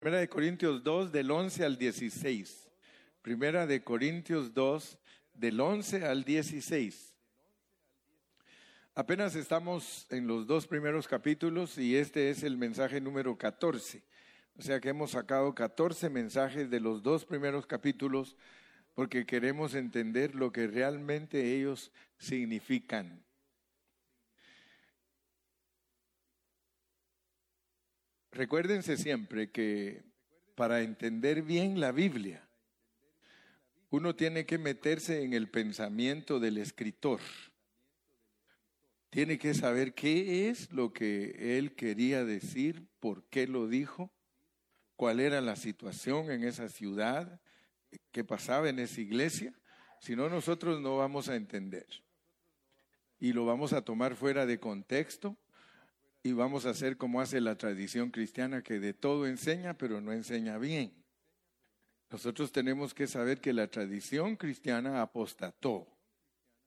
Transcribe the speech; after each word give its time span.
Primera 0.00 0.20
de 0.20 0.28
Corintios 0.30 0.82
2 0.82 1.12
del 1.12 1.30
11 1.30 1.62
al 1.62 1.76
16. 1.76 2.70
Primera 3.20 3.66
de 3.66 3.84
Corintios 3.84 4.54
2 4.54 4.98
del 5.34 5.60
11 5.60 6.06
al 6.06 6.24
16. 6.24 7.14
Apenas 8.94 9.34
estamos 9.34 10.06
en 10.08 10.26
los 10.26 10.46
dos 10.46 10.66
primeros 10.66 11.06
capítulos 11.06 11.76
y 11.76 11.96
este 11.96 12.30
es 12.30 12.42
el 12.44 12.56
mensaje 12.56 12.98
número 12.98 13.36
14. 13.36 14.02
O 14.56 14.62
sea 14.62 14.80
que 14.80 14.88
hemos 14.88 15.10
sacado 15.10 15.54
14 15.54 16.08
mensajes 16.08 16.70
de 16.70 16.80
los 16.80 17.02
dos 17.02 17.26
primeros 17.26 17.66
capítulos 17.66 18.38
porque 18.94 19.26
queremos 19.26 19.74
entender 19.74 20.34
lo 20.34 20.50
que 20.50 20.66
realmente 20.66 21.54
ellos 21.54 21.92
significan. 22.16 23.22
Recuérdense 28.32 28.96
siempre 28.96 29.50
que 29.50 30.04
para 30.54 30.82
entender 30.82 31.42
bien 31.42 31.80
la 31.80 31.90
Biblia, 31.90 32.46
uno 33.90 34.14
tiene 34.14 34.46
que 34.46 34.58
meterse 34.58 35.24
en 35.24 35.32
el 35.32 35.48
pensamiento 35.48 36.38
del 36.38 36.58
escritor. 36.58 37.20
Tiene 39.10 39.38
que 39.38 39.52
saber 39.54 39.94
qué 39.94 40.48
es 40.48 40.70
lo 40.70 40.92
que 40.92 41.58
él 41.58 41.74
quería 41.74 42.24
decir, 42.24 42.86
por 43.00 43.24
qué 43.24 43.48
lo 43.48 43.66
dijo, 43.66 44.12
cuál 44.94 45.18
era 45.18 45.40
la 45.40 45.56
situación 45.56 46.30
en 46.30 46.44
esa 46.44 46.68
ciudad, 46.68 47.40
qué 48.12 48.22
pasaba 48.22 48.68
en 48.68 48.78
esa 48.78 49.00
iglesia. 49.00 49.52
Si 49.98 50.14
no, 50.14 50.28
nosotros 50.28 50.80
no 50.80 50.96
vamos 50.96 51.28
a 51.28 51.34
entender. 51.34 51.86
Y 53.18 53.32
lo 53.32 53.44
vamos 53.44 53.72
a 53.72 53.82
tomar 53.82 54.14
fuera 54.14 54.46
de 54.46 54.60
contexto 54.60 55.36
y 56.22 56.32
vamos 56.32 56.66
a 56.66 56.70
hacer 56.70 56.96
como 56.96 57.20
hace 57.20 57.40
la 57.40 57.56
tradición 57.56 58.10
cristiana, 58.10 58.62
que 58.62 58.78
de 58.78 58.92
todo 58.92 59.26
enseña, 59.26 59.74
pero 59.74 60.00
no 60.00 60.12
enseña 60.12 60.58
bien. 60.58 60.92
Nosotros 62.10 62.52
tenemos 62.52 62.92
que 62.92 63.06
saber 63.06 63.40
que 63.40 63.52
la 63.52 63.68
tradición 63.68 64.36
cristiana 64.36 65.00
apostató. 65.00 65.86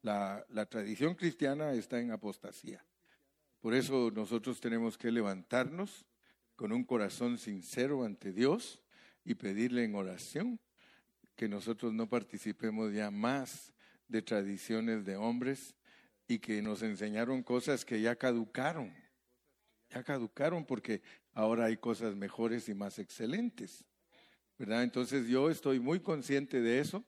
La, 0.01 0.45
la 0.49 0.65
tradición 0.65 1.15
cristiana 1.15 1.73
está 1.73 1.99
en 1.99 2.11
apostasía. 2.11 2.83
Por 3.59 3.73
eso 3.73 4.11
nosotros 4.11 4.59
tenemos 4.59 4.97
que 4.97 5.11
levantarnos 5.11 6.05
con 6.55 6.71
un 6.71 6.83
corazón 6.83 7.37
sincero 7.37 8.03
ante 8.03 8.33
Dios 8.33 8.81
y 9.23 9.35
pedirle 9.35 9.83
en 9.83 9.95
oración 9.95 10.59
que 11.35 11.47
nosotros 11.47 11.93
no 11.93 12.09
participemos 12.09 12.93
ya 12.93 13.11
más 13.11 13.71
de 14.07 14.21
tradiciones 14.21 15.05
de 15.05 15.15
hombres 15.15 15.75
y 16.27 16.39
que 16.39 16.61
nos 16.61 16.81
enseñaron 16.81 17.43
cosas 17.43 17.85
que 17.85 18.01
ya 18.01 18.15
caducaron 18.15 19.02
ya 19.93 20.03
caducaron 20.03 20.65
porque 20.65 21.01
ahora 21.33 21.65
hay 21.65 21.77
cosas 21.77 22.15
mejores 22.15 22.67
y 22.69 22.73
más 22.73 22.99
excelentes. 22.99 23.85
¿Verdad? 24.57 24.83
Entonces 24.83 25.27
yo 25.27 25.49
estoy 25.49 25.79
muy 25.79 25.99
consciente 25.99 26.61
de 26.61 26.79
eso. 26.79 27.03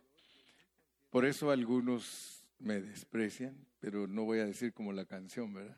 Por 1.10 1.26
eso 1.26 1.52
algunos 1.52 2.46
me 2.60 2.82
desprecian, 2.82 3.56
pero 3.80 4.08
no 4.08 4.24
voy 4.24 4.40
a 4.40 4.46
decir 4.46 4.74
como 4.74 4.92
la 4.92 5.06
canción, 5.06 5.54
¿verdad? 5.54 5.78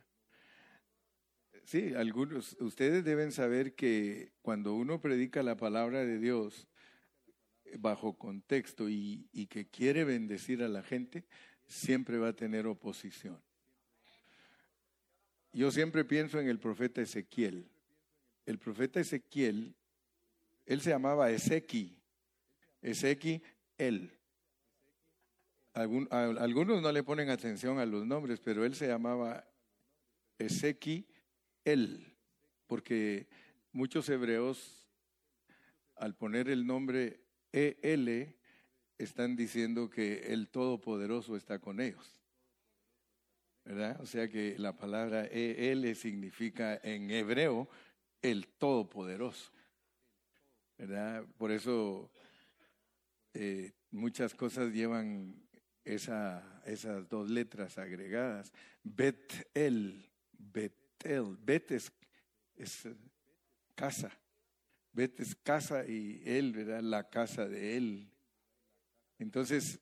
Sí, 1.65 1.93
algunos, 1.95 2.55
ustedes 2.61 3.03
deben 3.03 3.31
saber 3.31 3.75
que 3.75 4.31
cuando 4.41 4.73
uno 4.73 5.01
predica 5.01 5.43
la 5.43 5.57
palabra 5.57 6.05
de 6.05 6.17
Dios 6.17 6.67
bajo 7.77 8.17
contexto 8.17 8.89
y, 8.89 9.27
y 9.33 9.47
que 9.47 9.67
quiere 9.67 10.05
bendecir 10.05 10.63
a 10.63 10.69
la 10.69 10.81
gente, 10.81 11.25
siempre 11.65 12.17
va 12.17 12.29
a 12.29 12.35
tener 12.35 12.65
oposición. 12.67 13.41
Yo 15.53 15.71
siempre 15.71 16.05
pienso 16.05 16.39
en 16.39 16.49
el 16.49 16.59
profeta 16.59 17.01
Ezequiel. 17.01 17.69
El 18.45 18.59
profeta 18.59 18.99
Ezequiel, 18.99 19.75
él 20.65 20.81
se 20.81 20.89
llamaba 20.89 21.31
Ezequi. 21.31 21.97
Ezequi, 22.81 23.41
él. 23.77 24.11
algunos 25.73 26.81
no 26.81 26.91
le 26.91 27.03
ponen 27.03 27.29
atención 27.29 27.79
a 27.79 27.85
los 27.85 28.05
nombres, 28.05 28.39
pero 28.39 28.65
él 28.65 28.75
se 28.75 28.87
llamaba 28.87 29.45
Ezequi, 30.37 31.07
él. 31.65 32.13
Porque 32.67 33.27
muchos 33.71 34.07
hebreos, 34.09 34.87
al 35.95 36.15
poner 36.15 36.49
el 36.49 36.65
nombre 36.65 37.21
EL, 37.51 38.35
están 38.97 39.35
diciendo 39.35 39.89
que 39.89 40.33
el 40.33 40.49
Todopoderoso 40.49 41.35
está 41.35 41.59
con 41.59 41.79
ellos. 41.79 42.21
O 43.99 44.05
sea 44.05 44.29
que 44.29 44.57
la 44.57 44.77
palabra 44.77 45.25
Él 45.25 45.93
significa 45.95 46.79
en 46.83 47.11
hebreo 47.11 47.67
el 48.21 48.47
Todopoderoso, 48.47 49.51
¿verdad? 50.77 51.25
Por 51.37 51.51
eso 51.51 52.09
eh, 53.33 53.73
muchas 53.91 54.33
cosas 54.33 54.71
llevan 54.71 55.35
esa, 55.83 56.61
esas 56.65 57.09
dos 57.09 57.29
letras 57.29 57.77
agregadas. 57.77 58.53
Bet-El, 58.83 60.09
Bet-El, 60.31 61.37
Bet 61.37 61.71
es 61.71 61.91
casa, 63.75 64.17
Bet 64.93 65.19
es 65.19 65.35
casa 65.35 65.85
y 65.85 66.21
Él, 66.25 66.53
¿verdad? 66.53 66.81
La 66.81 67.09
casa 67.09 67.47
de 67.49 67.75
Él. 67.75 68.09
Entonces, 69.19 69.79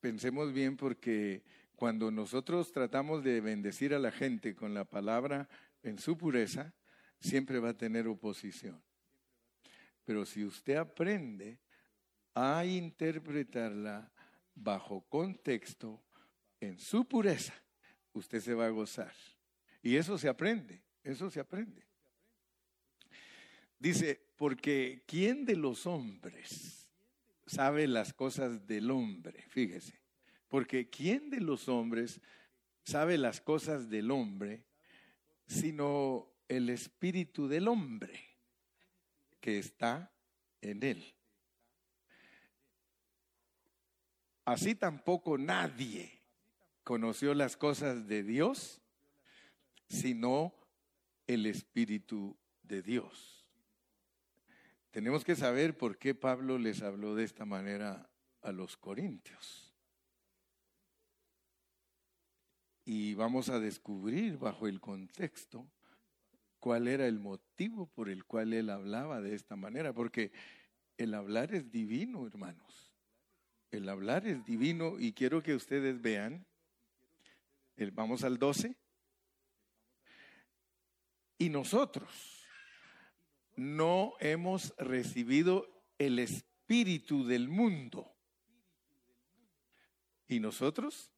pensemos 0.00 0.52
bien 0.52 0.76
porque 0.76 1.44
cuando 1.76 2.10
nosotros 2.10 2.72
tratamos 2.72 3.24
de 3.24 3.40
bendecir 3.40 3.94
a 3.94 3.98
la 3.98 4.12
gente 4.12 4.54
con 4.54 4.74
la 4.74 4.84
palabra 4.84 5.48
en 5.82 5.98
su 5.98 6.16
pureza, 6.16 6.72
siempre 7.20 7.58
va 7.58 7.70
a 7.70 7.76
tener 7.76 8.06
oposición. 8.06 8.82
Pero 10.04 10.24
si 10.24 10.44
usted 10.44 10.76
aprende 10.76 11.58
a 12.34 12.64
interpretarla 12.64 14.10
bajo 14.54 15.02
contexto, 15.08 16.02
en 16.60 16.78
su 16.78 17.06
pureza, 17.06 17.54
usted 18.12 18.40
se 18.40 18.54
va 18.54 18.66
a 18.66 18.70
gozar. 18.70 19.12
Y 19.82 19.96
eso 19.96 20.16
se 20.16 20.28
aprende, 20.28 20.82
eso 21.02 21.30
se 21.30 21.40
aprende. 21.40 21.86
Dice, 23.78 24.20
porque 24.36 25.02
¿quién 25.06 25.44
de 25.44 25.56
los 25.56 25.86
hombres 25.86 26.88
sabe 27.46 27.86
las 27.86 28.14
cosas 28.14 28.66
del 28.66 28.90
hombre? 28.90 29.44
Fíjese. 29.48 30.03
Porque 30.54 30.88
¿quién 30.88 31.30
de 31.30 31.40
los 31.40 31.68
hombres 31.68 32.20
sabe 32.84 33.18
las 33.18 33.40
cosas 33.40 33.90
del 33.90 34.12
hombre 34.12 34.64
sino 35.48 36.30
el 36.46 36.70
espíritu 36.70 37.48
del 37.48 37.66
hombre 37.66 38.20
que 39.40 39.58
está 39.58 40.12
en 40.60 40.84
él? 40.84 41.16
Así 44.44 44.76
tampoco 44.76 45.38
nadie 45.38 46.22
conoció 46.84 47.34
las 47.34 47.56
cosas 47.56 48.06
de 48.06 48.22
Dios 48.22 48.80
sino 49.88 50.54
el 51.26 51.46
espíritu 51.46 52.38
de 52.62 52.80
Dios. 52.80 53.44
Tenemos 54.92 55.24
que 55.24 55.34
saber 55.34 55.76
por 55.76 55.98
qué 55.98 56.14
Pablo 56.14 56.58
les 56.58 56.80
habló 56.80 57.16
de 57.16 57.24
esta 57.24 57.44
manera 57.44 58.08
a 58.40 58.52
los 58.52 58.76
corintios. 58.76 59.73
Y 62.84 63.14
vamos 63.14 63.48
a 63.48 63.58
descubrir 63.58 64.38
bajo 64.38 64.66
el 64.68 64.80
contexto 64.80 65.66
cuál 66.60 66.88
era 66.88 67.06
el 67.06 67.18
motivo 67.18 67.86
por 67.86 68.08
el 68.08 68.24
cual 68.24 68.52
él 68.52 68.70
hablaba 68.70 69.20
de 69.20 69.34
esta 69.34 69.56
manera, 69.56 69.92
porque 69.92 70.32
el 70.96 71.14
hablar 71.14 71.54
es 71.54 71.70
divino, 71.70 72.26
hermanos. 72.26 72.92
El 73.70 73.88
hablar 73.88 74.26
es 74.26 74.44
divino 74.44 74.98
y 74.98 75.12
quiero 75.12 75.42
que 75.42 75.54
ustedes 75.54 76.00
vean, 76.00 76.46
vamos 77.92 78.22
al 78.22 78.38
12, 78.38 78.76
y 81.38 81.48
nosotros 81.48 82.46
no 83.56 84.14
hemos 84.20 84.74
recibido 84.78 85.68
el 85.98 86.18
espíritu 86.18 87.26
del 87.26 87.48
mundo. 87.48 88.14
¿Y 90.28 90.40
nosotros? 90.40 91.13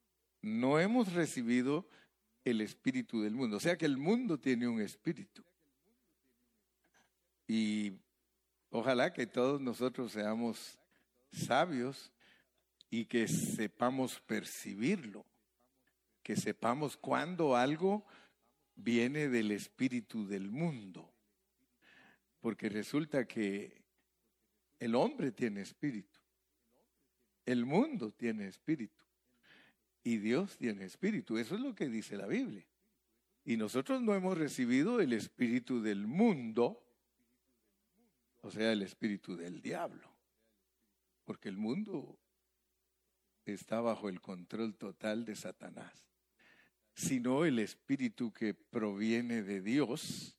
No 0.46 0.78
hemos 0.78 1.12
recibido 1.12 1.88
el 2.44 2.60
espíritu 2.60 3.20
del 3.20 3.34
mundo. 3.34 3.56
O 3.56 3.60
sea 3.60 3.76
que 3.76 3.84
el 3.84 3.96
mundo 3.96 4.38
tiene 4.38 4.68
un 4.68 4.80
espíritu. 4.80 5.42
Y 7.48 7.94
ojalá 8.70 9.12
que 9.12 9.26
todos 9.26 9.60
nosotros 9.60 10.12
seamos 10.12 10.78
sabios 11.32 12.12
y 12.90 13.06
que 13.06 13.26
sepamos 13.26 14.20
percibirlo, 14.20 15.26
que 16.22 16.36
sepamos 16.36 16.96
cuándo 16.96 17.56
algo 17.56 18.06
viene 18.76 19.28
del 19.28 19.50
espíritu 19.50 20.28
del 20.28 20.48
mundo. 20.48 21.12
Porque 22.40 22.68
resulta 22.68 23.26
que 23.26 23.82
el 24.78 24.94
hombre 24.94 25.32
tiene 25.32 25.62
espíritu, 25.62 26.20
el 27.44 27.66
mundo 27.66 28.12
tiene 28.12 28.46
espíritu 28.46 29.05
y 30.06 30.18
Dios 30.18 30.56
tiene 30.56 30.84
espíritu. 30.84 31.36
Eso 31.36 31.56
es 31.56 31.60
lo 31.60 31.74
que 31.74 31.88
dice 31.88 32.16
la 32.16 32.28
Biblia. 32.28 32.64
Y 33.44 33.56
nosotros 33.56 34.00
no 34.00 34.14
hemos 34.14 34.38
recibido 34.38 35.00
el 35.00 35.12
espíritu 35.12 35.82
del 35.82 36.06
mundo, 36.06 36.80
o 38.40 38.48
sea, 38.48 38.70
el 38.70 38.82
espíritu 38.82 39.36
del 39.36 39.60
diablo, 39.60 40.08
porque 41.24 41.48
el 41.48 41.56
mundo 41.56 42.20
está 43.46 43.80
bajo 43.80 44.08
el 44.08 44.20
control 44.20 44.76
total 44.76 45.24
de 45.24 45.34
Satanás, 45.34 46.06
sino 46.94 47.44
el 47.44 47.58
espíritu 47.58 48.32
que 48.32 48.54
proviene 48.54 49.42
de 49.42 49.60
Dios 49.60 50.38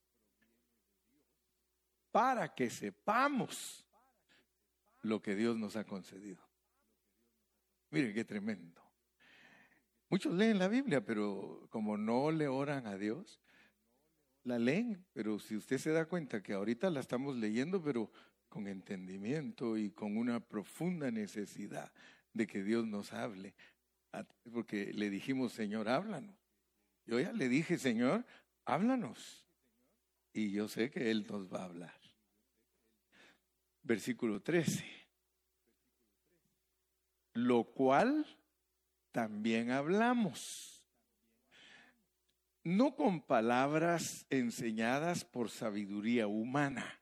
para 2.10 2.56
que 2.56 2.70
sepamos 2.70 3.86
lo 5.02 5.22
que 5.22 5.36
Dios 5.36 5.58
nos 5.58 5.76
ha 5.76 5.84
concedido. 5.84 6.42
Miren 7.90 8.14
qué 8.14 8.24
tremendo. 8.24 8.87
Muchos 10.10 10.34
leen 10.34 10.60
la 10.60 10.68
Biblia, 10.70 11.04
pero 11.04 11.68
como 11.70 11.98
no 11.98 12.32
le 12.32 12.48
oran 12.48 12.88
a 12.88 12.98
Dios, 12.98 13.42
la 14.44 14.58
leen, 14.58 15.06
pero 15.12 15.40
si 15.40 15.58
usted 15.58 15.78
se 15.78 15.92
da 15.92 16.06
cuenta 16.06 16.42
que 16.42 16.54
ahorita 16.54 16.90
la 16.90 17.02
estamos 17.02 17.36
leyendo, 17.36 17.84
pero 17.84 18.10
con 18.48 18.68
entendimiento 18.68 19.78
y 19.78 19.92
con 19.92 20.16
una 20.16 20.40
profunda 20.40 21.12
necesidad 21.12 21.92
de 22.32 22.48
que 22.48 22.64
Dios 22.64 22.88
nos 22.88 23.12
hable, 23.12 23.54
porque 24.54 24.94
le 24.94 25.10
dijimos, 25.10 25.52
Señor, 25.52 25.90
háblanos. 25.90 26.38
Yo 27.06 27.20
ya 27.20 27.34
le 27.34 27.50
dije, 27.50 27.78
Señor, 27.78 28.26
háblanos. 28.66 29.46
Y 30.32 30.52
yo 30.52 30.68
sé 30.68 30.90
que 30.90 31.12
Él 31.12 31.26
nos 31.28 31.52
va 31.52 31.62
a 31.62 31.66
hablar. 31.66 32.00
Versículo 33.84 34.42
13. 34.42 34.86
Lo 37.34 37.66
cual 37.66 38.26
también 39.18 39.72
hablamos. 39.72 40.86
No 42.64 42.96
con 42.96 43.20
palabras 43.20 44.28
enseñadas 44.30 45.26
por 45.26 45.50
sabiduría 45.50 46.28
humana, 46.28 47.02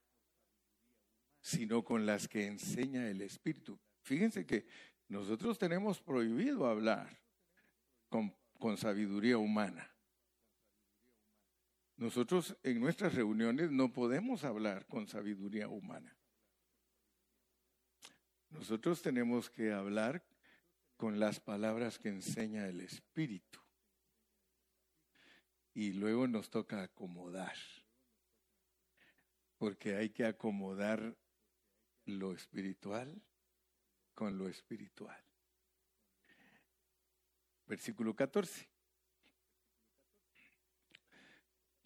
sino 1.42 1.84
con 1.84 2.06
las 2.06 2.30
que 2.30 2.48
enseña 2.48 3.10
el 3.10 3.20
Espíritu. 3.20 3.78
Fíjense 4.04 4.46
que 4.46 4.66
nosotros 5.10 5.60
tenemos 5.60 6.00
prohibido 6.00 6.68
hablar 6.68 7.20
con, 8.08 8.34
sabiduría 8.78 9.38
humana. 9.38 9.94
Nosotros 11.98 12.56
en 12.64 12.80
nuestras 12.80 13.14
reuniones 13.14 13.72
no 13.72 13.92
podemos 13.92 14.46
hablar 14.46 14.86
con 14.88 15.06
sabiduría 15.06 15.68
humana. 15.68 16.16
Nosotros 18.52 19.02
tenemos 19.02 19.50
que 19.50 19.74
hablar 19.74 20.24
con 20.98 21.20
las 21.20 21.40
palabras 21.40 22.00
que 22.00 22.10
enseña 22.10 22.68
el 22.68 22.82
Espíritu. 22.82 23.60
Y 25.74 25.94
luego 25.94 26.28
nos 26.28 26.50
toca 26.50 26.84
acomodar, 26.84 27.56
porque 29.58 29.96
hay 29.96 30.10
que 30.10 30.26
acomodar 30.26 31.18
lo 32.06 32.34
espiritual 32.34 33.22
con 34.14 34.38
lo 34.38 34.48
espiritual. 34.48 35.22
Versículo 37.68 38.16
14. 38.16 38.70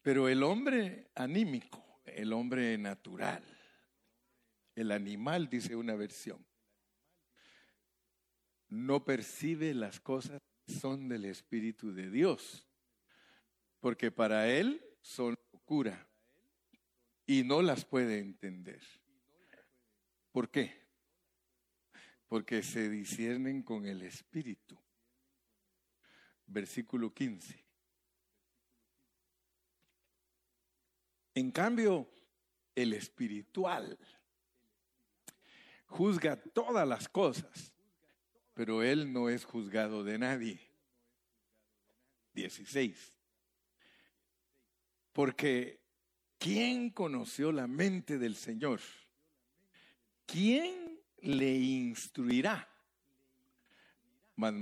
Pero 0.02 0.30
el 0.30 0.44
hombre 0.44 1.10
anímico, 1.16 2.02
el 2.06 2.34
hombre 2.34 2.78
natural, 2.78 3.44
el 4.76 4.92
animal, 4.92 5.50
dice 5.50 5.76
una 5.76 5.96
versión, 5.96 6.46
no 8.69 9.04
percibe 9.04 9.74
las 9.74 10.00
cosas 10.00 10.42
que 10.66 10.74
son 10.74 11.10
del 11.10 11.25
Espíritu 11.25 11.92
de 11.94 12.10
Dios, 12.10 12.68
porque 13.80 14.12
para 14.12 14.48
él 14.48 14.83
son 15.01 15.36
locura 15.51 16.07
y 17.25 17.44
no 17.44 17.62
las 17.62 17.86
puede 17.86 18.19
entender. 18.19 18.81
¿Por 20.31 20.50
qué? 20.50 20.88
Porque 22.27 22.62
se 22.62 22.89
disciernen 22.89 23.63
con 23.63 23.86
el 23.86 24.04
Espíritu. 24.04 24.77
Versículo 26.45 27.13
15. 27.13 27.63
En 31.36 31.51
cambio, 31.51 32.10
el 32.75 32.94
espiritual 32.94 33.98
juzga 35.86 36.36
todas 36.36 36.88
las 36.88 37.07
cosas 37.07 37.74
pero 38.60 38.84
él 38.84 39.14
no 39.14 39.30
es 39.30 39.46
juzgado 39.46 40.04
de 40.04 40.18
nadie. 40.18 40.60
16. 42.34 43.18
Porque 45.14 45.80
¿quién 46.38 46.90
conoció 46.90 47.54
la 47.54 47.68
mente 47.68 48.18
del 48.18 48.36
Señor? 48.36 48.82
¿Quién 50.26 51.00
le 51.22 51.56
instruirá? 51.56 52.68
Mas, 54.36 54.54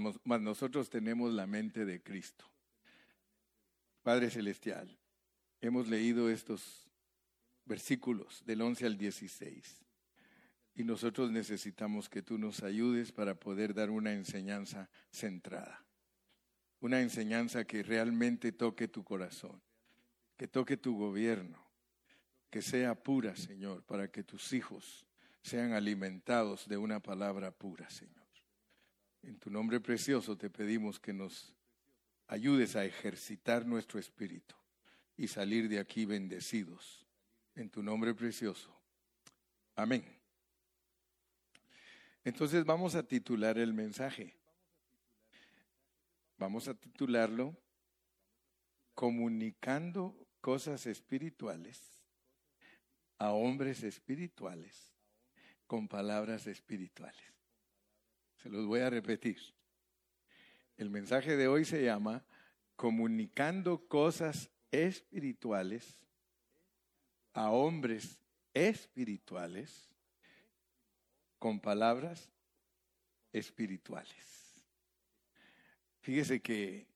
nosotros 0.42 0.92
tenemos 0.92 1.34
la 1.34 1.48
mente 1.48 1.84
de 1.84 2.00
Cristo. 2.00 2.46
Padre 4.04 4.30
Celestial, 4.30 4.96
hemos 5.60 5.88
leído 5.88 6.30
estos 6.30 6.88
versículos 7.66 8.46
del 8.46 8.62
11 8.62 8.86
al 8.86 8.96
16. 9.00 9.87
Y 10.78 10.84
nosotros 10.84 11.32
necesitamos 11.32 12.08
que 12.08 12.22
tú 12.22 12.38
nos 12.38 12.62
ayudes 12.62 13.12
para 13.12 13.34
poder 13.34 13.74
dar 13.74 13.90
una 13.90 14.14
enseñanza 14.14 14.88
centrada. 15.10 15.84
Una 16.82 17.02
enseñanza 17.02 17.66
que 17.66 17.82
realmente 17.82 18.52
toque 18.52 18.88
tu 18.88 19.04
corazón, 19.04 19.60
que 20.38 20.48
toque 20.48 20.78
tu 20.78 20.96
gobierno, 20.96 21.58
que 22.52 22.62
sea 22.62 22.94
pura, 22.94 23.36
Señor, 23.36 23.84
para 23.86 24.12
que 24.12 24.24
tus 24.24 24.54
hijos 24.54 25.08
sean 25.42 25.74
alimentados 25.74 26.68
de 26.68 26.78
una 26.78 27.00
palabra 27.00 27.50
pura, 27.50 27.90
Señor. 27.90 28.28
En 29.24 29.40
tu 29.40 29.50
nombre 29.50 29.80
precioso 29.80 30.38
te 30.38 30.52
pedimos 30.52 31.00
que 31.00 31.12
nos 31.12 31.56
ayudes 32.28 32.76
a 32.76 32.86
ejercitar 32.86 33.66
nuestro 33.66 34.00
espíritu 34.00 34.54
y 35.16 35.28
salir 35.28 35.70
de 35.70 35.80
aquí 35.80 36.06
bendecidos. 36.06 37.08
En 37.56 37.72
tu 37.72 37.82
nombre 37.82 38.14
precioso. 38.14 38.72
Amén. 39.76 40.17
Entonces 42.28 42.66
vamos 42.66 42.94
a 42.96 43.04
titular 43.04 43.58
el 43.58 43.74
mensaje. 43.74 44.36
Vamos 46.38 46.68
a 46.68 46.74
titularlo 46.74 47.56
Comunicando 48.94 50.28
cosas 50.42 50.88
espirituales 50.88 52.04
a 53.18 53.32
hombres 53.32 53.82
espirituales 53.84 54.94
con 55.68 55.88
palabras 55.88 56.48
espirituales. 56.48 57.24
Se 58.36 58.50
los 58.50 58.66
voy 58.66 58.82
a 58.82 58.90
repetir. 58.90 59.40
El 60.76 60.90
mensaje 60.90 61.38
de 61.38 61.48
hoy 61.48 61.64
se 61.64 61.82
llama 61.82 62.26
Comunicando 62.76 63.88
cosas 63.88 64.52
espirituales 64.70 65.98
a 67.32 67.52
hombres 67.52 68.20
espirituales 68.54 69.97
con 71.40 71.60
palabras 71.60 72.30
espirituales. 73.32 74.64
Fíjese 76.00 76.42
que 76.42 76.88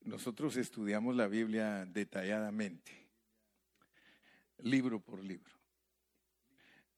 nosotros 0.00 0.56
estudiamos 0.56 1.14
la 1.14 1.28
Biblia 1.28 1.84
detalladamente, 1.84 2.92
libro 4.58 5.00
por 5.00 5.22
libro. 5.22 5.54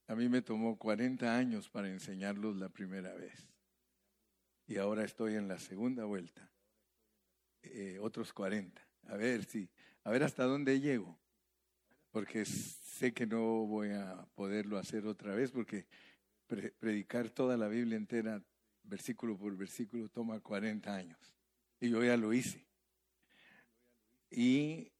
A 0.07 0.15
mí 0.15 0.27
me 0.27 0.41
tomó 0.41 0.77
40 0.77 1.37
años 1.37 1.69
para 1.69 1.89
enseñarlos 1.89 2.55
la 2.57 2.69
primera 2.69 3.13
vez. 3.13 3.47
Y 4.67 4.77
ahora 4.77 5.03
estoy 5.03 5.35
en 5.35 5.47
la 5.47 5.59
segunda 5.59 6.05
vuelta. 6.05 6.49
Eh, 7.63 7.97
otros 8.01 8.33
40. 8.33 8.81
A 9.07 9.15
ver 9.15 9.45
si, 9.45 9.69
a 10.03 10.11
ver 10.11 10.23
hasta 10.23 10.43
dónde 10.43 10.79
llego. 10.79 11.20
Porque 12.11 12.45
sé 12.45 13.13
que 13.13 13.25
no 13.25 13.65
voy 13.65 13.89
a 13.89 14.27
poderlo 14.35 14.77
hacer 14.77 15.07
otra 15.07 15.33
vez 15.33 15.51
porque 15.51 15.87
predicar 16.79 17.29
toda 17.29 17.57
la 17.57 17.67
Biblia 17.67 17.97
entera, 17.97 18.43
versículo 18.83 19.37
por 19.37 19.55
versículo, 19.55 20.09
toma 20.09 20.39
40 20.39 20.93
años. 20.93 21.19
Y 21.79 21.89
yo 21.89 22.03
ya 22.03 22.17
lo 22.17 22.33
hice. 22.33 22.67
Y 24.29 24.91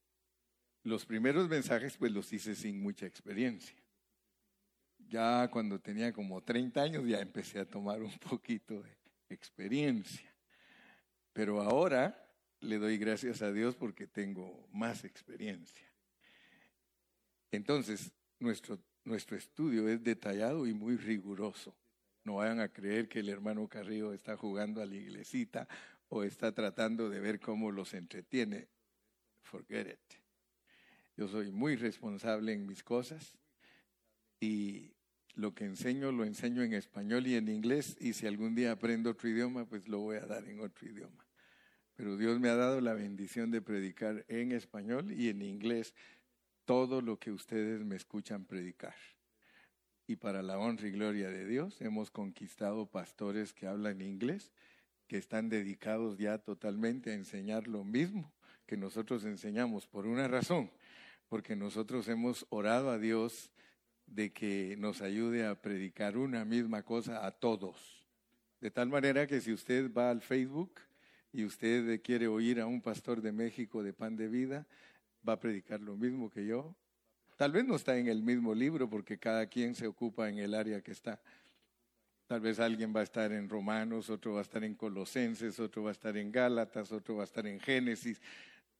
los 0.83 1.05
primeros 1.05 1.47
mensajes 1.49 1.97
pues 1.97 2.11
los 2.11 2.31
hice 2.33 2.55
sin 2.55 2.81
mucha 2.81 3.05
experiencia. 3.05 3.75
Ya 4.97 5.49
cuando 5.51 5.79
tenía 5.79 6.13
como 6.13 6.41
30 6.41 6.81
años 6.81 7.07
ya 7.07 7.19
empecé 7.19 7.59
a 7.59 7.65
tomar 7.65 8.01
un 8.01 8.17
poquito 8.29 8.81
de 8.81 8.97
experiencia. 9.29 10.33
Pero 11.33 11.61
ahora 11.61 12.29
le 12.61 12.77
doy 12.77 12.97
gracias 12.97 13.41
a 13.41 13.51
Dios 13.51 13.75
porque 13.75 14.07
tengo 14.07 14.67
más 14.71 15.03
experiencia. 15.03 15.90
Entonces, 17.51 18.11
nuestro, 18.39 18.79
nuestro 19.03 19.37
estudio 19.37 19.87
es 19.87 20.03
detallado 20.03 20.65
y 20.67 20.73
muy 20.73 20.95
riguroso. 20.95 21.75
No 22.23 22.35
vayan 22.35 22.59
a 22.59 22.69
creer 22.69 23.07
que 23.07 23.19
el 23.19 23.29
hermano 23.29 23.67
Carrillo 23.67 24.13
está 24.13 24.37
jugando 24.37 24.81
a 24.81 24.85
la 24.85 24.95
iglesita 24.95 25.67
o 26.09 26.23
está 26.23 26.51
tratando 26.53 27.09
de 27.09 27.19
ver 27.19 27.39
cómo 27.39 27.71
los 27.71 27.93
entretiene. 27.93 28.67
Forget 29.41 29.87
it. 29.87 30.21
Yo 31.17 31.27
soy 31.27 31.51
muy 31.51 31.75
responsable 31.75 32.53
en 32.53 32.65
mis 32.65 32.83
cosas 32.83 33.37
y 34.39 34.93
lo 35.35 35.53
que 35.53 35.65
enseño 35.65 36.11
lo 36.11 36.25
enseño 36.25 36.63
en 36.63 36.73
español 36.73 37.27
y 37.27 37.35
en 37.35 37.47
inglés 37.47 37.95
y 37.99 38.13
si 38.13 38.27
algún 38.27 38.55
día 38.55 38.71
aprendo 38.71 39.11
otro 39.11 39.29
idioma, 39.29 39.65
pues 39.65 39.87
lo 39.87 39.99
voy 39.99 40.17
a 40.17 40.25
dar 40.25 40.47
en 40.47 40.59
otro 40.59 40.87
idioma. 40.87 41.25
Pero 41.95 42.17
Dios 42.17 42.39
me 42.39 42.49
ha 42.49 42.55
dado 42.55 42.81
la 42.81 42.93
bendición 42.93 43.51
de 43.51 43.61
predicar 43.61 44.25
en 44.27 44.51
español 44.51 45.11
y 45.11 45.29
en 45.29 45.41
inglés 45.41 45.93
todo 46.65 47.01
lo 47.01 47.19
que 47.19 47.31
ustedes 47.31 47.83
me 47.83 47.95
escuchan 47.95 48.45
predicar. 48.45 48.95
Y 50.07 50.17
para 50.17 50.41
la 50.41 50.57
honra 50.57 50.87
y 50.87 50.91
gloria 50.91 51.29
de 51.29 51.45
Dios 51.45 51.81
hemos 51.81 52.11
conquistado 52.11 52.85
pastores 52.85 53.53
que 53.53 53.67
hablan 53.67 54.01
inglés, 54.01 54.51
que 55.07 55.17
están 55.17 55.49
dedicados 55.49 56.17
ya 56.17 56.37
totalmente 56.37 57.11
a 57.11 57.15
enseñar 57.15 57.67
lo 57.67 57.83
mismo 57.83 58.31
que 58.71 58.77
nosotros 58.77 59.25
enseñamos 59.25 59.85
por 59.85 60.07
una 60.07 60.29
razón, 60.29 60.71
porque 61.27 61.57
nosotros 61.57 62.07
hemos 62.07 62.45
orado 62.49 62.89
a 62.89 62.97
Dios 62.97 63.51
de 64.05 64.31
que 64.31 64.77
nos 64.77 65.01
ayude 65.01 65.45
a 65.45 65.61
predicar 65.61 66.15
una 66.15 66.45
misma 66.45 66.83
cosa 66.83 67.25
a 67.25 67.31
todos. 67.31 68.07
De 68.61 68.71
tal 68.71 68.87
manera 68.87 69.27
que 69.27 69.41
si 69.41 69.51
usted 69.51 69.91
va 69.93 70.09
al 70.09 70.21
Facebook 70.21 70.79
y 71.33 71.43
usted 71.43 72.01
quiere 72.01 72.29
oír 72.29 72.61
a 72.61 72.65
un 72.65 72.81
pastor 72.81 73.21
de 73.21 73.33
México 73.33 73.83
de 73.83 73.91
pan 73.91 74.15
de 74.15 74.29
vida, 74.29 74.65
va 75.27 75.33
a 75.33 75.39
predicar 75.39 75.81
lo 75.81 75.95
mismo 75.95 76.29
que 76.29 76.45
yo. 76.45 76.75
Tal 77.37 77.51
vez 77.51 77.65
no 77.65 77.75
está 77.75 77.97
en 77.97 78.07
el 78.07 78.21
mismo 78.21 78.53
libro 78.53 78.89
porque 78.89 79.17
cada 79.17 79.47
quien 79.47 79.73
se 79.75 79.87
ocupa 79.87 80.29
en 80.29 80.37
el 80.37 80.53
área 80.53 80.81
que 80.81 80.91
está. 80.91 81.21
Tal 82.27 82.39
vez 82.39 82.59
alguien 82.59 82.93
va 82.95 83.01
a 83.01 83.03
estar 83.03 83.31
en 83.31 83.49
Romanos, 83.49 84.09
otro 84.09 84.33
va 84.33 84.39
a 84.39 84.43
estar 84.43 84.63
en 84.63 84.75
Colosenses, 84.75 85.59
otro 85.59 85.83
va 85.83 85.89
a 85.89 85.91
estar 85.91 86.15
en 86.15 86.31
Gálatas, 86.31 86.91
otro 86.91 87.15
va 87.15 87.23
a 87.23 87.25
estar 87.25 87.45
en 87.45 87.59
Génesis, 87.59 88.21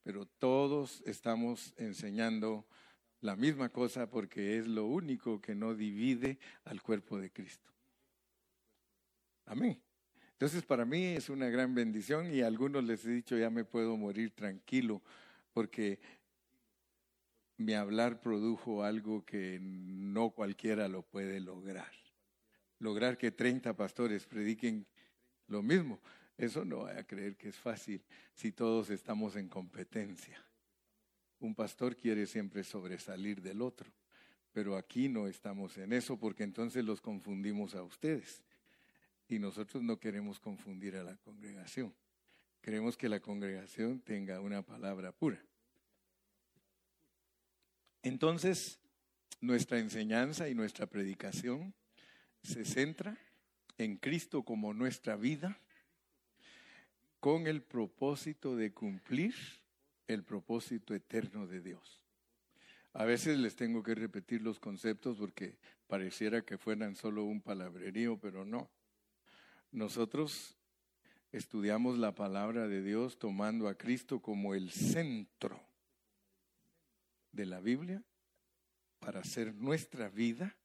pero 0.02 0.26
todos 0.26 1.02
estamos 1.06 1.74
enseñando 1.76 2.66
la 3.20 3.36
misma 3.36 3.68
cosa 3.68 4.08
porque 4.08 4.58
es 4.58 4.66
lo 4.66 4.86
único 4.86 5.40
que 5.40 5.54
no 5.54 5.74
divide 5.74 6.38
al 6.64 6.82
cuerpo 6.82 7.18
de 7.18 7.30
Cristo. 7.30 7.70
Amén. 9.46 9.80
Entonces 10.32 10.64
para 10.64 10.84
mí 10.84 11.04
es 11.04 11.28
una 11.28 11.48
gran 11.48 11.74
bendición 11.74 12.34
y 12.34 12.40
a 12.40 12.46
algunos 12.46 12.82
les 12.84 13.04
he 13.04 13.10
dicho 13.10 13.36
ya 13.36 13.50
me 13.50 13.64
puedo 13.64 13.96
morir 13.96 14.30
tranquilo 14.30 15.02
porque 15.52 16.00
mi 17.64 17.74
hablar 17.74 18.20
produjo 18.20 18.84
algo 18.84 19.24
que 19.24 19.58
no 19.60 20.30
cualquiera 20.30 20.88
lo 20.88 21.02
puede 21.02 21.40
lograr. 21.40 21.90
Lograr 22.78 23.16
que 23.16 23.30
30 23.30 23.74
pastores 23.76 24.26
prediquen 24.26 24.86
lo 25.46 25.62
mismo, 25.62 26.00
eso 26.36 26.64
no 26.64 26.78
voy 26.78 26.92
a 26.92 27.04
creer 27.04 27.36
que 27.36 27.48
es 27.48 27.56
fácil 27.56 28.02
si 28.34 28.52
todos 28.52 28.90
estamos 28.90 29.36
en 29.36 29.48
competencia. 29.48 30.42
Un 31.38 31.54
pastor 31.54 31.96
quiere 31.96 32.26
siempre 32.26 32.64
sobresalir 32.64 33.42
del 33.42 33.62
otro, 33.62 33.92
pero 34.52 34.76
aquí 34.76 35.08
no 35.08 35.26
estamos 35.28 35.76
en 35.78 35.92
eso 35.92 36.18
porque 36.18 36.42
entonces 36.42 36.84
los 36.84 37.00
confundimos 37.00 37.74
a 37.74 37.82
ustedes. 37.82 38.42
Y 39.28 39.38
nosotros 39.38 39.82
no 39.82 39.98
queremos 39.98 40.38
confundir 40.38 40.96
a 40.96 41.02
la 41.02 41.16
congregación. 41.16 41.94
Queremos 42.60 42.96
que 42.96 43.08
la 43.08 43.20
congregación 43.20 44.00
tenga 44.00 44.40
una 44.40 44.62
palabra 44.62 45.12
pura. 45.12 45.42
Entonces, 48.02 48.80
nuestra 49.40 49.78
enseñanza 49.78 50.48
y 50.48 50.54
nuestra 50.54 50.86
predicación 50.86 51.74
se 52.42 52.64
centra 52.64 53.16
en 53.78 53.96
Cristo 53.96 54.42
como 54.42 54.74
nuestra 54.74 55.16
vida, 55.16 55.58
con 57.20 57.46
el 57.46 57.62
propósito 57.62 58.56
de 58.56 58.72
cumplir 58.72 59.34
el 60.08 60.24
propósito 60.24 60.94
eterno 60.94 61.46
de 61.46 61.60
Dios. 61.60 62.00
A 62.92 63.04
veces 63.04 63.38
les 63.38 63.56
tengo 63.56 63.82
que 63.82 63.94
repetir 63.94 64.42
los 64.42 64.58
conceptos 64.58 65.16
porque 65.18 65.56
pareciera 65.86 66.42
que 66.42 66.58
fueran 66.58 66.96
solo 66.96 67.24
un 67.24 67.40
palabrerío, 67.40 68.18
pero 68.18 68.44
no. 68.44 68.68
Nosotros 69.70 70.56
estudiamos 71.30 71.98
la 71.98 72.14
palabra 72.14 72.66
de 72.66 72.82
Dios 72.82 73.18
tomando 73.18 73.68
a 73.68 73.76
Cristo 73.76 74.20
como 74.20 74.54
el 74.54 74.70
centro 74.70 75.71
de 77.32 77.46
la 77.46 77.60
Biblia 77.60 78.02
para 78.98 79.20
hacer 79.20 79.54
nuestra 79.54 80.08
vida 80.08 80.56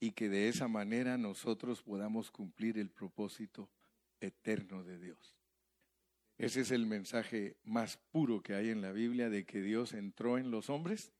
y 0.00 0.12
que 0.12 0.28
de 0.28 0.48
esa 0.48 0.68
manera 0.68 1.18
nosotros 1.18 1.82
podamos 1.82 2.30
cumplir 2.30 2.78
el 2.78 2.90
propósito 2.90 3.68
eterno 4.20 4.84
de 4.84 4.98
Dios. 4.98 5.34
Ese 6.36 6.60
es 6.60 6.70
el 6.70 6.86
mensaje 6.86 7.56
más 7.64 7.96
puro 8.12 8.42
que 8.42 8.54
hay 8.54 8.70
en 8.70 8.80
la 8.80 8.92
Biblia 8.92 9.28
de 9.28 9.44
que 9.44 9.60
Dios 9.60 9.92
entró 9.92 10.38
en 10.38 10.52
los 10.52 10.70
hombres 10.70 11.12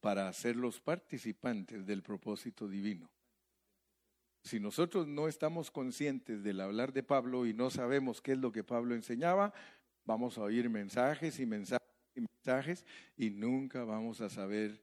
para 0.00 0.28
hacerlos 0.28 0.80
participantes 0.80 1.84
del 1.84 2.02
propósito 2.02 2.68
divino. 2.68 3.10
Si 4.44 4.60
nosotros 4.60 5.06
no 5.06 5.26
estamos 5.28 5.70
conscientes 5.70 6.42
del 6.42 6.60
hablar 6.60 6.92
de 6.92 7.02
Pablo 7.02 7.46
y 7.46 7.54
no 7.54 7.70
sabemos 7.70 8.20
qué 8.20 8.32
es 8.32 8.38
lo 8.38 8.52
que 8.52 8.64
Pablo 8.64 8.94
enseñaba, 8.94 9.52
vamos 10.04 10.38
a 10.38 10.42
oír 10.42 10.68
mensajes 10.68 11.38
y 11.40 11.46
mensajes 11.46 11.81
mensajes 12.20 12.84
y 13.16 13.30
nunca 13.30 13.84
vamos 13.84 14.20
a 14.20 14.28
saber 14.28 14.82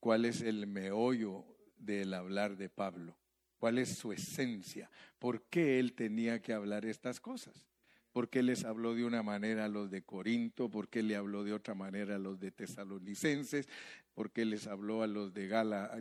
cuál 0.00 0.24
es 0.24 0.40
el 0.40 0.66
meollo 0.66 1.44
del 1.76 2.14
hablar 2.14 2.56
de 2.56 2.68
Pablo, 2.68 3.16
cuál 3.58 3.78
es 3.78 3.96
su 3.96 4.12
esencia, 4.12 4.90
por 5.18 5.42
qué 5.44 5.78
él 5.78 5.94
tenía 5.94 6.40
que 6.40 6.52
hablar 6.52 6.84
estas 6.84 7.20
cosas. 7.20 7.66
¿Por 8.12 8.28
qué 8.28 8.42
les 8.42 8.64
habló 8.64 8.94
de 8.94 9.06
una 9.06 9.22
manera 9.22 9.64
a 9.64 9.68
los 9.68 9.90
de 9.90 10.02
Corinto? 10.02 10.68
¿Por 10.68 10.88
qué 10.90 11.02
le 11.02 11.16
habló 11.16 11.44
de 11.44 11.54
otra 11.54 11.74
manera 11.74 12.16
a 12.16 12.18
los 12.18 12.38
de 12.38 12.50
Tesalonicenses? 12.50 13.66
¿Por 14.12 14.30
qué 14.30 14.44
les 14.44 14.66
habló 14.66 15.02
a 15.02 15.06
los 15.06 15.32
de, 15.32 15.48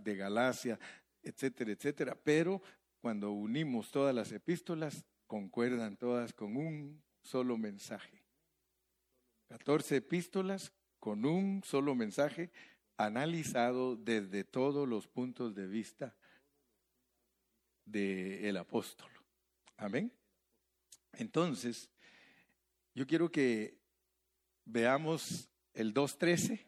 de 0.04 0.16
Galacia? 0.18 0.78
Etcétera, 1.24 1.72
etcétera. 1.72 2.18
Pero 2.22 2.62
cuando 3.00 3.32
unimos 3.32 3.92
todas 3.92 4.14
las 4.14 4.32
epístolas, 4.34 5.06
concuerdan 5.26 5.96
todas 5.96 6.34
con 6.34 6.58
un 6.58 7.02
solo 7.22 7.58
mensaje. 7.58 8.21
14 9.52 9.98
epístolas 9.98 10.72
con 10.98 11.26
un 11.26 11.62
solo 11.66 11.94
mensaje 11.94 12.52
analizado 12.96 13.98
desde 13.98 14.46
todos 14.46 14.88
los 14.88 15.10
puntos 15.10 15.54
de 15.54 15.68
vista 15.68 16.16
del 17.84 18.56
apóstol. 18.56 19.12
Amén. 19.76 20.10
Entonces, 21.12 21.90
yo 22.96 23.06
quiero 23.06 23.30
que 23.30 23.78
veamos 24.64 25.50
el 25.74 25.94
2.13. 25.94 26.66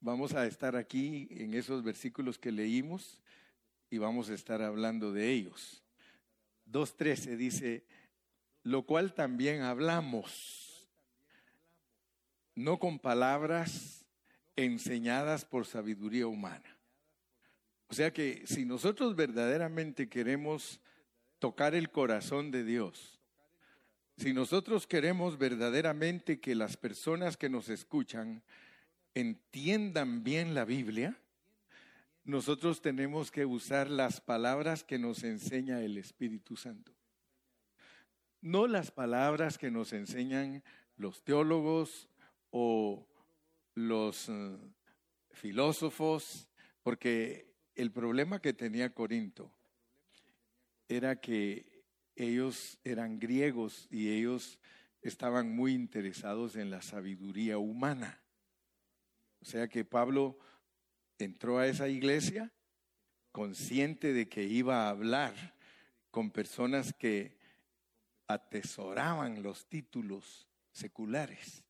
Vamos 0.00 0.32
a 0.32 0.46
estar 0.46 0.76
aquí 0.76 1.28
en 1.30 1.52
esos 1.52 1.82
versículos 1.84 2.38
que 2.38 2.50
leímos 2.50 3.20
y 3.90 3.98
vamos 3.98 4.30
a 4.30 4.34
estar 4.34 4.62
hablando 4.62 5.12
de 5.12 5.30
ellos. 5.32 5.84
2.13 6.66 7.36
dice, 7.36 7.84
lo 8.62 8.86
cual 8.86 9.12
también 9.12 9.60
hablamos, 9.60 10.59
no 12.64 12.78
con 12.78 12.98
palabras 12.98 14.04
enseñadas 14.56 15.44
por 15.44 15.66
sabiduría 15.66 16.26
humana. 16.26 16.76
O 17.88 17.94
sea 17.94 18.12
que 18.12 18.46
si 18.46 18.64
nosotros 18.64 19.16
verdaderamente 19.16 20.08
queremos 20.08 20.80
tocar 21.38 21.74
el 21.74 21.90
corazón 21.90 22.50
de 22.50 22.64
Dios, 22.64 23.20
si 24.16 24.34
nosotros 24.34 24.86
queremos 24.86 25.38
verdaderamente 25.38 26.40
que 26.40 26.54
las 26.54 26.76
personas 26.76 27.36
que 27.36 27.48
nos 27.48 27.70
escuchan 27.70 28.42
entiendan 29.14 30.22
bien 30.22 30.54
la 30.54 30.66
Biblia, 30.66 31.18
nosotros 32.24 32.82
tenemos 32.82 33.30
que 33.30 33.46
usar 33.46 33.88
las 33.88 34.20
palabras 34.20 34.84
que 34.84 34.98
nos 34.98 35.24
enseña 35.24 35.80
el 35.80 35.96
Espíritu 35.96 36.56
Santo. 36.56 36.92
No 38.42 38.66
las 38.66 38.90
palabras 38.90 39.56
que 39.56 39.70
nos 39.70 39.92
enseñan 39.94 40.62
los 40.96 41.24
teólogos 41.24 42.10
o 42.50 43.06
los 43.74 44.28
eh, 44.28 44.58
filósofos, 45.30 46.48
porque 46.82 47.54
el 47.74 47.92
problema 47.92 48.40
que 48.40 48.52
tenía 48.52 48.92
Corinto 48.92 49.52
era 50.88 51.20
que 51.20 51.84
ellos 52.16 52.78
eran 52.84 53.18
griegos 53.18 53.86
y 53.90 54.10
ellos 54.10 54.58
estaban 55.02 55.54
muy 55.54 55.72
interesados 55.72 56.56
en 56.56 56.70
la 56.70 56.82
sabiduría 56.82 57.58
humana. 57.58 58.22
O 59.40 59.44
sea 59.44 59.68
que 59.68 59.84
Pablo 59.84 60.38
entró 61.18 61.58
a 61.58 61.66
esa 61.66 61.88
iglesia 61.88 62.52
consciente 63.32 64.12
de 64.12 64.28
que 64.28 64.44
iba 64.44 64.84
a 64.84 64.90
hablar 64.90 65.34
con 66.10 66.30
personas 66.30 66.92
que 66.92 67.38
atesoraban 68.26 69.42
los 69.42 69.66
títulos 69.66 70.48
seculares. 70.72 71.64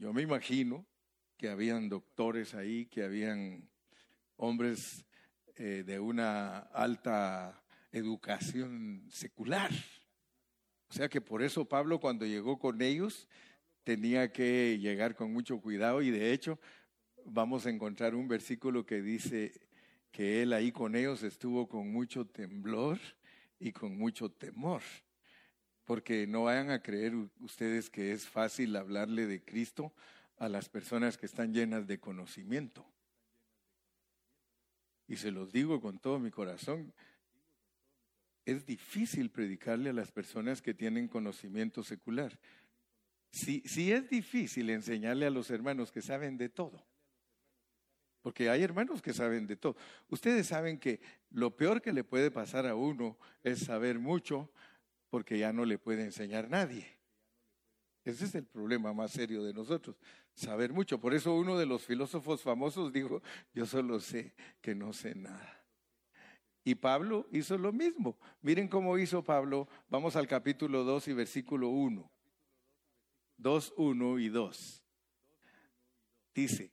Yo 0.00 0.14
me 0.14 0.22
imagino 0.22 0.86
que 1.36 1.50
habían 1.50 1.90
doctores 1.90 2.54
ahí, 2.54 2.86
que 2.86 3.02
habían 3.02 3.68
hombres 4.36 5.04
eh, 5.56 5.84
de 5.86 6.00
una 6.00 6.60
alta 6.72 7.62
educación 7.92 9.04
secular. 9.10 9.70
O 10.88 10.94
sea 10.94 11.10
que 11.10 11.20
por 11.20 11.42
eso 11.42 11.66
Pablo 11.66 12.00
cuando 12.00 12.24
llegó 12.24 12.58
con 12.58 12.80
ellos 12.80 13.28
tenía 13.84 14.32
que 14.32 14.78
llegar 14.78 15.14
con 15.14 15.34
mucho 15.34 15.60
cuidado 15.60 16.00
y 16.00 16.10
de 16.10 16.32
hecho 16.32 16.58
vamos 17.26 17.66
a 17.66 17.70
encontrar 17.70 18.14
un 18.14 18.26
versículo 18.26 18.86
que 18.86 19.02
dice 19.02 19.52
que 20.10 20.40
él 20.40 20.54
ahí 20.54 20.72
con 20.72 20.96
ellos 20.96 21.22
estuvo 21.22 21.68
con 21.68 21.92
mucho 21.92 22.24
temblor 22.24 22.98
y 23.58 23.70
con 23.70 23.98
mucho 23.98 24.30
temor. 24.30 24.80
Porque 25.90 26.24
no 26.28 26.44
vayan 26.44 26.70
a 26.70 26.84
creer 26.84 27.16
ustedes 27.40 27.90
que 27.90 28.12
es 28.12 28.28
fácil 28.28 28.76
hablarle 28.76 29.26
de 29.26 29.42
Cristo 29.42 29.92
a 30.36 30.48
las 30.48 30.68
personas 30.68 31.18
que 31.18 31.26
están 31.26 31.52
llenas 31.52 31.88
de 31.88 31.98
conocimiento. 31.98 32.86
Y 35.08 35.16
se 35.16 35.32
los 35.32 35.50
digo 35.50 35.80
con 35.80 35.98
todo 35.98 36.20
mi 36.20 36.30
corazón, 36.30 36.94
es 38.44 38.64
difícil 38.64 39.30
predicarle 39.32 39.90
a 39.90 39.92
las 39.92 40.12
personas 40.12 40.62
que 40.62 40.74
tienen 40.74 41.08
conocimiento 41.08 41.82
secular. 41.82 42.38
Si, 43.32 43.60
es 43.90 44.08
difícil 44.08 44.70
enseñarle 44.70 45.26
a 45.26 45.30
los 45.30 45.50
hermanos 45.50 45.90
que 45.90 46.02
saben 46.02 46.38
de 46.38 46.50
todo, 46.50 46.86
porque 48.22 48.48
hay 48.48 48.62
hermanos 48.62 49.02
que 49.02 49.12
saben 49.12 49.48
de 49.48 49.56
todo. 49.56 49.76
Ustedes 50.08 50.46
saben 50.46 50.78
que 50.78 51.00
lo 51.30 51.56
peor 51.56 51.82
que 51.82 51.92
le 51.92 52.04
puede 52.04 52.30
pasar 52.30 52.68
a 52.68 52.76
uno 52.76 53.18
es 53.42 53.58
saber 53.64 53.98
mucho 53.98 54.52
porque 55.10 55.38
ya 55.38 55.52
no 55.52 55.64
le 55.64 55.78
puede 55.78 56.04
enseñar 56.04 56.48
nadie. 56.48 56.86
Ese 58.04 58.24
es 58.24 58.34
el 58.34 58.46
problema 58.46 58.94
más 58.94 59.10
serio 59.10 59.42
de 59.42 59.52
nosotros, 59.52 59.96
saber 60.32 60.72
mucho. 60.72 60.98
Por 60.98 61.12
eso 61.12 61.34
uno 61.34 61.58
de 61.58 61.66
los 61.66 61.84
filósofos 61.84 62.40
famosos 62.40 62.92
dijo, 62.92 63.22
yo 63.52 63.66
solo 63.66 64.00
sé 64.00 64.34
que 64.62 64.74
no 64.74 64.92
sé 64.92 65.14
nada. 65.14 65.60
Y 66.64 66.76
Pablo 66.76 67.26
hizo 67.32 67.58
lo 67.58 67.72
mismo. 67.72 68.18
Miren 68.42 68.68
cómo 68.68 68.98
hizo 68.98 69.24
Pablo. 69.24 69.68
Vamos 69.88 70.16
al 70.16 70.26
capítulo 70.26 70.84
2 70.84 71.08
y 71.08 71.12
versículo 71.12 71.68
1. 71.68 72.10
2, 73.38 73.74
1 73.76 74.18
y 74.18 74.28
2. 74.28 74.84
Dice, 76.34 76.72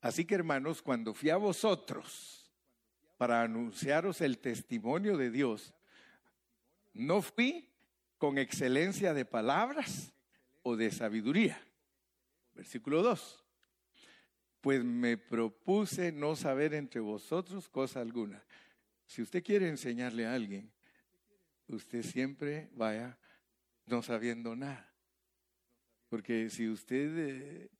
así 0.00 0.24
que 0.24 0.36
hermanos, 0.36 0.82
cuando 0.82 1.14
fui 1.14 1.30
a 1.30 1.36
vosotros 1.36 2.50
para 3.16 3.42
anunciaros 3.42 4.20
el 4.20 4.38
testimonio 4.38 5.16
de 5.16 5.30
Dios, 5.30 5.74
no 6.92 7.22
fui 7.22 7.68
con 8.18 8.38
excelencia 8.38 9.14
de 9.14 9.24
palabras 9.24 10.12
o 10.62 10.76
de 10.76 10.90
sabiduría. 10.90 11.60
Versículo 12.54 13.02
2. 13.02 13.44
Pues 14.60 14.84
me 14.84 15.16
propuse 15.16 16.12
no 16.12 16.36
saber 16.36 16.74
entre 16.74 17.00
vosotros 17.00 17.68
cosa 17.68 18.00
alguna. 18.00 18.44
Si 19.06 19.22
usted 19.22 19.42
quiere 19.42 19.68
enseñarle 19.68 20.26
a 20.26 20.34
alguien, 20.34 20.72
usted 21.66 22.02
siempre 22.02 22.70
vaya 22.74 23.18
no 23.86 24.02
sabiendo 24.02 24.54
nada. 24.54 24.94
Porque 26.08 26.50
si 26.50 26.68
usted 26.68 27.18
eh, 27.18 27.70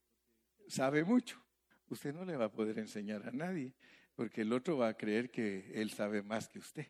sabe 0.68 1.04
mucho, 1.04 1.40
usted 1.88 2.12
no 2.14 2.24
le 2.24 2.36
va 2.36 2.46
a 2.46 2.52
poder 2.52 2.78
enseñar 2.78 3.28
a 3.28 3.30
nadie, 3.30 3.74
porque 4.14 4.42
el 4.42 4.52
otro 4.52 4.76
va 4.76 4.88
a 4.88 4.96
creer 4.96 5.30
que 5.30 5.70
él 5.74 5.90
sabe 5.90 6.22
más 6.22 6.48
que 6.48 6.58
usted. 6.58 6.86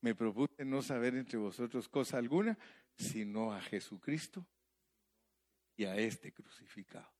Me 0.00 0.14
propuse 0.14 0.64
no 0.64 0.82
saber 0.82 1.14
entre 1.14 1.38
vosotros 1.38 1.88
cosa 1.88 2.18
alguna, 2.18 2.58
sino 2.96 3.52
a 3.52 3.60
Jesucristo 3.60 4.46
y 5.76 5.84
a 5.84 5.96
este 5.96 6.32
crucificado. 6.32 7.10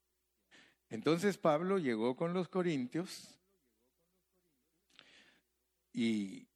Entonces 0.88 1.36
Pablo 1.36 1.78
llegó 1.78 2.16
con 2.16 2.32
los 2.32 2.48
corintios 2.48 3.38
y 5.92 6.46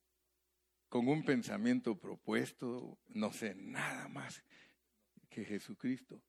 con 0.88 1.08
un 1.08 1.24
pensamiento 1.24 1.98
propuesto, 1.98 2.98
no 3.08 3.32
sé 3.32 3.54
nada 3.54 4.08
más 4.08 4.42
que 5.28 5.44
Jesucristo 5.44 6.22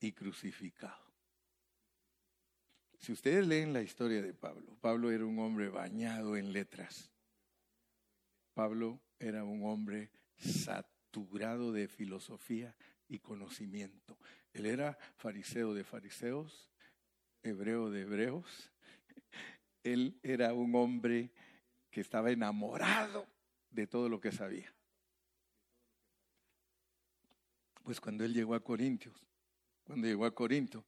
y 0.00 0.12
crucificado. 0.12 1.08
Si 2.98 3.12
ustedes 3.12 3.46
leen 3.46 3.72
la 3.72 3.82
historia 3.82 4.22
de 4.22 4.34
Pablo, 4.34 4.76
Pablo 4.80 5.10
era 5.10 5.24
un 5.24 5.38
hombre 5.38 5.68
bañado 5.68 6.36
en 6.36 6.52
letras. 6.52 7.10
Pablo 8.58 9.00
era 9.20 9.44
un 9.44 9.64
hombre 9.66 10.10
saturado 10.36 11.70
de 11.70 11.86
filosofía 11.86 12.74
y 13.06 13.20
conocimiento. 13.20 14.18
Él 14.52 14.66
era 14.66 14.98
fariseo 15.14 15.74
de 15.74 15.84
fariseos, 15.84 16.68
hebreo 17.44 17.88
de 17.88 18.00
hebreos. 18.00 18.72
Él 19.84 20.18
era 20.24 20.54
un 20.54 20.74
hombre 20.74 21.30
que 21.88 22.00
estaba 22.00 22.32
enamorado 22.32 23.28
de 23.70 23.86
todo 23.86 24.08
lo 24.08 24.20
que 24.20 24.32
sabía. 24.32 24.74
Pues 27.84 28.00
cuando 28.00 28.24
él 28.24 28.34
llegó 28.34 28.56
a 28.56 28.64
Corintios, 28.64 29.24
cuando 29.84 30.08
llegó 30.08 30.24
a 30.26 30.34
Corinto, 30.34 30.84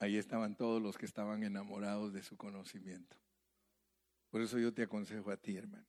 ahí 0.00 0.16
estaban 0.16 0.56
todos 0.56 0.82
los 0.82 0.98
que 0.98 1.06
estaban 1.06 1.44
enamorados 1.44 2.12
de 2.12 2.24
su 2.24 2.36
conocimiento. 2.36 3.16
Por 4.30 4.40
eso 4.40 4.58
yo 4.58 4.74
te 4.74 4.82
aconsejo 4.82 5.30
a 5.30 5.36
ti, 5.36 5.56
hermano. 5.56 5.86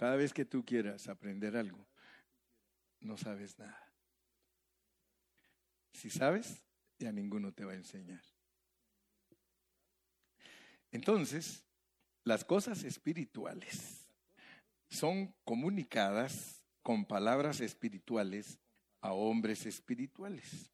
Cada 0.00 0.16
vez 0.16 0.32
que 0.32 0.46
tú 0.46 0.64
quieras 0.64 1.08
aprender 1.08 1.58
algo, 1.58 1.86
no 3.00 3.18
sabes 3.18 3.58
nada. 3.58 3.92
Si 5.92 6.08
sabes, 6.08 6.64
ya 6.98 7.12
ninguno 7.12 7.52
te 7.52 7.66
va 7.66 7.72
a 7.72 7.74
enseñar. 7.74 8.22
Entonces, 10.90 11.66
las 12.24 12.46
cosas 12.46 12.82
espirituales 12.82 14.08
son 14.88 15.34
comunicadas 15.44 16.64
con 16.80 17.04
palabras 17.04 17.60
espirituales 17.60 18.58
a 19.02 19.12
hombres 19.12 19.66
espirituales. 19.66 20.72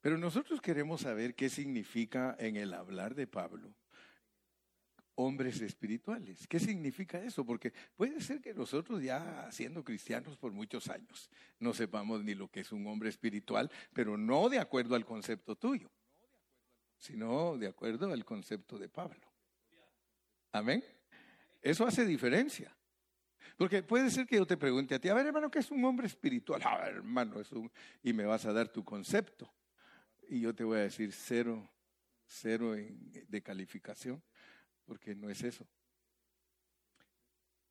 Pero 0.00 0.18
nosotros 0.18 0.60
queremos 0.60 1.02
saber 1.02 1.36
qué 1.36 1.48
significa 1.48 2.34
en 2.40 2.56
el 2.56 2.74
hablar 2.74 3.14
de 3.14 3.28
Pablo 3.28 3.72
hombres 5.14 5.60
espirituales. 5.60 6.46
¿Qué 6.46 6.58
significa 6.58 7.22
eso? 7.22 7.44
Porque 7.44 7.72
puede 7.96 8.20
ser 8.20 8.40
que 8.40 8.54
nosotros 8.54 9.02
ya 9.02 9.50
siendo 9.50 9.84
cristianos 9.84 10.36
por 10.36 10.52
muchos 10.52 10.88
años 10.88 11.30
no 11.58 11.74
sepamos 11.74 12.24
ni 12.24 12.34
lo 12.34 12.48
que 12.50 12.60
es 12.60 12.72
un 12.72 12.86
hombre 12.86 13.08
espiritual, 13.08 13.70
pero 13.92 14.16
no 14.16 14.48
de 14.48 14.58
acuerdo 14.58 14.94
al 14.94 15.04
concepto 15.04 15.56
tuyo, 15.56 15.90
sino 16.96 17.58
de 17.58 17.68
acuerdo 17.68 18.10
al 18.12 18.24
concepto 18.24 18.78
de 18.78 18.88
Pablo. 18.88 19.30
Amén. 20.52 20.84
Eso 21.60 21.86
hace 21.86 22.04
diferencia. 22.04 22.74
Porque 23.56 23.82
puede 23.82 24.10
ser 24.10 24.26
que 24.26 24.36
yo 24.36 24.46
te 24.46 24.56
pregunte 24.56 24.94
a 24.94 24.98
ti, 24.98 25.08
a 25.08 25.14
ver 25.14 25.26
hermano, 25.26 25.50
¿qué 25.50 25.58
es 25.58 25.70
un 25.70 25.84
hombre 25.84 26.06
espiritual? 26.06 26.60
A 26.64 26.78
ver 26.78 26.94
hermano, 26.96 27.40
es 27.40 27.52
un... 27.52 27.70
y 28.02 28.12
me 28.12 28.24
vas 28.24 28.44
a 28.46 28.52
dar 28.52 28.68
tu 28.68 28.84
concepto. 28.84 29.52
Y 30.28 30.40
yo 30.40 30.54
te 30.54 30.64
voy 30.64 30.78
a 30.78 30.82
decir 30.82 31.12
cero, 31.12 31.70
cero 32.26 32.74
de 32.74 33.42
calificación, 33.42 34.22
porque 34.84 35.14
no 35.14 35.30
es 35.30 35.42
eso. 35.42 35.66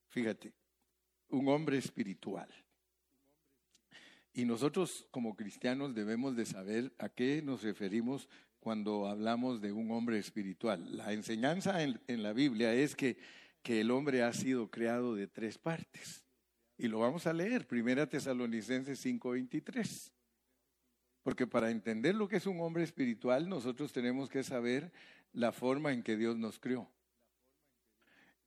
Fíjate, 0.10 0.54
un 1.30 1.48
hombre 1.48 1.78
espiritual. 1.78 2.50
Y 4.34 4.46
nosotros 4.46 5.08
como 5.12 5.36
cristianos 5.36 5.94
debemos 5.94 6.36
de 6.36 6.46
saber 6.46 6.94
a 6.98 7.10
qué 7.10 7.42
nos 7.42 7.64
referimos 7.64 8.30
cuando 8.60 9.08
hablamos 9.08 9.62
de 9.62 9.72
un 9.72 9.92
hombre 9.92 10.20
espiritual. 10.20 10.96
La 10.96 11.12
enseñanza 11.14 11.84
en, 11.84 12.24
la 12.24 12.32
Biblia 12.32 12.74
es 12.74 12.96
que, 12.96 13.18
que, 13.64 13.82
el 13.82 13.92
hombre 13.92 14.24
ha 14.24 14.32
sido 14.32 14.70
creado 14.70 15.16
de 15.16 15.28
tres 15.28 15.58
partes. 15.58 16.24
Y 16.78 16.88
lo 16.88 17.00
vamos 17.00 17.28
a 17.28 17.34
leer, 17.34 17.68
Primera 17.68 18.08
Tesalonicenses 18.08 19.04
5:23. 19.06 20.12
Porque 21.24 21.46
para 21.46 21.70
entender 21.70 22.16
lo 22.16 22.28
que 22.28 22.38
es 22.38 22.48
un 22.48 22.60
hombre 22.62 22.84
espiritual, 22.84 23.48
nosotros 23.48 23.92
tenemos 23.92 24.30
que 24.30 24.44
saber 24.44 24.92
la 25.34 25.52
forma 25.52 25.94
en 25.94 26.04
que 26.04 26.18
Dios 26.18 26.38
nos 26.38 26.60
creó. 26.60 26.90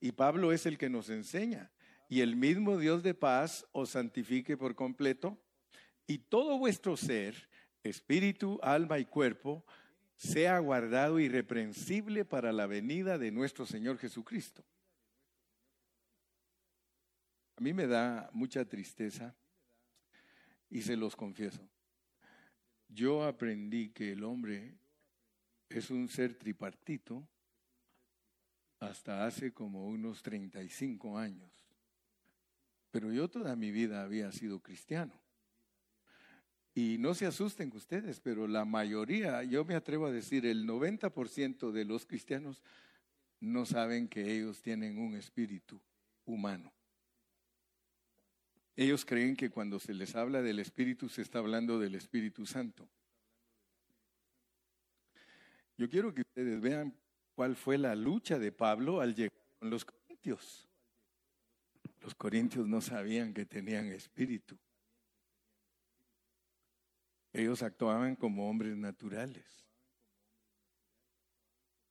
Y 0.05 0.13
Pablo 0.13 0.53
es 0.53 0.67
el 0.67 0.77
que 0.77 0.91
nos 0.91 1.09
enseña. 1.09 1.71
Y 2.11 2.21
el 2.21 2.37
mismo 2.37 2.77
Dios 2.77 3.03
de 3.03 3.15
paz 3.15 3.67
os 3.73 3.89
santifique 3.89 4.55
por 4.55 4.75
completo, 4.75 5.43
y 6.07 6.19
todo 6.19 6.59
vuestro 6.59 6.95
ser, 6.95 7.49
espíritu, 7.83 8.61
alma 8.63 8.99
y 8.99 9.07
cuerpo, 9.07 9.65
sea 10.15 10.59
guardado 10.59 11.19
irreprensible 11.21 12.27
para 12.27 12.53
la 12.53 12.67
venida 12.67 13.17
de 13.17 13.31
nuestro 13.31 13.65
Señor 13.65 13.97
Jesucristo. 13.97 14.63
A 17.57 17.63
mí 17.63 17.73
me 17.73 17.87
da 17.87 18.29
mucha 18.35 18.67
tristeza 18.67 19.35
y 20.69 20.83
se 20.83 20.99
los 20.99 21.17
confieso. 21.17 21.67
Yo 22.91 23.25
aprendí 23.25 23.89
que 23.89 24.13
el 24.13 24.23
hombre 24.23 24.77
es 25.71 25.89
un 25.89 26.11
ser 26.11 26.35
tripartito 26.35 27.27
hasta 28.87 29.27
hace 29.27 29.53
como 29.53 29.89
unos 29.89 30.23
35 30.23 31.19
años. 31.19 31.51
Pero 32.91 33.13
yo 33.13 33.29
toda 33.29 33.57
mi 33.57 33.71
vida 33.71 34.03
había 34.03 34.31
sido 34.33 34.61
cristiano. 34.61 35.21
Y 36.75 36.99
no 36.99 37.15
se 37.15 37.27
asusten 37.27 37.71
ustedes, 37.75 38.21
pero 38.21 38.49
la 38.49 38.65
mayoría, 38.65 39.43
yo 39.45 39.65
me 39.65 39.75
atrevo 39.75 40.07
a 40.07 40.13
decir, 40.13 40.45
el 40.45 40.67
90% 40.67 41.71
de 41.71 41.85
los 41.85 42.05
cristianos 42.05 42.63
no 43.41 43.65
saben 43.65 44.09
que 44.09 44.37
ellos 44.37 44.61
tienen 44.61 44.99
un 44.99 45.15
espíritu 45.15 45.81
humano. 46.25 46.73
Ellos 48.77 49.05
creen 49.05 49.37
que 49.37 49.51
cuando 49.51 49.79
se 49.79 49.95
les 49.95 50.17
habla 50.17 50.43
del 50.43 50.59
Espíritu 50.59 51.09
se 51.09 51.23
está 51.23 51.39
hablando 51.39 51.79
del 51.79 51.95
Espíritu 51.95 52.45
Santo. 52.45 52.89
Yo 55.77 55.89
quiero 55.89 56.13
que 56.13 56.23
ustedes 56.23 56.61
vean 56.61 56.97
cuál 57.35 57.57
fue 57.57 57.79
la 57.79 57.95
lucha 57.95 58.39
de 58.39 58.53
Pablo 58.53 59.01
al 59.01 59.15
llegar 59.15 59.39
con 59.59 59.71
los 59.71 59.85
corintios. 59.85 60.69
Los 62.01 62.15
corintios 62.15 62.67
no 62.67 62.81
sabían 62.81 63.33
que 63.33 63.47
tenían 63.47 63.87
espíritu. 63.87 64.59
Ellos 67.33 67.63
actuaban 67.63 68.15
como 68.15 68.49
hombres 68.49 68.77
naturales. 68.77 69.45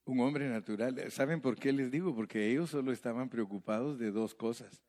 Un 0.05 0.19
hombre 0.19 0.49
natural. 0.49 1.11
¿Saben 1.11 1.41
por 1.41 1.57
qué 1.57 1.73
les 1.73 1.91
digo? 1.91 2.15
Porque 2.15 2.49
ellos 2.49 2.69
solo 2.69 2.91
estaban 2.91 3.29
preocupados 3.29 3.97
de 3.99 4.11
dos 4.11 4.35
cosas. 4.35 4.81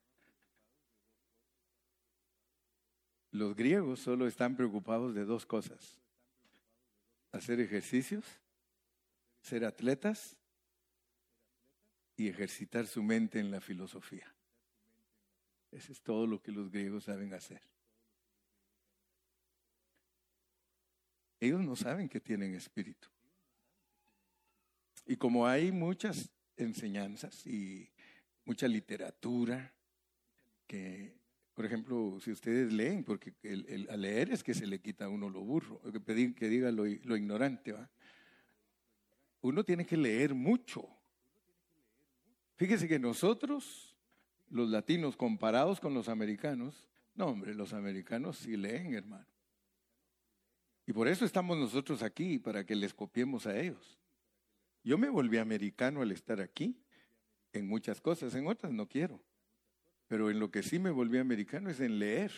Los 3.31 3.55
griegos 3.55 3.99
solo 3.99 4.27
están 4.27 4.55
preocupados 4.55 5.13
de 5.13 5.25
dos 5.25 5.45
cosas. 5.45 5.97
Hacer 7.33 7.59
ejercicios, 7.59 8.23
ser 9.41 9.65
atletas 9.65 10.37
y 12.17 12.27
ejercitar 12.27 12.87
su 12.87 13.03
mente 13.03 13.39
en 13.39 13.51
la 13.51 13.61
filosofía. 13.61 14.33
Eso 15.71 15.91
es 15.91 16.01
todo 16.01 16.25
lo 16.25 16.41
que 16.41 16.51
los 16.51 16.71
griegos 16.71 17.05
saben 17.05 17.33
hacer. 17.33 17.61
Ellos 21.39 21.61
no 21.61 21.75
saben 21.75 22.07
que 22.07 22.21
tienen 22.21 22.55
espíritu. 22.55 23.09
Y 25.05 25.17
como 25.17 25.45
hay 25.45 25.71
muchas 25.71 26.31
enseñanzas 26.57 27.45
y 27.45 27.89
mucha 28.45 28.67
literatura 28.67 29.73
que, 30.65 31.13
por 31.53 31.65
ejemplo, 31.65 32.17
si 32.21 32.31
ustedes 32.31 32.71
leen, 32.71 33.03
porque 33.03 33.33
el, 33.43 33.87
al 33.89 34.01
leer 34.01 34.31
es 34.31 34.43
que 34.43 34.53
se 34.53 34.65
le 34.65 34.79
quita 34.79 35.05
a 35.05 35.09
uno 35.09 35.29
lo 35.29 35.41
burro, 35.41 35.81
que, 35.81 36.33
que 36.33 36.49
diga 36.49 36.71
lo, 36.71 36.85
lo 36.85 37.17
ignorante, 37.17 37.73
¿va? 37.73 37.89
Uno 39.41 39.63
tiene 39.63 39.85
que 39.85 39.97
leer 39.97 40.33
mucho. 40.33 40.87
Fíjese 42.55 42.87
que 42.87 42.99
nosotros, 42.99 43.95
los 44.49 44.69
latinos, 44.69 45.17
comparados 45.17 45.79
con 45.79 45.93
los 45.93 46.07
americanos, 46.07 46.87
no, 47.13 47.27
hombre, 47.27 47.53
los 47.53 47.73
americanos 47.73 48.37
sí 48.37 48.55
leen, 48.55 48.93
hermano. 48.93 49.27
Y 50.85 50.93
por 50.93 51.07
eso 51.07 51.25
estamos 51.25 51.57
nosotros 51.57 52.03
aquí, 52.03 52.39
para 52.39 52.65
que 52.65 52.75
les 52.75 52.93
copiemos 52.93 53.47
a 53.47 53.57
ellos. 53.59 53.99
Yo 54.83 54.97
me 54.97 55.09
volví 55.09 55.37
americano 55.37 56.01
al 56.01 56.11
estar 56.11 56.39
aquí, 56.39 56.79
en 57.53 57.67
muchas 57.67 58.01
cosas, 58.01 58.35
en 58.35 58.47
otras 58.47 58.71
no 58.71 58.87
quiero. 58.87 59.23
Pero 60.07 60.29
en 60.29 60.39
lo 60.39 60.51
que 60.51 60.61
sí 60.61 60.77
me 60.77 60.91
volví 60.91 61.17
americano 61.17 61.69
es 61.69 61.79
en 61.79 61.97
leer. 61.97 62.31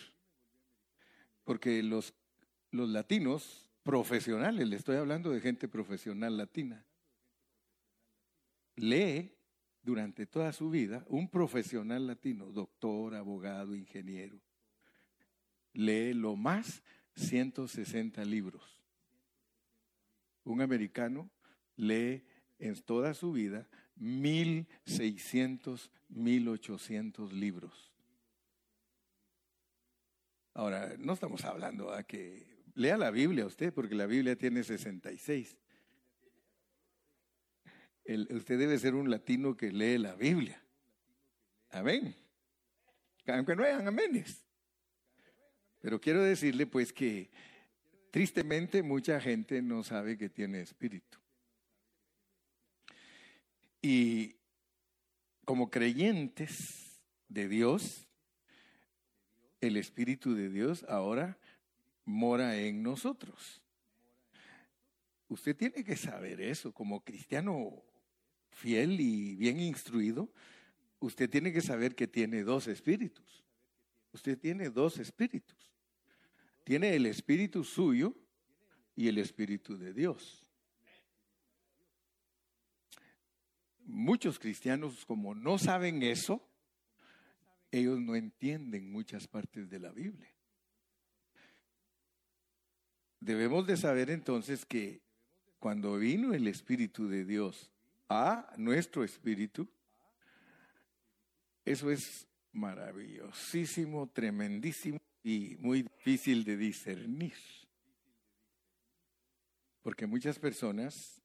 Porque 1.44 1.82
los, 1.82 2.14
los 2.70 2.88
latinos 2.88 3.70
profesionales, 3.82 4.68
le 4.68 4.76
estoy 4.76 4.96
hablando 4.96 5.30
de 5.30 5.40
gente 5.40 5.68
profesional 5.68 6.36
latina, 6.36 6.84
lee 8.76 9.37
durante 9.88 10.26
toda 10.26 10.52
su 10.52 10.68
vida 10.68 11.02
un 11.08 11.30
profesional 11.30 12.06
latino, 12.06 12.52
doctor, 12.52 13.14
abogado, 13.14 13.74
ingeniero, 13.74 14.38
lee 15.72 16.12
lo 16.12 16.36
más 16.36 16.82
160 17.14 18.22
libros. 18.26 18.82
Un 20.44 20.60
americano 20.60 21.30
lee 21.74 22.22
en 22.58 22.74
toda 22.82 23.14
su 23.14 23.32
vida 23.32 23.66
1.600, 23.98 25.90
1.800 26.10 27.32
libros. 27.32 27.90
Ahora, 30.52 30.96
no 30.98 31.14
estamos 31.14 31.46
hablando 31.46 31.94
a 31.94 32.02
que 32.02 32.46
lea 32.74 32.98
la 32.98 33.10
Biblia 33.10 33.46
usted, 33.46 33.72
porque 33.72 33.94
la 33.94 34.04
Biblia 34.04 34.36
tiene 34.36 34.62
66. 34.62 35.56
Usted 38.08 38.58
debe 38.58 38.78
ser 38.78 38.94
un 38.94 39.10
latino 39.10 39.56
que 39.56 39.70
lee 39.70 39.98
la 39.98 40.14
Biblia. 40.14 40.62
Amén. 41.70 42.14
Aunque 43.26 43.54
no 43.54 43.64
hayan 43.64 43.86
aménes. 43.86 44.42
Pero 45.80 46.00
quiero 46.00 46.22
decirle 46.22 46.66
pues 46.66 46.92
que 46.92 47.30
tristemente 48.10 48.82
mucha 48.82 49.20
gente 49.20 49.60
no 49.62 49.84
sabe 49.84 50.16
que 50.16 50.28
tiene 50.28 50.60
espíritu. 50.60 51.18
Y 53.82 54.36
como 55.44 55.70
creyentes 55.70 57.00
de 57.28 57.48
Dios, 57.48 58.08
el 59.60 59.76
Espíritu 59.76 60.34
de 60.34 60.48
Dios 60.48 60.84
ahora 60.88 61.38
mora 62.04 62.56
en 62.56 62.82
nosotros. 62.82 63.62
Usted 65.28 65.56
tiene 65.56 65.84
que 65.84 65.96
saber 65.96 66.40
eso, 66.40 66.72
como 66.72 67.04
cristiano 67.04 67.82
fiel 68.58 69.00
y 69.00 69.36
bien 69.36 69.60
instruido, 69.60 70.30
usted 71.00 71.30
tiene 71.30 71.52
que 71.52 71.60
saber 71.60 71.94
que 71.94 72.06
tiene 72.06 72.42
dos 72.42 72.66
espíritus. 72.66 73.44
Usted 74.12 74.38
tiene 74.38 74.70
dos 74.70 74.98
espíritus. 74.98 75.72
Tiene 76.64 76.94
el 76.94 77.06
espíritu 77.06 77.64
suyo 77.64 78.14
y 78.94 79.08
el 79.08 79.18
espíritu 79.18 79.78
de 79.78 79.92
Dios. 79.92 80.48
muchos 83.88 84.38
cristianos 84.38 85.04
como 85.06 85.34
no 85.34 85.58
saben 85.58 86.02
eso, 86.02 86.46
ellos 87.70 88.00
no 88.00 88.14
entienden 88.14 88.92
muchas 88.92 89.26
partes 89.26 89.68
de 89.68 89.80
la 89.80 89.90
Biblia. 89.90 90.32
Debemos 93.20 93.66
de 93.66 93.76
saber 93.76 94.10
entonces 94.10 94.64
que 94.64 95.02
cuando 95.58 95.98
vino 95.98 96.34
el 96.34 96.46
Espíritu 96.46 97.08
de 97.08 97.24
Dios 97.24 97.70
a 98.08 98.52
nuestro 98.56 99.04
espíritu, 99.04 99.68
eso 101.64 101.90
es 101.90 102.26
maravillosísimo, 102.52 104.08
tremendísimo 104.08 104.98
y 105.22 105.56
muy 105.58 105.82
difícil 105.82 106.44
de 106.44 106.56
discernir. 106.56 107.34
Porque 109.82 110.06
muchas 110.06 110.38
personas 110.38 111.22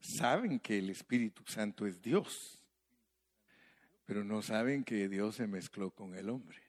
saben 0.00 0.58
que 0.60 0.78
el 0.78 0.90
Espíritu 0.90 1.42
Santo 1.46 1.86
es 1.86 2.00
Dios, 2.00 2.62
pero 4.04 4.24
no 4.24 4.42
saben 4.42 4.84
que 4.84 5.08
Dios 5.08 5.36
se 5.36 5.46
mezcló 5.46 5.90
con 5.90 6.14
el 6.14 6.30
hombre. 6.30 6.62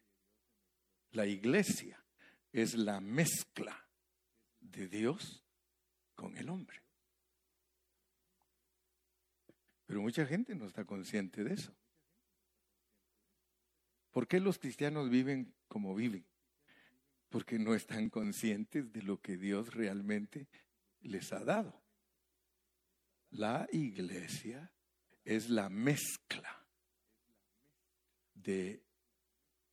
La 1.12 1.26
iglesia 1.26 2.04
es 2.52 2.76
la 2.76 3.00
mezcla 3.00 3.88
de 4.60 4.88
Dios 4.88 5.44
con 6.16 6.38
el 6.38 6.50
hombre. 6.50 6.82
Pero 9.92 10.04
mucha 10.04 10.26
gente 10.26 10.56
no 10.56 10.68
está 10.68 10.86
consciente 10.86 11.44
de 11.44 11.54
eso. 11.54 11.76
¿Por 14.10 14.26
qué 14.26 14.40
los 14.40 14.58
cristianos 14.58 15.10
viven 15.10 15.54
como 15.68 15.94
viven? 15.94 16.26
Porque 17.28 17.60
no 17.60 17.76
están 17.76 18.10
conscientes 18.10 18.94
de 18.94 19.02
lo 19.02 19.20
que 19.20 19.36
Dios 19.36 19.74
realmente 19.74 20.48
les 21.02 21.34
ha 21.34 21.44
dado. 21.44 21.84
La 23.32 23.68
iglesia 23.74 24.72
es 25.26 25.50
la 25.50 25.68
mezcla 25.68 26.66
de 28.34 28.82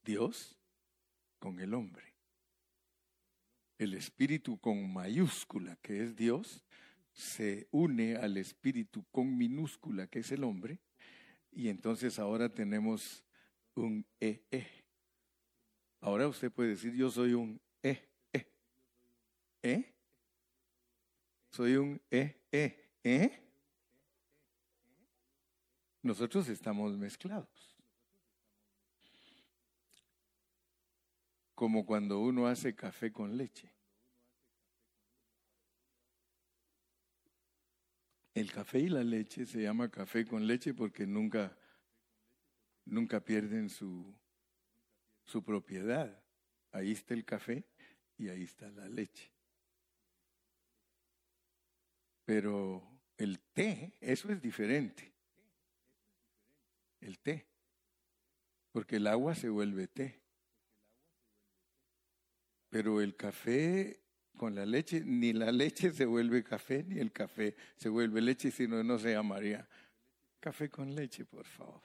Dios 0.03 0.59
con 1.39 1.61
el 1.61 1.75
hombre. 1.75 2.17
El 3.79 3.95
espíritu 3.95 4.59
con 4.59 4.93
mayúscula, 4.93 5.77
que 5.77 6.03
es 6.03 6.17
Dios, 6.17 6.65
se 7.19 7.67
une 7.73 8.15
al 8.15 8.37
espíritu 8.37 9.05
con 9.11 9.37
minúscula, 9.37 10.07
que 10.07 10.21
es 10.21 10.31
el 10.31 10.45
hombre, 10.45 10.79
y 11.51 11.69
entonces 11.69 12.17
ahora 12.21 12.49
tenemos 12.49 13.25
un 13.75 14.07
E. 14.21 14.45
-E. 14.53 14.65
Ahora 16.01 16.29
usted 16.29 16.53
puede 16.53 16.71
decir, 16.71 16.95
yo 16.95 17.11
soy 17.11 17.35
un 17.35 17.61
E. 17.83 18.09
-E. 18.33 18.47
¿Eh? 19.65 19.95
Soy 21.51 21.77
un 21.77 22.01
E. 22.09 22.37
-E. 22.53 22.77
¿Eh? 23.03 23.43
Nosotros 26.03 26.49
estamos 26.49 26.97
mezclados. 26.97 27.77
Como 31.57 31.85
cuando 31.85 32.21
uno 32.21 32.47
hace 32.47 32.77
café 32.77 33.11
con 33.11 33.37
leche. 33.37 33.78
El 38.39 38.53
café 38.53 38.79
y 38.79 38.89
la 38.89 39.03
leche 39.03 39.47
se 39.47 39.63
llama 39.63 39.91
café 39.91 40.25
con 40.25 40.47
leche 40.47 40.73
porque 40.73 41.07
nunca, 41.07 41.57
nunca 42.85 43.25
pierden 43.25 43.69
su, 43.69 44.15
su 45.25 45.43
propiedad. 45.43 46.23
Ahí 46.71 46.93
está 46.93 47.15
el 47.15 47.25
café 47.25 47.65
y 48.17 48.29
ahí 48.29 48.45
está 48.45 48.71
la 48.71 48.89
leche. 48.89 49.33
Pero 52.25 52.89
el 53.17 53.41
té, 53.41 53.95
eso 54.01 54.31
es 54.31 54.41
diferente 54.41 55.13
el 57.01 57.19
té, 57.19 57.47
porque 58.73 58.97
el 58.97 59.07
agua 59.07 59.35
se 59.35 59.49
vuelve 59.49 59.87
té. 59.89 60.21
Pero 62.69 63.01
el 63.01 63.17
café 63.17 64.01
con 64.39 64.55
la 64.55 64.65
leche, 64.65 65.03
ni 65.05 65.35
la 65.35 65.53
leche 65.53 65.93
se 65.93 66.07
vuelve 66.07 66.43
café, 66.43 66.83
ni 66.85 66.99
el 66.99 67.13
café 67.13 67.55
se 67.77 67.91
vuelve 67.91 68.23
leche, 68.23 68.51
sino 68.51 68.83
no 68.83 68.99
se 68.99 69.13
llamaría 69.13 69.69
café 70.41 70.71
con 70.71 70.95
leche, 70.95 71.27
por 71.27 71.45
favor. 71.45 71.83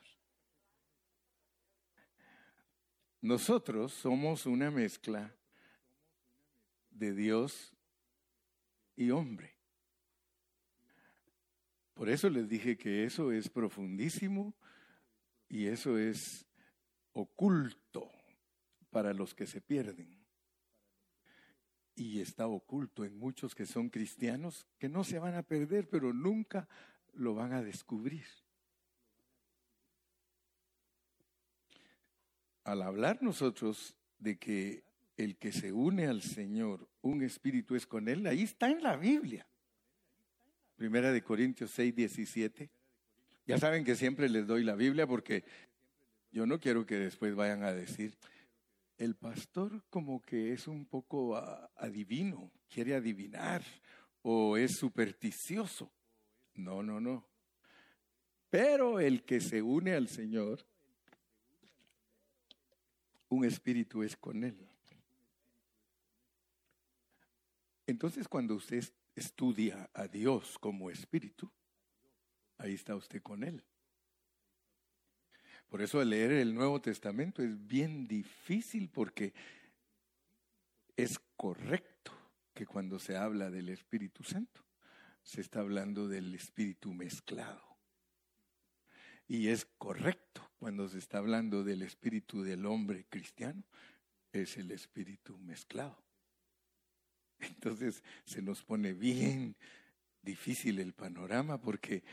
Nosotros 3.20 3.94
somos 3.94 4.46
una 4.46 4.70
mezcla 4.72 5.34
de 6.90 7.14
Dios 7.14 7.74
y 8.96 9.10
hombre. 9.12 9.56
Por 11.94 12.10
eso 12.10 12.30
les 12.30 12.48
dije 12.48 12.78
que 12.78 13.04
eso 13.04 13.32
es 13.32 13.50
profundísimo 13.50 14.54
y 15.50 15.68
eso 15.68 15.98
es 15.98 16.46
oculto 17.14 18.12
para 18.90 19.14
los 19.14 19.34
que 19.34 19.48
se 19.48 19.62
pierden 19.62 20.23
y 21.96 22.22
está 22.22 22.48
oculto 22.48 23.06
en 23.06 23.18
muchos 23.18 23.54
que 23.54 23.66
son 23.66 23.90
cristianos 23.90 24.68
que 24.80 24.90
no 24.90 25.04
se 25.04 25.20
van 25.20 25.36
a 25.36 25.44
perder, 25.44 25.88
pero 25.90 26.14
nunca 26.14 26.68
lo 27.14 27.36
van 27.36 27.54
a 27.54 27.62
descubrir. 27.62 28.26
Al 32.64 32.82
hablar 32.82 33.22
nosotros 33.22 33.96
de 34.20 34.38
que 34.38 34.84
el 35.18 35.38
que 35.38 35.52
se 35.52 35.72
une 35.72 36.08
al 36.08 36.22
Señor, 36.22 36.88
un 37.02 37.22
espíritu 37.22 37.76
es 37.76 37.86
con 37.86 38.08
él, 38.08 38.26
ahí 38.26 38.44
está 38.44 38.70
en 38.70 38.82
la 38.82 38.96
Biblia. 38.96 39.46
Primera 40.76 41.12
de 41.12 41.22
Corintios 41.22 41.72
6, 41.72 41.96
17. 41.96 42.70
Ya 43.46 43.58
saben 43.58 43.84
que 43.84 43.96
siempre 43.96 44.30
les 44.30 44.48
doy 44.48 44.64
la 44.64 44.76
Biblia 44.76 45.06
porque 45.06 45.44
yo 46.32 46.48
no 46.48 46.60
quiero 46.60 46.86
que 46.86 46.96
después 46.96 47.36
vayan 47.36 47.64
a 47.64 47.74
decir, 47.74 48.18
el 48.98 49.16
pastor 49.16 49.84
como 49.90 50.22
que 50.22 50.54
es 50.54 50.68
un 50.68 50.86
poco 50.86 51.36
adivino, 51.76 52.52
quiere 52.70 52.96
adivinar 52.96 53.64
o 54.22 54.58
es 54.58 54.78
supersticioso. 54.78 55.92
No, 56.56 56.84
no, 56.84 57.00
no. 57.00 57.28
Pero 58.50 59.00
el 59.00 59.24
que 59.24 59.42
se 59.42 59.62
une 59.62 59.94
al 59.94 60.08
Señor, 60.08 60.66
un 63.30 63.46
espíritu 63.46 64.04
es 64.04 64.16
con 64.16 64.44
él. 64.44 64.70
Entonces 67.88 68.28
cuando 68.28 68.56
usted 68.56 68.84
estudia 69.16 69.90
a 69.94 70.08
Dios 70.08 70.58
como 70.60 70.90
espíritu, 70.90 71.52
ahí 72.58 72.74
está 72.74 72.96
usted 72.96 73.22
con 73.22 73.44
él. 73.44 73.64
Por 75.74 75.82
eso 75.82 76.04
leer 76.06 76.34
el 76.34 76.54
Nuevo 76.54 76.80
Testamento 76.80 77.42
es 77.42 77.66
bien 77.66 78.08
difícil 78.08 78.90
porque 78.90 79.34
es 80.96 81.20
correcto 81.36 82.12
que 82.54 82.68
cuando 82.68 83.00
se 83.00 83.18
habla 83.18 83.50
del 83.50 83.70
Espíritu 83.70 84.24
Santo, 84.24 84.64
se 85.24 85.42
está 85.42 85.62
hablando 85.62 86.08
del 86.08 86.36
Espíritu 86.36 86.94
mezclado. 86.94 87.76
Y 89.28 89.48
es 89.48 89.66
correcto 89.80 90.48
cuando 90.60 90.88
se 90.88 91.00
está 91.00 91.18
hablando 91.18 91.64
del 91.64 91.82
Espíritu 91.82 92.44
del 92.44 92.68
hombre 92.68 93.08
cristiano, 93.10 93.64
es 94.32 94.58
el 94.58 94.70
Espíritu 94.70 95.40
mezclado. 95.40 95.98
Entonces 97.40 98.04
se 98.26 98.44
nos 98.44 98.62
pone 98.62 98.94
bien 98.94 99.56
difícil 100.22 100.78
el 100.78 100.94
panorama 100.94 101.60
porque 101.60 102.04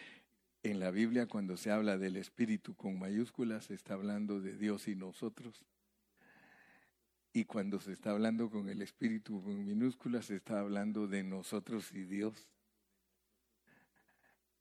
en 0.63 0.79
la 0.79 0.91
Biblia 0.91 1.27
cuando 1.27 1.57
se 1.57 1.71
habla 1.71 1.97
del 1.97 2.17
Espíritu 2.17 2.75
con 2.75 2.99
mayúsculas 2.99 3.67
se 3.67 3.75
está 3.75 3.95
hablando 3.95 4.41
de 4.41 4.57
Dios 4.57 4.89
y 4.89 4.95
nosotros. 4.95 5.65
Y 7.33 7.45
cuando 7.45 7.81
se 7.81 7.93
está 7.93 8.11
hablando 8.11 8.51
con 8.51 8.69
el 8.69 8.83
Espíritu 8.83 9.43
con 9.43 9.65
minúsculas 9.65 10.27
se 10.27 10.37
está 10.37 10.61
hablando 10.61 11.07
de 11.07 11.23
nosotros 11.23 11.93
y 11.93 12.05
Dios. 12.05 12.49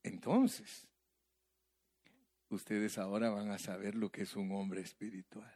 Entonces, 0.03 0.87
ustedes 2.47 2.97
ahora 2.97 3.29
van 3.29 3.51
a 3.51 3.57
saber 3.57 3.95
lo 3.95 4.09
que 4.09 4.21
es 4.21 4.35
un 4.35 4.51
hombre 4.53 4.81
espiritual. 4.81 5.53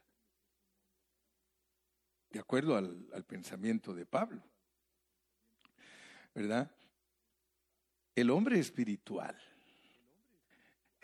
De 2.30 2.40
acuerdo 2.40 2.76
al, 2.76 3.08
al 3.14 3.24
pensamiento 3.24 3.94
de 3.94 4.04
Pablo. 4.04 4.42
¿Verdad? 6.34 6.70
El 8.16 8.30
hombre 8.30 8.58
espiritual 8.58 9.40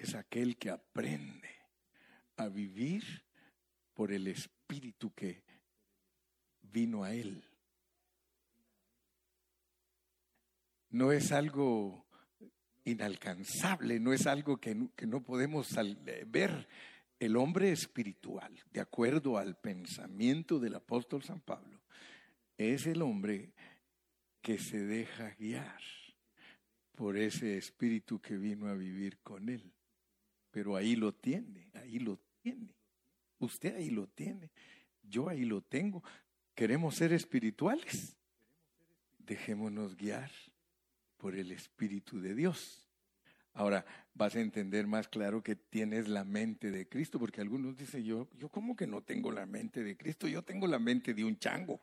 es 0.00 0.14
aquel 0.14 0.56
que 0.56 0.70
aprende 0.70 1.50
a 2.36 2.48
vivir 2.48 3.04
por 3.92 4.12
el 4.12 4.28
espíritu 4.28 5.12
que 5.14 5.44
vino 6.62 7.04
a 7.04 7.12
él. 7.12 7.44
No 10.88 11.12
es 11.12 11.32
algo 11.32 12.06
inalcanzable, 12.84 14.00
no 14.00 14.14
es 14.14 14.26
algo 14.26 14.56
que 14.56 14.74
no, 14.74 15.22
podemos 15.22 15.68
ver. 16.26 16.66
El 17.18 17.36
hombre 17.36 17.70
espiritual, 17.70 18.58
de 18.72 18.80
acuerdo 18.80 19.36
al 19.36 19.58
pensamiento 19.58 20.58
del 20.58 20.76
apóstol 20.76 21.22
San 21.22 21.40
Pablo, 21.40 21.82
es 22.56 22.86
el 22.86 23.02
hombre 23.02 23.52
que 24.40 24.56
se 24.56 24.78
deja 24.78 25.34
guiar 25.38 25.82
por 26.94 27.18
ese 27.18 27.58
espíritu 27.58 28.18
que 28.18 28.38
vino 28.38 28.66
a 28.68 28.74
vivir 28.74 29.18
con 29.18 29.50
él 29.50 29.70
pero 30.50 30.76
ahí 30.76 30.96
lo 30.96 31.12
tiene, 31.12 31.68
ahí 31.74 31.98
lo 31.98 32.18
tiene. 32.42 32.74
Usted 33.38 33.76
ahí 33.76 33.90
lo 33.90 34.06
tiene, 34.06 34.50
yo 35.02 35.28
ahí 35.28 35.44
lo 35.44 35.62
tengo. 35.62 36.02
¿Queremos 36.54 36.96
ser 36.96 37.12
espirituales? 37.12 38.16
Dejémonos 39.18 39.96
guiar 39.96 40.30
por 41.16 41.34
el 41.34 41.52
Espíritu 41.52 42.20
de 42.20 42.34
Dios. 42.34 42.86
Ahora 43.52 43.84
vas 44.14 44.36
a 44.36 44.40
entender 44.40 44.86
más 44.86 45.08
claro 45.08 45.42
que 45.42 45.56
tienes 45.56 46.08
la 46.08 46.24
mente 46.24 46.70
de 46.70 46.88
Cristo, 46.88 47.18
porque 47.18 47.40
algunos 47.40 47.76
dicen, 47.76 48.04
yo, 48.04 48.28
yo 48.38 48.48
como 48.48 48.76
que 48.76 48.86
no 48.86 49.02
tengo 49.02 49.32
la 49.32 49.46
mente 49.46 49.82
de 49.82 49.96
Cristo, 49.96 50.28
yo 50.28 50.42
tengo 50.42 50.66
la 50.66 50.78
mente 50.78 51.14
de 51.14 51.24
un 51.24 51.38
chango. 51.38 51.80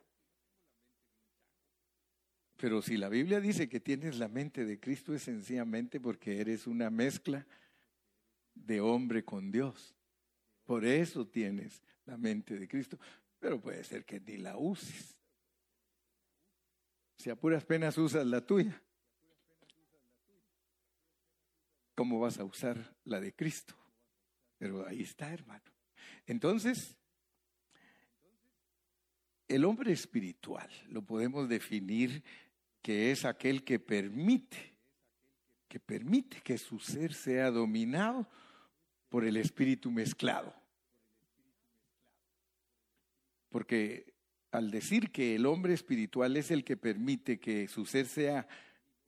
Pero 2.57 2.81
si 2.81 2.97
la 2.97 3.09
Biblia 3.09 3.39
dice 3.39 3.69
que 3.69 3.79
tienes 3.79 4.17
la 4.17 4.27
mente 4.27 4.65
de 4.65 4.79
Cristo 4.79 5.13
es 5.13 5.23
sencillamente 5.23 5.99
porque 5.99 6.41
eres 6.41 6.65
una 6.65 6.89
mezcla 6.89 7.45
de 8.65 8.81
hombre 8.81 9.23
con 9.23 9.51
Dios. 9.51 9.95
Por 10.63 10.85
eso 10.85 11.27
tienes 11.27 11.81
la 12.05 12.17
mente 12.17 12.57
de 12.59 12.67
Cristo, 12.67 12.99
pero 13.39 13.61
puede 13.61 13.83
ser 13.83 14.05
que 14.05 14.19
ni 14.19 14.37
la 14.37 14.57
uses. 14.57 15.17
Si 17.17 17.29
a 17.29 17.35
puras 17.35 17.65
penas 17.65 17.97
usas 17.97 18.25
la 18.25 18.45
tuya, 18.45 18.81
¿cómo 21.95 22.19
vas 22.19 22.37
a 22.37 22.43
usar 22.43 22.95
la 23.05 23.19
de 23.19 23.33
Cristo? 23.33 23.75
Pero 24.57 24.85
ahí 24.87 25.01
está, 25.01 25.33
hermano. 25.33 25.63
Entonces, 26.25 26.97
el 29.47 29.65
hombre 29.65 29.93
espiritual 29.93 30.69
lo 30.89 31.01
podemos 31.01 31.47
definir 31.47 32.23
que 32.81 33.11
es 33.11 33.25
aquel 33.25 33.63
que 33.63 33.79
permite, 33.79 34.75
que 35.67 35.79
permite 35.79 36.41
que 36.41 36.57
su 36.57 36.79
ser 36.79 37.13
sea 37.13 37.51
dominado 37.51 38.27
por 39.09 39.25
el 39.25 39.37
espíritu 39.37 39.91
mezclado. 39.91 40.53
Porque 43.49 44.13
al 44.51 44.71
decir 44.71 45.11
que 45.11 45.35
el 45.35 45.45
hombre 45.45 45.73
espiritual 45.73 46.37
es 46.37 46.51
el 46.51 46.63
que 46.63 46.77
permite 46.77 47.39
que 47.39 47.67
su 47.67 47.85
ser 47.85 48.05
sea, 48.07 48.47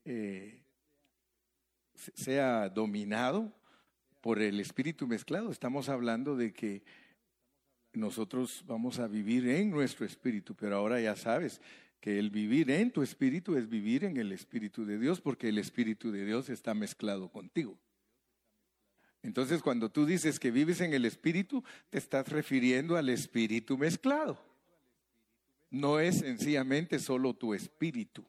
eh, 0.05 0.61
sea 1.93 2.69
dominado 2.69 3.53
por 4.21 4.41
el 4.41 4.59
espíritu 4.59 5.07
mezclado, 5.07 5.51
estamos 5.51 5.89
hablando 5.89 6.35
de 6.35 6.53
que 6.53 6.83
nosotros 7.93 8.63
vamos 8.67 8.99
a 8.99 9.07
vivir 9.07 9.47
en 9.47 9.71
nuestro 9.71 10.05
espíritu, 10.05 10.55
pero 10.55 10.75
ahora 10.75 11.01
ya 11.01 11.15
sabes 11.15 11.61
que 11.99 12.19
el 12.19 12.29
vivir 12.29 12.69
en 12.71 12.91
tu 12.91 13.01
espíritu 13.01 13.55
es 13.55 13.67
vivir 13.67 14.05
en 14.05 14.17
el 14.17 14.31
espíritu 14.31 14.85
de 14.85 14.97
Dios, 14.97 15.19
porque 15.19 15.49
el 15.49 15.57
espíritu 15.57 16.11
de 16.11 16.25
Dios 16.25 16.49
está 16.49 16.73
mezclado 16.73 17.29
contigo. 17.29 17.77
Entonces, 19.21 19.61
cuando 19.61 19.89
tú 19.89 20.05
dices 20.05 20.39
que 20.39 20.51
vives 20.51 20.81
en 20.81 20.93
el 20.93 21.05
Espíritu, 21.05 21.63
te 21.89 21.97
estás 21.97 22.29
refiriendo 22.29 22.95
al 22.95 23.09
Espíritu 23.09 23.77
mezclado. 23.77 24.41
No 25.69 25.99
es 25.99 26.19
sencillamente 26.19 26.99
solo 26.99 27.35
tu 27.35 27.53
espíritu. 27.53 28.25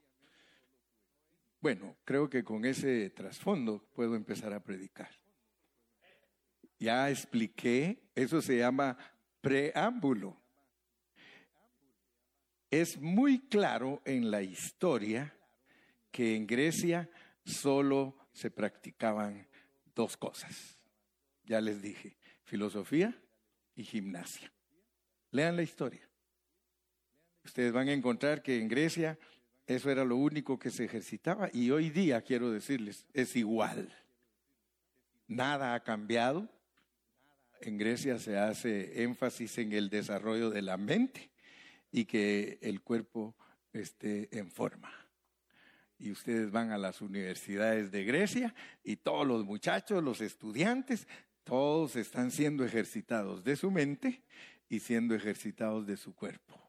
Bueno, 1.60 1.96
creo 2.04 2.28
que 2.28 2.44
con 2.44 2.64
ese 2.64 3.08
trasfondo 3.10 3.82
puedo 3.94 4.14
empezar 4.14 4.52
a 4.52 4.62
predicar. 4.62 5.10
Ya 6.78 7.08
expliqué, 7.08 8.02
eso 8.14 8.42
se 8.42 8.58
llama 8.58 8.96
preámbulo. 9.40 10.36
Es 12.70 13.00
muy 13.00 13.38
claro 13.38 14.02
en 14.04 14.30
la 14.30 14.42
historia 14.42 15.34
que 16.10 16.36
en 16.36 16.46
Grecia 16.46 17.08
solo 17.44 18.16
se 18.32 18.50
practicaban 18.50 19.46
dos 19.94 20.16
cosas 20.16 20.79
ya 21.44 21.60
les 21.60 21.82
dije, 21.82 22.16
filosofía 22.44 23.16
y 23.74 23.84
gimnasia. 23.84 24.52
Lean 25.30 25.56
la 25.56 25.62
historia. 25.62 26.08
Ustedes 27.44 27.72
van 27.72 27.88
a 27.88 27.92
encontrar 27.92 28.42
que 28.42 28.58
en 28.58 28.68
Grecia 28.68 29.18
Eso 29.66 29.88
era 29.88 30.04
lo 30.04 30.16
único 30.16 30.58
que 30.58 30.70
se 30.70 30.84
ejercitaba 30.84 31.48
y 31.52 31.70
hoy 31.70 31.90
día, 31.90 32.22
quiero 32.22 32.50
decirles, 32.50 33.06
es 33.14 33.36
igual. 33.36 33.94
Nada 35.28 35.74
ha 35.74 35.84
cambiado. 35.84 36.48
En 37.60 37.78
Grecia 37.78 38.18
se 38.18 38.36
hace 38.36 39.04
énfasis 39.04 39.58
en 39.58 39.70
el 39.70 39.88
desarrollo 39.88 40.50
de 40.50 40.62
la 40.62 40.76
mente 40.76 41.30
y 41.92 42.04
que 42.04 42.58
el 42.62 42.80
cuerpo 42.80 43.36
esté 43.72 44.28
en 44.36 44.50
forma. 44.50 44.92
Y 46.00 46.10
ustedes 46.10 46.50
van 46.50 46.72
a 46.72 46.78
las 46.78 47.00
universidades 47.00 47.92
de 47.92 48.02
Grecia 48.02 48.52
y 48.82 48.96
todos 48.96 49.24
los 49.24 49.44
muchachos, 49.44 50.02
los 50.02 50.20
estudiantes, 50.20 51.06
todos 51.44 51.96
están 51.96 52.30
siendo 52.30 52.64
ejercitados 52.64 53.44
de 53.44 53.56
su 53.56 53.70
mente 53.70 54.22
y 54.68 54.80
siendo 54.80 55.14
ejercitados 55.14 55.86
de 55.86 55.96
su 55.96 56.14
cuerpo. 56.14 56.60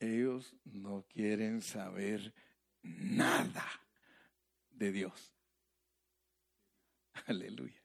Ellos 0.00 0.54
no 0.64 1.04
quieren 1.08 1.62
saber 1.62 2.34
nada 2.82 3.64
de 4.70 4.92
Dios. 4.92 5.32
Aleluya. 7.26 7.80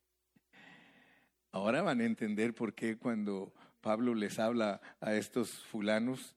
Ahora 1.51 1.82
van 1.82 2.01
a 2.01 2.05
entender 2.05 2.53
por 2.53 2.73
qué 2.73 2.97
cuando 2.97 3.53
Pablo 3.82 4.13
les 4.13 4.39
habla 4.39 4.82
a 4.99 5.13
estos 5.15 5.51
fulanos, 5.51 6.36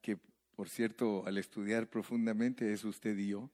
que 0.00 0.18
por 0.54 0.68
cierto 0.68 1.26
al 1.26 1.38
estudiar 1.38 1.88
profundamente 1.88 2.72
es 2.72 2.84
usted 2.84 3.16
y 3.18 3.28
yo, 3.28 3.50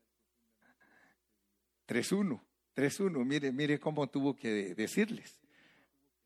3.1, 1.88 2.40
3.1, 2.74 3.24
mire, 3.24 3.52
mire 3.52 3.78
cómo 3.78 4.09
tuvo 4.09 4.35
que 4.35 4.74
decirles. 4.74 5.38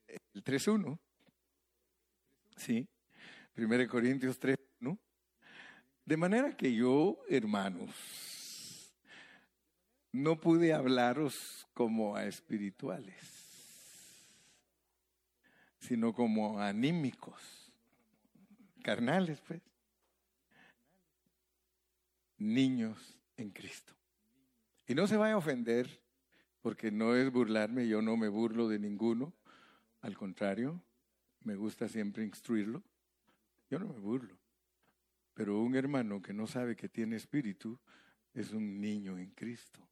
El 0.07 0.45
3.1, 0.45 0.99
sí, 2.57 2.89
1 3.57 3.89
Corintios 3.89 4.39
3, 4.39 4.57
¿no? 4.81 4.99
De 6.05 6.17
manera 6.17 6.57
que 6.57 6.75
yo, 6.75 7.19
hermanos, 7.29 7.91
no 10.13 10.41
pude 10.41 10.73
hablaros 10.73 11.67
como 11.73 12.15
a 12.15 12.27
espirituales 12.27 13.45
sino 15.85 16.15
como 16.15 16.61
anímicos, 16.61 17.41
carnales, 18.83 19.41
pues. 19.47 19.61
Niños 22.39 23.19
en 23.37 23.51
Cristo. 23.51 23.95
Y 24.87 24.95
no 24.95 25.07
se 25.07 25.17
vaya 25.17 25.35
a 25.35 25.39
ofender, 25.39 26.03
porque 26.65 26.91
no 26.91 27.15
es 27.15 27.31
burlarme, 27.31 27.87
yo 27.87 28.01
no 28.01 28.17
me 28.17 28.29
burlo 28.29 28.69
de 28.69 28.79
ninguno, 28.79 29.35
al 30.01 30.17
contrario, 30.17 30.83
me 31.41 31.57
gusta 31.57 31.91
siempre 31.91 32.25
instruirlo, 32.25 32.83
yo 33.69 33.79
no 33.79 33.87
me 33.87 33.99
burlo. 33.99 34.39
Pero 35.35 35.61
un 35.61 35.77
hermano 35.77 36.23
que 36.23 36.33
no 36.33 36.47
sabe 36.47 36.75
que 36.75 36.89
tiene 36.89 37.17
espíritu 37.17 37.79
es 38.33 38.53
un 38.53 38.81
niño 38.81 39.19
en 39.19 39.29
Cristo. 39.33 39.87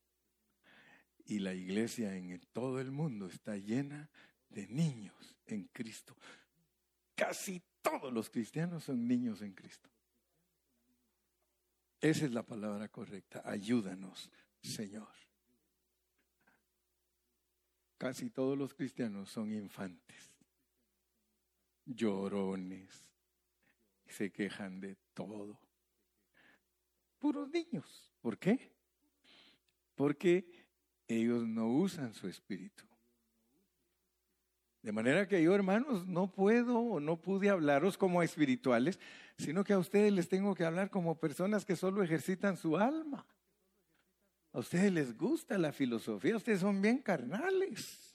Y 1.27 1.41
la 1.41 1.53
iglesia 1.53 2.17
en 2.17 2.41
todo 2.55 2.81
el 2.81 2.91
mundo 2.91 3.27
está 3.27 3.59
llena 3.59 4.09
de 4.49 4.67
niños 4.69 5.37
en 5.45 5.65
Cristo. 5.75 6.17
Casi 7.15 7.63
todos 7.83 8.11
los 8.11 8.31
cristianos 8.31 8.85
son 8.85 9.07
niños 9.07 9.43
en 9.43 9.53
Cristo. 9.53 9.91
Esa 12.01 12.25
es 12.25 12.33
la 12.33 12.47
palabra 12.47 12.89
correcta. 12.89 13.43
Ayúdanos, 13.45 14.31
Señor. 14.63 15.32
Casi 18.03 18.31
todos 18.31 18.59
los 18.59 18.75
cristianos 18.75 19.31
son 19.31 19.53
infantes, 19.53 20.29
llorones, 21.85 22.91
se 24.09 24.33
quejan 24.33 24.81
de 24.81 24.97
todo. 25.15 25.57
Puros 27.21 27.49
niños. 27.51 28.13
¿Por 28.21 28.39
qué? 28.39 28.73
Porque 29.95 30.67
ellos 31.07 31.47
no 31.47 31.69
usan 31.69 32.13
su 32.13 32.27
espíritu. 32.27 32.83
De 34.83 34.91
manera 34.91 35.29
que 35.29 35.41
yo, 35.41 35.55
hermanos, 35.55 36.05
no 36.05 36.29
puedo 36.29 36.81
o 36.81 36.99
no 36.99 37.21
pude 37.21 37.51
hablaros 37.51 37.97
como 37.97 38.25
espirituales, 38.25 38.99
sino 39.39 39.63
que 39.63 39.75
a 39.75 39.79
ustedes 39.79 40.13
les 40.13 40.29
tengo 40.29 40.57
que 40.57 40.65
hablar 40.65 40.91
como 40.91 41.21
personas 41.21 41.65
que 41.65 41.77
solo 41.77 42.03
ejercitan 42.03 42.57
su 42.57 42.77
alma. 42.77 43.25
A 44.53 44.59
ustedes 44.59 44.93
les 44.93 45.17
gusta 45.17 45.57
la 45.57 45.73
filosofía, 45.73 46.37
ustedes 46.37 46.61
son 46.61 46.83
bien 46.83 46.99
carnales. 46.99 48.15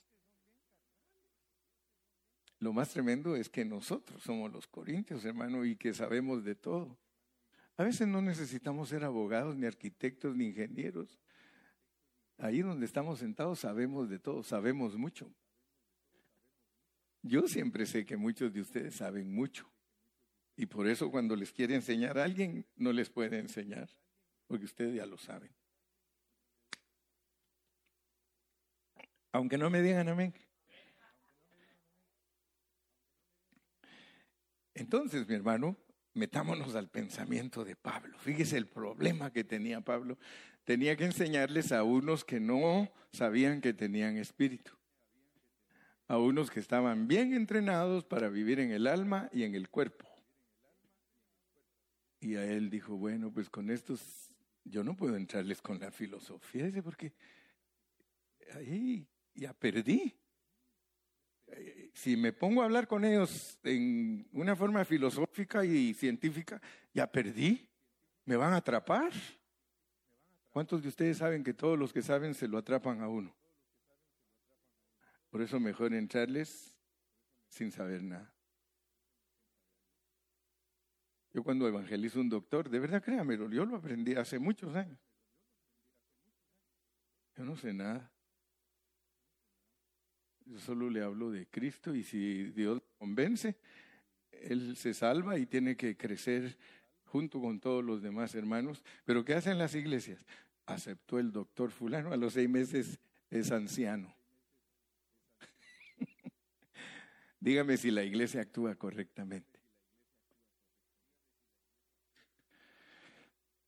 Lo 2.60 2.74
más 2.74 2.90
tremendo 2.90 3.36
es 3.36 3.50
que 3.50 3.66
nosotros 3.66 4.22
somos 4.24 4.52
los 4.52 4.68
corintios, 4.68 5.26
hermano, 5.26 5.66
y 5.66 5.76
que 5.76 5.94
sabemos 5.94 6.44
de 6.44 6.56
todo. 6.56 6.98
A 7.76 7.84
veces 7.84 8.08
no 8.08 8.22
necesitamos 8.22 8.90
ser 8.90 9.04
abogados, 9.04 9.56
ni 9.56 9.68
arquitectos, 9.68 10.36
ni 10.36 10.48
ingenieros. 10.48 11.20
Ahí 12.40 12.62
donde 12.62 12.86
estamos 12.86 13.20
sentados 13.20 13.60
sabemos 13.60 14.10
de 14.10 14.20
todo, 14.20 14.44
sabemos 14.44 14.96
mucho. 14.96 15.32
Yo 17.22 17.48
siempre 17.48 17.86
sé 17.86 18.06
que 18.06 18.18
muchos 18.18 18.54
de 18.54 18.62
ustedes 18.62 18.96
saben 18.96 19.34
mucho. 19.34 19.70
Y 20.56 20.66
por 20.66 20.88
eso 20.88 21.12
cuando 21.12 21.36
les 21.36 21.52
quiere 21.52 21.76
enseñar 21.76 22.18
a 22.18 22.24
alguien, 22.24 22.66
no 22.76 22.92
les 22.92 23.10
puede 23.10 23.38
enseñar, 23.38 23.90
porque 24.48 24.66
ustedes 24.66 24.96
ya 24.96 25.06
lo 25.06 25.18
saben. 25.18 25.52
Aunque 29.38 29.60
no 29.60 29.70
me 29.70 29.84
digan 29.84 30.10
amén. 30.10 30.34
Entonces, 34.74 35.28
mi 35.28 35.36
hermano, 35.36 35.78
metámonos 36.16 36.74
al 36.74 36.90
pensamiento 36.90 37.64
de 37.64 37.76
Pablo. 37.76 38.18
Fíjese 38.18 38.58
el 38.58 38.66
problema 38.66 39.32
que 39.32 39.44
tenía 39.44 39.82
Pablo. 39.82 40.18
Tenía 40.64 40.96
que 40.98 41.06
enseñarles 41.06 41.72
a 41.72 41.84
unos 41.84 42.26
que 42.26 42.40
no 42.40 42.92
sabían 43.12 43.62
que 43.62 43.74
tenían 43.74 44.18
espíritu 44.18 44.74
a 46.08 46.18
unos 46.18 46.50
que 46.50 46.62
estaban 46.62 47.08
bien 47.08 47.34
entrenados 47.34 48.06
para 48.06 48.30
vivir 48.30 48.60
en 48.60 48.72
el 48.72 48.88
alma 48.88 49.30
y 49.34 49.44
en 49.44 49.56
el 49.56 49.70
cuerpo. 49.70 50.08
Y 52.22 52.36
a 52.36 52.46
él 52.46 52.70
dijo, 52.70 52.96
bueno, 52.96 53.30
pues 53.32 53.50
con 53.50 53.70
estos 53.70 54.32
yo 54.64 54.86
no 54.86 54.96
puedo 54.96 55.18
entrarles 55.18 55.62
con 55.62 55.80
la 55.80 55.92
filosofía, 55.92 56.66
dice, 56.66 56.82
porque 56.82 57.14
ahí 58.54 59.06
ya 59.38 59.54
perdí. 59.54 60.14
Si 61.94 62.18
me 62.18 62.34
pongo 62.34 62.62
a 62.62 62.66
hablar 62.66 62.88
con 62.88 63.06
ellos 63.06 63.58
en 63.64 64.28
una 64.34 64.56
forma 64.56 64.84
filosófica 64.84 65.64
y 65.64 65.94
científica, 65.94 66.62
ya 66.94 67.10
perdí. 67.10 67.70
Me 68.26 68.36
van 68.36 68.54
a 68.54 68.58
atrapar. 68.58 69.14
¿Cuántos 70.50 70.82
de 70.82 70.90
ustedes 70.90 71.18
saben 71.18 71.44
que 71.44 71.54
todos 71.54 71.78
los 71.78 71.94
que 71.94 72.02
saben 72.02 72.34
se 72.34 72.48
lo 72.48 72.58
atrapan 72.58 73.02
a 73.02 73.08
uno? 73.08 73.34
Por 75.30 75.42
eso 75.42 75.60
mejor 75.60 75.94
entrarles 75.94 76.74
sin 77.48 77.72
saber 77.72 78.04
nada. 78.04 78.34
Yo 81.32 81.44
cuando 81.44 81.68
evangelizo 81.68 82.20
un 82.20 82.30
doctor, 82.30 82.70
de 82.70 82.80
verdad 82.80 83.04
créamelo, 83.04 83.50
yo 83.50 83.66
lo 83.66 83.78
aprendí 83.78 84.16
hace 84.16 84.40
muchos 84.40 84.76
años. 84.76 85.00
Yo 87.36 87.46
no 87.46 87.56
sé 87.56 87.74
nada. 87.74 88.12
Yo 90.48 90.60
solo 90.60 90.90
le 90.90 91.04
hablo 91.04 91.30
de 91.30 91.46
Cristo 91.48 91.94
y 91.94 92.04
si 92.04 92.46
Dios 92.52 92.82
convence, 92.98 93.58
Él 94.32 94.78
se 94.78 94.94
salva 94.94 95.38
y 95.38 95.46
tiene 95.46 95.76
que 95.76 95.98
crecer 95.98 96.58
junto 97.04 97.42
con 97.42 97.60
todos 97.60 97.84
los 97.84 98.02
demás 98.02 98.34
hermanos. 98.34 98.82
Pero 99.04 99.26
¿qué 99.26 99.34
hacen 99.34 99.58
las 99.58 99.76
iglesias? 99.76 100.26
Aceptó 100.66 101.20
el 101.20 101.34
doctor 101.34 101.72
fulano, 101.72 102.14
a 102.14 102.18
los 102.18 102.34
seis 102.34 102.50
meses 102.50 102.98
es 103.30 103.52
anciano. 103.52 104.16
Dígame 107.42 107.76
si 107.76 107.92
la 107.92 108.04
iglesia 108.04 108.42
actúa 108.42 108.76
correctamente. 108.76 109.60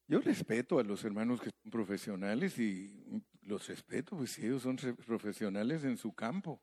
Yo 0.08 0.22
respeto 0.22 0.80
a 0.80 0.84
los 0.84 1.04
hermanos 1.04 1.42
que 1.42 1.52
son 1.62 1.72
profesionales 1.72 2.58
y 2.58 3.22
los 3.42 3.68
respeto, 3.68 4.16
pues 4.16 4.32
si 4.32 4.46
ellos 4.46 4.64
son 4.64 4.78
profesionales 5.06 5.84
en 5.84 5.98
su 5.98 6.14
campo. 6.14 6.60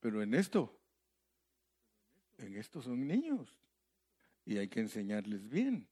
Pero 0.00 0.22
en 0.22 0.34
esto, 0.34 0.74
en 2.38 2.56
esto 2.56 2.80
son 2.80 3.06
niños 3.06 3.54
y 4.46 4.56
hay 4.56 4.68
que 4.68 4.80
enseñarles 4.80 5.48
bien 5.48 5.86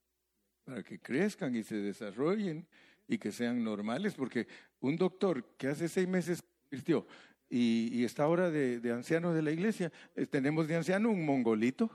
para 0.65 0.83
que 0.83 0.99
crezcan 0.99 1.55
y 1.55 1.63
se 1.63 1.77
desarrollen 1.77 2.67
y 3.07 3.19
que 3.19 3.33
sean 3.33 3.63
normales, 3.63 4.15
porque 4.15 4.47
un 4.81 4.97
doctor 4.97 5.45
que 5.57 5.69
hace 5.69 5.89
seis 5.89 6.09
meses 6.09 6.43
convirtió 6.43 7.07
y, 7.51 8.05
está 8.05 8.25
ahora 8.25 8.51
de, 8.51 8.81
de 8.81 8.93
ancianos 8.93 9.35
de 9.35 9.43
la 9.43 9.51
iglesia. 9.51 9.91
Eh, 10.15 10.27
tenemos 10.27 10.69
de 10.69 10.77
anciano 10.77 11.11
un 11.11 11.25
mongolito. 11.25 11.91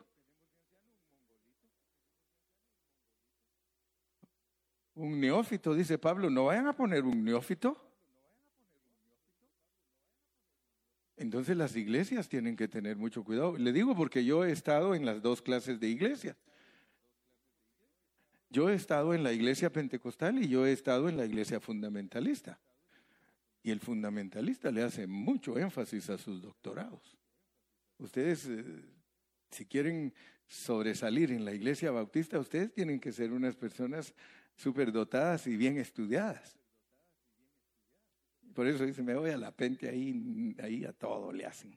Un 4.95 5.19
neófito, 5.19 5.73
dice 5.73 5.97
Pablo, 5.97 6.29
no 6.29 6.45
vayan 6.45 6.67
a 6.67 6.75
poner 6.75 7.03
un 7.03 7.23
neófito. 7.23 7.82
Entonces 11.15 11.55
las 11.55 11.75
iglesias 11.75 12.27
tienen 12.27 12.55
que 12.55 12.67
tener 12.67 12.97
mucho 12.97 13.23
cuidado. 13.23 13.57
Le 13.57 13.71
digo 13.71 13.95
porque 13.95 14.25
yo 14.25 14.45
he 14.45 14.51
estado 14.51 14.95
en 14.95 15.05
las 15.05 15.21
dos 15.21 15.41
clases 15.41 15.79
de 15.79 15.87
iglesias. 15.87 16.35
Yo 18.49 18.69
he 18.69 18.75
estado 18.75 19.13
en 19.13 19.23
la 19.23 19.33
iglesia 19.33 19.71
pentecostal 19.71 20.43
y 20.43 20.47
yo 20.47 20.65
he 20.65 20.71
estado 20.71 21.09
en 21.09 21.17
la 21.17 21.25
iglesia 21.25 21.59
fundamentalista. 21.59 22.59
Y 23.63 23.71
el 23.71 23.79
fundamentalista 23.79 24.71
le 24.71 24.83
hace 24.83 25.07
mucho 25.07 25.57
énfasis 25.57 26.09
a 26.09 26.17
sus 26.17 26.41
doctorados. 26.41 27.17
Ustedes, 27.97 28.45
eh, 28.45 28.63
si 29.49 29.65
quieren 29.65 30.13
sobresalir 30.45 31.31
en 31.31 31.45
la 31.45 31.53
iglesia 31.53 31.91
bautista, 31.91 32.37
ustedes 32.37 32.73
tienen 32.73 32.99
que 32.99 33.11
ser 33.11 33.31
unas 33.31 33.55
personas 33.55 34.13
superdotadas 34.55 35.47
y 35.47 35.55
bien 35.55 35.77
estudiadas. 35.77 36.62
Por 38.53 38.67
eso 38.67 38.85
dice, 38.85 39.01
me 39.01 39.15
voy 39.15 39.31
a 39.31 39.37
la 39.37 39.51
pente 39.51 39.89
ahí, 39.89 40.55
ahí 40.61 40.85
a 40.85 40.93
todo 40.93 41.33
le 41.33 41.45
hacen. 41.45 41.75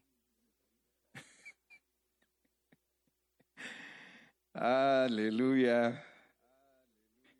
Aleluya. 4.52 6.04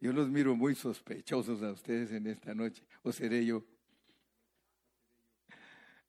Yo 0.01 0.13
los 0.13 0.31
miro 0.31 0.57
muy 0.57 0.75
sospechosos 0.75 1.63
a 1.63 1.71
ustedes 1.73 2.11
en 2.13 2.27
esta 2.27 2.55
noche. 2.55 2.83
¿O 3.03 3.13
seré 3.13 3.45
yo? 3.45 3.63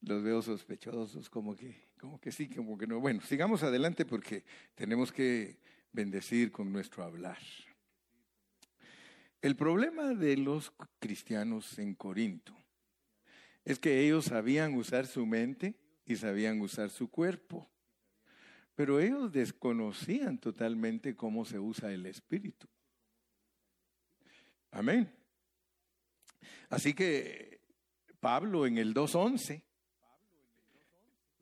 Los 0.01 0.23
veo 0.23 0.41
sospechosos, 0.41 1.29
como 1.29 1.55
que, 1.55 1.89
como 1.99 2.21
que 2.21 2.31
sí, 2.31 2.47
como 2.47 2.77
que 2.77 2.87
no. 2.87 3.01
Bueno, 3.01 3.21
sigamos 3.21 3.63
adelante 3.63 4.05
porque 4.05 4.45
tenemos 4.75 5.11
que 5.11 5.57
bendecir 5.91 6.51
con 6.51 6.71
nuestro 6.71 7.03
hablar. 7.03 7.39
El 9.41 9.55
problema 9.55 10.13
de 10.13 10.37
los 10.37 10.71
cristianos 10.99 11.79
en 11.79 11.95
Corinto 11.95 12.55
es 13.67 13.79
que 13.79 13.99
ellos 13.99 14.23
sabían 14.23 14.75
usar 14.75 15.07
su 15.07 15.25
mente 15.25 15.75
y 16.05 16.15
sabían 16.15 16.61
usar 16.61 16.89
su 16.89 17.11
cuerpo, 17.11 17.69
pero 18.75 19.01
ellos 19.01 19.29
desconocían 19.33 20.37
totalmente 20.37 21.17
cómo 21.17 21.43
se 21.43 21.59
usa 21.59 21.91
el 21.91 22.05
espíritu. 22.05 22.65
Amén. 24.71 25.13
Así 26.69 26.93
que 26.93 27.59
Pablo 28.21 28.65
en 28.65 28.77
el 28.77 28.93
2.11, 28.93 29.61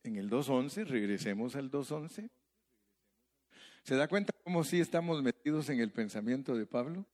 en 0.01 0.15
el 0.15 0.28
2.11, 0.28 0.84
regresemos 0.88 1.55
al 1.55 1.69
2.11, 1.69 2.28
¿se 3.84 3.95
da 3.95 4.07
cuenta 4.07 4.34
cómo 4.43 4.63
sí 4.63 4.80
estamos 4.80 5.21
metidos 5.21 5.69
en 5.69 5.80
el 5.80 5.91
pensamiento 5.91 6.55
de 6.55 6.65
Pablo? 6.65 7.05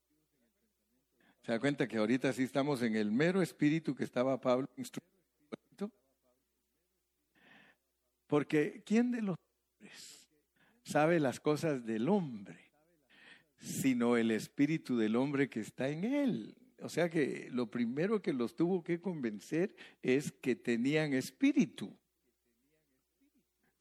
¿Se 1.41 1.51
da 1.51 1.59
cuenta 1.59 1.87
que 1.87 1.97
ahorita 1.97 2.31
sí 2.33 2.43
estamos 2.43 2.83
en 2.83 2.95
el 2.95 3.11
mero 3.11 3.41
espíritu 3.41 3.95
que 3.95 4.03
estaba 4.03 4.39
Pablo 4.39 4.67
instruyendo? 4.77 5.91
Porque 8.27 8.83
¿quién 8.85 9.11
de 9.11 9.21
los 9.21 9.35
hombres 9.37 10.29
sabe 10.83 11.19
las 11.19 11.39
cosas 11.39 11.83
del 11.85 12.07
hombre? 12.09 12.59
Sino 13.57 14.17
el 14.17 14.31
espíritu 14.31 14.97
del 14.97 15.15
hombre 15.15 15.49
que 15.49 15.61
está 15.61 15.89
en 15.89 16.03
él. 16.03 16.55
O 16.79 16.89
sea 16.89 17.09
que 17.09 17.49
lo 17.51 17.69
primero 17.69 18.21
que 18.21 18.33
los 18.33 18.55
tuvo 18.55 18.83
que 18.83 19.01
convencer 19.01 19.75
es 20.01 20.31
que 20.31 20.55
tenían 20.55 21.13
espíritu. 21.13 21.95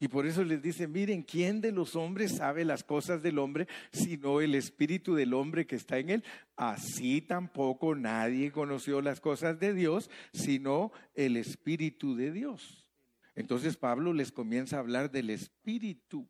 Y 0.01 0.07
por 0.07 0.25
eso 0.25 0.43
les 0.43 0.63
dice, 0.63 0.87
miren, 0.87 1.21
¿quién 1.21 1.61
de 1.61 1.71
los 1.71 1.95
hombres 1.95 2.37
sabe 2.37 2.65
las 2.65 2.83
cosas 2.83 3.21
del 3.21 3.37
hombre 3.37 3.67
sino 3.91 4.41
el 4.41 4.55
espíritu 4.55 5.13
del 5.13 5.31
hombre 5.35 5.67
que 5.67 5.75
está 5.75 5.99
en 5.99 6.09
él? 6.09 6.23
Así 6.55 7.21
tampoco 7.21 7.93
nadie 7.93 8.51
conoció 8.51 8.99
las 9.03 9.21
cosas 9.21 9.59
de 9.59 9.75
Dios 9.75 10.09
sino 10.33 10.91
el 11.13 11.37
espíritu 11.37 12.15
de 12.15 12.31
Dios. 12.31 12.87
Entonces 13.35 13.77
Pablo 13.77 14.11
les 14.11 14.31
comienza 14.31 14.77
a 14.77 14.79
hablar 14.79 15.11
del 15.11 15.29
espíritu. 15.29 16.27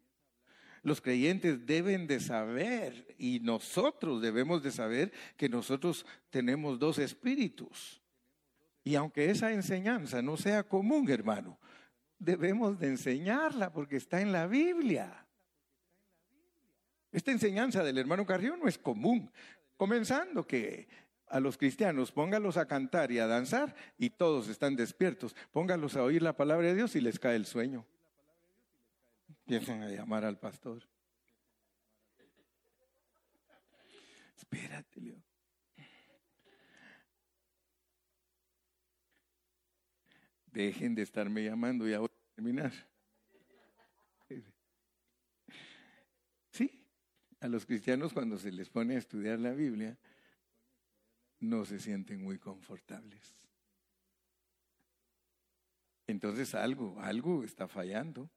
Los 0.83 0.99
creyentes 0.99 1.65
deben 1.65 2.07
de 2.07 2.19
saber 2.19 3.15
y 3.17 3.39
nosotros 3.39 4.21
debemos 4.21 4.63
de 4.63 4.71
saber 4.71 5.13
que 5.37 5.47
nosotros 5.47 6.05
tenemos 6.29 6.77
dos 6.77 6.99
espíritus. 6.99 8.01
Y 8.83 8.95
aunque 8.95 9.29
esa 9.29 9.53
enseñanza 9.53 10.21
no 10.21 10.35
sea 10.35 10.63
común, 10.63 11.09
hermano, 11.09 11.57
debemos 12.21 12.79
de 12.79 12.87
enseñarla 12.87 13.73
porque 13.73 13.97
está 13.97 14.21
en 14.21 14.31
la 14.31 14.47
Biblia. 14.47 15.25
Esta 17.11 17.31
enseñanza 17.31 17.83
del 17.83 17.97
hermano 17.97 18.25
Carrión 18.25 18.59
no 18.59 18.67
es 18.67 18.77
común. 18.77 19.31
Comenzando 19.75 20.45
que 20.45 20.87
a 21.27 21.39
los 21.39 21.57
cristianos 21.57 22.11
póngalos 22.11 22.57
a 22.57 22.67
cantar 22.67 23.11
y 23.11 23.19
a 23.19 23.27
danzar 23.27 23.75
y 23.97 24.11
todos 24.11 24.47
están 24.47 24.75
despiertos. 24.75 25.35
Póngalos 25.51 25.95
a 25.95 26.03
oír 26.03 26.21
la 26.21 26.37
palabra 26.37 26.67
de 26.67 26.75
Dios 26.75 26.95
y 26.95 27.01
les 27.01 27.19
cae 27.19 27.35
el 27.35 27.45
sueño. 27.45 27.85
Empiezan 29.27 29.81
a 29.81 29.89
llamar 29.89 30.23
al 30.23 30.37
pastor. 30.37 30.83
Espérate, 34.37 35.01
Leo. 35.01 35.30
Dejen 40.51 40.95
de 40.95 41.01
estarme 41.01 41.43
llamando 41.43 41.87
y 41.87 41.93
ahora 41.93 42.13
terminar. 42.35 42.71
Sí, 46.51 46.85
a 47.39 47.47
los 47.47 47.65
cristianos 47.65 48.13
cuando 48.13 48.37
se 48.37 48.51
les 48.51 48.69
pone 48.69 48.95
a 48.95 48.99
estudiar 48.99 49.39
la 49.39 49.53
Biblia, 49.53 49.97
no 51.39 51.65
se 51.65 51.79
sienten 51.79 52.21
muy 52.21 52.37
confortables. 52.37 53.33
Entonces 56.07 56.53
algo, 56.53 56.99
algo 56.99 57.43
está 57.43 57.67
fallando. 57.67 58.29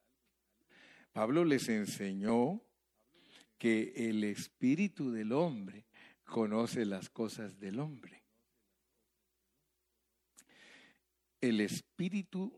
Pablo 1.11 1.43
les 1.43 1.67
enseñó 1.69 2.61
que 3.57 3.93
el 4.09 4.23
espíritu 4.23 5.11
del 5.11 5.31
hombre 5.33 5.85
conoce 6.23 6.85
las 6.85 7.09
cosas 7.09 7.59
del 7.59 7.79
hombre. 7.79 8.24
El 11.49 11.61
espíritu 11.61 12.51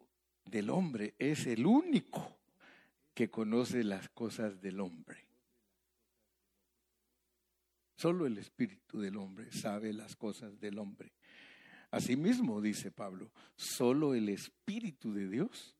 del 0.45 0.69
hombre 0.69 1.15
es 1.19 1.45
el 1.47 1.65
único 1.65 2.37
que 3.13 3.29
conoce 3.29 3.83
las 3.83 4.09
cosas 4.09 4.61
del 4.61 4.79
hombre. 4.79 5.25
Solo 7.95 8.27
el 8.27 8.37
espíritu 8.37 8.99
del 8.99 9.17
hombre 9.17 9.51
sabe 9.51 9.91
las 9.91 10.15
cosas 10.15 10.59
del 10.59 10.77
hombre. 10.77 11.13
Asimismo, 11.89 12.61
dice 12.61 12.91
Pablo, 12.91 13.31
solo 13.55 14.13
el 14.13 14.29
espíritu 14.29 15.13
de 15.13 15.27
Dios 15.27 15.75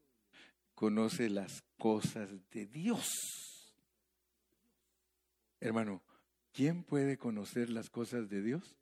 conoce 0.73 1.29
las 1.29 1.63
cosas 1.77 2.49
de 2.49 2.65
Dios. 2.65 3.07
Hermano, 5.59 6.03
¿quién 6.53 6.83
puede 6.83 7.17
conocer 7.17 7.69
las 7.69 7.89
cosas 7.89 8.29
de 8.29 8.41
Dios? 8.41 8.76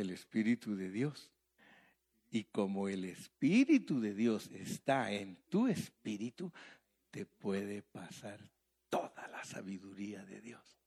El 0.00 0.10
Espíritu 0.10 0.76
de 0.76 0.90
Dios. 0.90 1.30
Y 2.30 2.44
como 2.44 2.88
el 2.88 3.04
Espíritu 3.04 4.00
de 4.00 4.14
Dios 4.14 4.50
está 4.52 5.12
en 5.12 5.36
tu 5.48 5.66
espíritu, 5.66 6.52
te 7.10 7.24
puede 7.24 7.82
pasar 7.82 8.38
toda 8.90 9.28
la 9.28 9.42
sabiduría 9.44 10.24
de 10.24 10.40
Dios. 10.40 10.78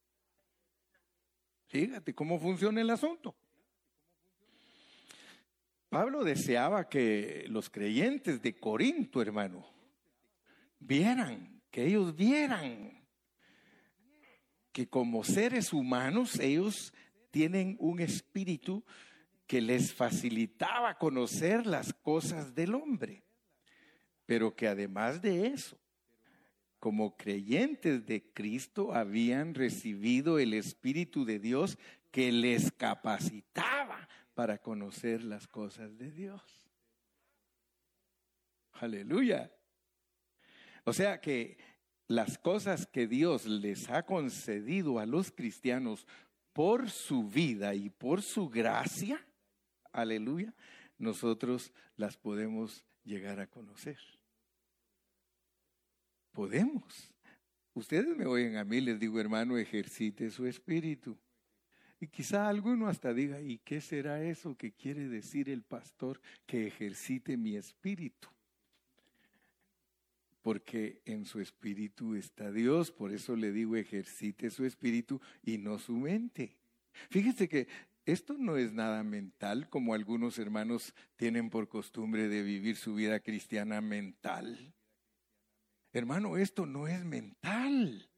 Fíjate 1.68 2.14
cómo 2.14 2.40
funciona 2.40 2.82
el 2.82 2.90
asunto. 2.90 3.36
Pablo 5.90 6.24
deseaba 6.24 6.88
que 6.88 7.46
los 7.50 7.70
creyentes 7.70 8.42
de 8.42 8.58
Corinto, 8.58 9.22
hermano, 9.22 9.66
vieran, 10.80 11.62
que 11.70 11.86
ellos 11.86 12.16
vieran 12.16 13.02
que 14.72 14.88
como 14.88 15.24
seres 15.24 15.74
humanos 15.74 16.40
ellos 16.40 16.94
tienen 17.32 17.76
un 17.80 18.00
espíritu 18.00 18.84
que 19.48 19.62
les 19.62 19.94
facilitaba 19.94 20.98
conocer 20.98 21.66
las 21.66 21.94
cosas 21.94 22.54
del 22.54 22.76
hombre, 22.76 23.24
pero 24.26 24.56
que 24.56 24.68
además 24.68 25.22
de 25.22 25.48
eso, 25.48 25.78
como 26.80 27.16
creyentes 27.16 28.06
de 28.06 28.24
Cristo 28.34 28.94
habían 28.94 29.54
recibido 29.54 30.40
el 30.40 30.54
Espíritu 30.54 31.26
de 31.26 31.38
Dios 31.38 31.78
que 32.12 32.32
les 32.32 32.72
capacitaba 32.72 34.08
para 34.34 34.58
conocer 34.58 35.24
las 35.24 35.48
cosas 35.48 35.98
de 35.98 36.12
Dios. 36.12 36.42
Aleluya. 38.72 39.52
O 40.84 40.94
sea 40.94 41.22
que 41.22 41.58
las 42.08 42.38
cosas 42.40 42.88
que 42.88 43.06
Dios 43.06 43.46
les 43.46 43.90
ha 43.90 44.04
concedido 44.04 44.98
a 44.98 45.06
los 45.06 45.32
cristianos 45.32 46.08
por 46.54 46.90
su 46.90 47.24
vida 47.24 47.74
y 47.74 47.90
por 47.90 48.22
su 48.22 48.50
gracia, 48.50 49.26
aleluya, 49.92 50.54
nosotros 50.98 51.72
las 51.96 52.18
podemos 52.18 52.86
llegar 53.04 53.40
a 53.40 53.48
conocer. 53.48 53.98
Podemos. 56.32 57.12
Ustedes 57.74 58.16
me 58.18 58.26
oyen 58.26 58.58
a 58.58 58.64
mí, 58.64 58.82
les 58.82 59.00
digo, 59.00 59.20
hermano, 59.20 59.58
ejercite 59.58 60.30
su 60.30 60.46
espíritu. 60.46 61.18
Y 62.00 62.08
quizá 62.08 62.50
alguno 62.50 62.88
hasta 62.88 63.14
diga, 63.14 63.40
¿y 63.40 63.60
qué 63.60 63.80
será 63.80 64.24
eso 64.24 64.58
que 64.58 64.72
quiere 64.72 65.08
decir 65.08 65.50
el 65.50 65.64
pastor 65.64 66.20
que 66.46 66.68
ejercite 66.68 67.38
mi 67.38 67.56
espíritu? 67.56 68.28
Porque 70.42 71.02
en 71.06 71.26
su 71.26 71.40
espíritu 71.40 72.16
está 72.16 72.52
Dios. 72.52 72.92
Por 72.92 73.12
eso 73.12 73.36
le 73.36 73.52
digo, 73.52 73.76
ejercite 73.76 74.50
su 74.50 74.66
espíritu 74.66 75.22
y 75.44 75.58
no 75.58 75.80
su 75.80 75.94
mente. 75.94 76.58
Fíjese 77.10 77.48
que 77.48 77.68
esto 78.06 78.36
no 78.38 78.58
es 78.58 78.74
nada 78.74 79.04
mental, 79.04 79.70
como 79.70 79.94
algunos 79.94 80.40
hermanos 80.40 80.94
tienen 81.16 81.50
por 81.50 81.68
costumbre 81.70 82.28
de 82.28 82.42
vivir 82.42 82.76
su 82.76 82.96
vida 82.96 83.20
cristiana 83.20 83.80
mental. 83.80 84.74
Hermano, 85.94 86.38
esto 86.38 86.66
no 86.66 86.88
es 86.88 87.04
mental. 87.04 88.10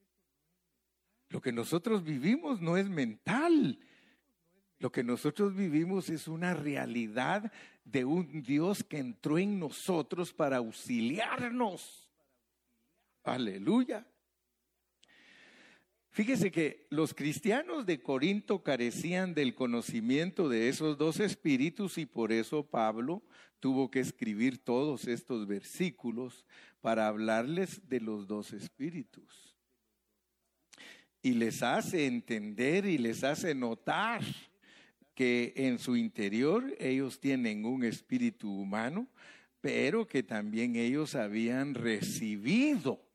Lo 1.30 1.42
que 1.42 1.52
nosotros 1.52 2.04
vivimos 2.04 2.62
no 2.62 2.78
es 2.78 2.88
mental. 2.88 3.80
Lo 4.80 4.92
que 4.92 5.04
nosotros 5.04 5.56
vivimos 5.56 6.10
es 6.10 6.28
una 6.28 6.54
realidad 6.54 7.52
de 7.84 8.06
un 8.06 8.44
Dios 8.44 8.84
que 8.84 9.00
entró 9.00 9.38
en 9.38 9.60
nosotros 9.60 10.34
para 10.34 10.58
auxiliarnos. 10.58 12.03
Aleluya. 13.24 14.06
Fíjese 16.14 16.52
que 16.52 16.86
los 16.92 17.16
cristianos 17.16 17.88
de 17.88 18.00
Corinto 18.00 18.62
carecían 18.62 19.34
del 19.34 19.56
conocimiento 19.56 20.48
de 20.48 20.70
esos 20.70 20.98
dos 20.98 21.20
espíritus 21.20 21.98
y 21.98 22.06
por 22.06 22.32
eso 22.32 22.64
Pablo 22.64 23.24
tuvo 23.60 23.90
que 23.90 24.02
escribir 24.02 24.64
todos 24.64 25.08
estos 25.08 25.48
versículos 25.48 26.46
para 26.82 27.08
hablarles 27.08 27.90
de 27.90 28.00
los 28.00 28.28
dos 28.28 28.54
espíritus. 28.54 29.58
Y 31.24 31.32
les 31.32 31.64
hace 31.64 32.06
entender 32.06 32.86
y 32.86 33.00
les 33.00 33.24
hace 33.24 33.56
notar 33.56 34.22
que 35.16 35.54
en 35.56 35.80
su 35.80 35.96
interior 35.96 36.76
ellos 36.78 37.20
tienen 37.20 37.66
un 37.66 37.86
espíritu 37.86 38.52
humano, 38.52 39.08
pero 39.62 40.06
que 40.08 40.22
también 40.22 40.76
ellos 40.76 41.16
habían 41.16 41.74
recibido 41.74 43.12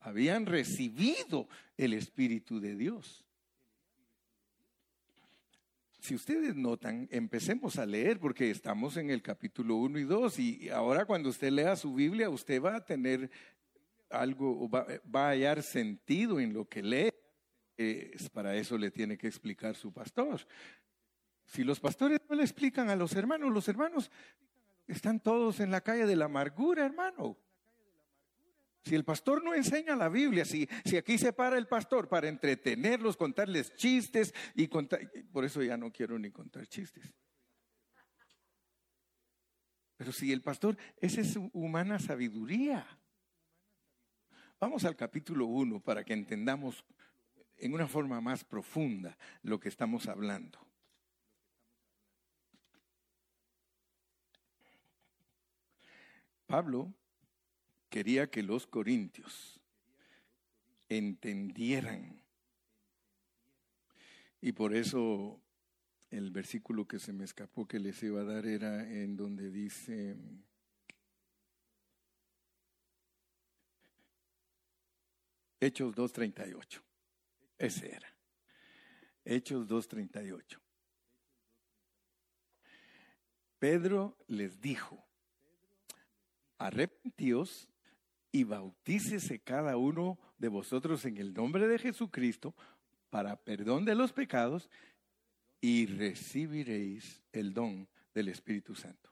habían 0.00 0.46
recibido 0.46 1.48
el 1.76 1.94
Espíritu 1.94 2.60
de 2.60 2.74
Dios. 2.74 3.24
Si 6.00 6.14
ustedes 6.14 6.56
notan, 6.56 7.08
empecemos 7.10 7.78
a 7.78 7.84
leer 7.84 8.18
porque 8.18 8.50
estamos 8.50 8.96
en 8.96 9.10
el 9.10 9.20
capítulo 9.20 9.76
1 9.76 9.98
y 9.98 10.04
2 10.04 10.38
y 10.38 10.68
ahora 10.70 11.04
cuando 11.04 11.28
usted 11.28 11.50
lea 11.50 11.76
su 11.76 11.92
Biblia 11.92 12.30
usted 12.30 12.60
va 12.60 12.76
a 12.76 12.84
tener 12.84 13.30
algo, 14.08 14.68
va, 14.68 14.86
va 15.14 15.26
a 15.26 15.30
hallar 15.30 15.62
sentido 15.62 16.40
en 16.40 16.54
lo 16.54 16.66
que 16.66 16.82
lee. 16.82 17.12
para 18.32 18.56
eso 18.56 18.78
le 18.78 18.90
tiene 18.90 19.18
que 19.18 19.26
explicar 19.26 19.76
su 19.76 19.92
pastor. 19.92 20.40
Si 21.44 21.64
los 21.64 21.78
pastores 21.78 22.18
no 22.28 22.34
le 22.34 22.44
explican 22.44 22.88
a 22.88 22.96
los 22.96 23.14
hermanos, 23.14 23.52
los 23.52 23.68
hermanos 23.68 24.10
están 24.86 25.20
todos 25.20 25.60
en 25.60 25.70
la 25.70 25.82
calle 25.82 26.06
de 26.06 26.16
la 26.16 26.24
amargura, 26.24 26.86
hermano. 26.86 27.36
Si 28.82 28.94
el 28.94 29.04
pastor 29.04 29.44
no 29.44 29.54
enseña 29.54 29.94
la 29.94 30.08
Biblia, 30.08 30.44
si, 30.44 30.68
si 30.84 30.96
aquí 30.96 31.18
se 31.18 31.32
para 31.32 31.58
el 31.58 31.66
pastor 31.66 32.08
para 32.08 32.28
entretenerlos, 32.28 33.16
contarles 33.16 33.74
chistes 33.74 34.34
y 34.54 34.68
contar, 34.68 35.00
por 35.32 35.44
eso 35.44 35.62
ya 35.62 35.76
no 35.76 35.92
quiero 35.92 36.18
ni 36.18 36.30
contar 36.30 36.66
chistes. 36.66 37.12
Pero 39.96 40.12
si 40.12 40.32
el 40.32 40.40
pastor, 40.40 40.78
esa 40.96 41.20
es 41.20 41.34
su 41.34 41.50
humana 41.52 41.98
sabiduría. 41.98 42.86
Vamos 44.58 44.84
al 44.86 44.96
capítulo 44.96 45.44
1 45.44 45.82
para 45.82 46.04
que 46.04 46.14
entendamos 46.14 46.84
en 47.58 47.74
una 47.74 47.86
forma 47.86 48.18
más 48.22 48.44
profunda 48.44 49.18
lo 49.42 49.60
que 49.60 49.68
estamos 49.68 50.08
hablando. 50.08 50.58
Pablo 56.46 56.94
quería 57.90 58.30
que 58.30 58.42
los 58.42 58.66
corintios 58.66 59.60
entendieran. 60.88 62.22
Y 64.40 64.52
por 64.52 64.74
eso 64.74 65.40
el 66.10 66.30
versículo 66.30 66.88
que 66.88 66.98
se 66.98 67.12
me 67.12 67.24
escapó 67.24 67.68
que 67.68 67.78
les 67.78 68.02
iba 68.02 68.22
a 68.22 68.24
dar 68.24 68.46
era 68.46 68.88
en 68.88 69.16
donde 69.16 69.50
dice, 69.50 70.16
Hechos 75.60 75.94
2.38. 75.94 76.80
Ese 77.58 77.94
era. 77.94 78.14
Hechos 79.24 79.68
2.38. 79.68 80.58
Pedro 83.58 84.16
les 84.26 84.58
dijo, 84.58 85.06
arrepentíos 86.56 87.69
y 88.32 88.44
bautícese 88.44 89.40
cada 89.40 89.76
uno 89.76 90.18
de 90.38 90.48
vosotros 90.48 91.04
en 91.04 91.18
el 91.18 91.34
nombre 91.34 91.66
de 91.66 91.78
Jesucristo 91.78 92.54
para 93.10 93.36
perdón 93.36 93.84
de 93.84 93.94
los 93.94 94.12
pecados 94.12 94.70
y 95.60 95.86
recibiréis 95.86 97.22
el 97.32 97.52
don 97.52 97.88
del 98.14 98.28
Espíritu 98.28 98.74
Santo. 98.74 99.10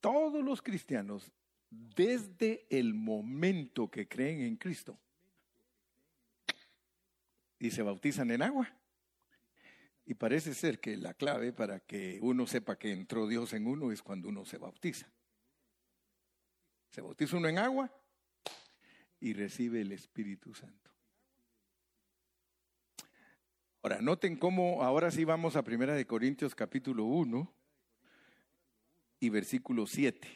Todos 0.00 0.44
los 0.44 0.60
cristianos, 0.60 1.32
desde 1.70 2.66
el 2.68 2.92
momento 2.92 3.90
que 3.90 4.06
creen 4.06 4.42
en 4.42 4.56
Cristo 4.56 4.98
y 7.58 7.70
se 7.70 7.82
bautizan 7.82 8.30
en 8.30 8.42
agua, 8.42 8.76
y 10.04 10.14
parece 10.14 10.52
ser 10.52 10.80
que 10.80 10.96
la 10.96 11.14
clave 11.14 11.52
para 11.52 11.78
que 11.78 12.18
uno 12.20 12.46
sepa 12.46 12.76
que 12.76 12.90
entró 12.90 13.28
Dios 13.28 13.52
en 13.52 13.66
uno 13.66 13.92
es 13.92 14.02
cuando 14.02 14.28
uno 14.28 14.44
se 14.44 14.58
bautiza. 14.58 15.10
Se 16.90 17.00
bautiza 17.00 17.36
uno 17.36 17.48
en 17.48 17.58
agua 17.58 17.90
y 19.22 19.34
recibe 19.34 19.80
el 19.80 19.92
Espíritu 19.92 20.52
Santo. 20.52 20.90
Ahora, 23.80 24.02
noten 24.02 24.36
cómo 24.36 24.82
ahora 24.82 25.12
sí 25.12 25.24
vamos 25.24 25.54
a 25.54 25.62
Primera 25.62 25.94
de 25.94 26.06
Corintios 26.06 26.56
capítulo 26.56 27.04
1 27.04 27.54
y 29.20 29.28
versículo 29.28 29.86
7. 29.86 30.28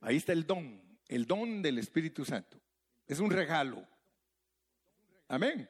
Ahí 0.00 0.16
está 0.16 0.32
el 0.32 0.46
don, 0.46 0.80
el 1.06 1.26
don 1.26 1.60
del 1.60 1.78
Espíritu 1.78 2.24
Santo. 2.24 2.58
Es 3.06 3.20
un 3.20 3.30
regalo. 3.30 3.86
Amén. 5.28 5.68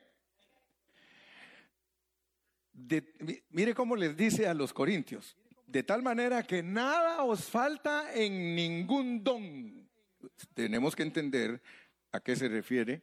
mire 3.51 3.74
cómo 3.74 3.97
les 3.97 4.16
dice 4.16 4.47
a 4.47 4.55
los 4.55 4.72
corintios, 4.72 5.36
de 5.66 5.82
tal 5.82 6.05
manera 6.05 6.45
que 6.45 6.62
nada 6.62 7.24
os 7.24 7.47
falta 7.47 8.14
en 8.14 8.55
ningún 8.55 9.24
don. 9.24 9.89
Tenemos 10.55 10.95
que 10.95 11.03
entender 11.03 11.61
¿A 12.13 12.21
qué 12.21 12.37
se 12.37 12.49
refiere? 12.49 13.03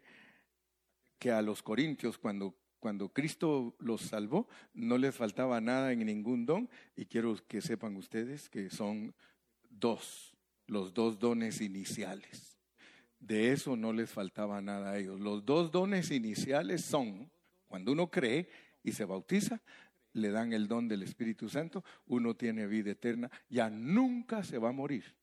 Que 1.19 1.31
a 1.31 1.41
los 1.41 1.61
corintios 1.61 2.17
cuando, 2.17 2.55
cuando 2.79 3.09
Cristo 3.09 3.75
los 3.79 4.01
salvó 4.01 4.47
no 4.73 4.97
les 4.97 5.15
faltaba 5.15 5.61
nada 5.61 5.91
en 5.91 6.05
ningún 6.05 6.45
don 6.45 6.69
y 6.95 7.05
quiero 7.05 7.35
que 7.47 7.61
sepan 7.61 7.95
ustedes 7.97 8.49
que 8.49 8.69
son 8.69 9.13
dos, 9.69 10.35
los 10.67 10.93
dos 10.93 11.19
dones 11.19 11.61
iniciales. 11.61 12.59
De 13.19 13.51
eso 13.51 13.75
no 13.75 13.93
les 13.93 14.11
faltaba 14.11 14.61
nada 14.61 14.91
a 14.91 14.97
ellos. 14.97 15.19
Los 15.19 15.45
dos 15.45 15.71
dones 15.71 16.11
iniciales 16.11 16.83
son, 16.83 17.31
cuando 17.67 17.91
uno 17.91 18.09
cree 18.09 18.49
y 18.83 18.91
se 18.91 19.05
bautiza, 19.05 19.61
le 20.13 20.31
dan 20.31 20.53
el 20.53 20.67
don 20.67 20.87
del 20.87 21.03
Espíritu 21.03 21.49
Santo, 21.49 21.83
uno 22.07 22.35
tiene 22.35 22.67
vida 22.67 22.91
eterna, 22.91 23.29
ya 23.49 23.69
nunca 23.69 24.43
se 24.43 24.57
va 24.57 24.69
a 24.69 24.73
morir. 24.73 25.15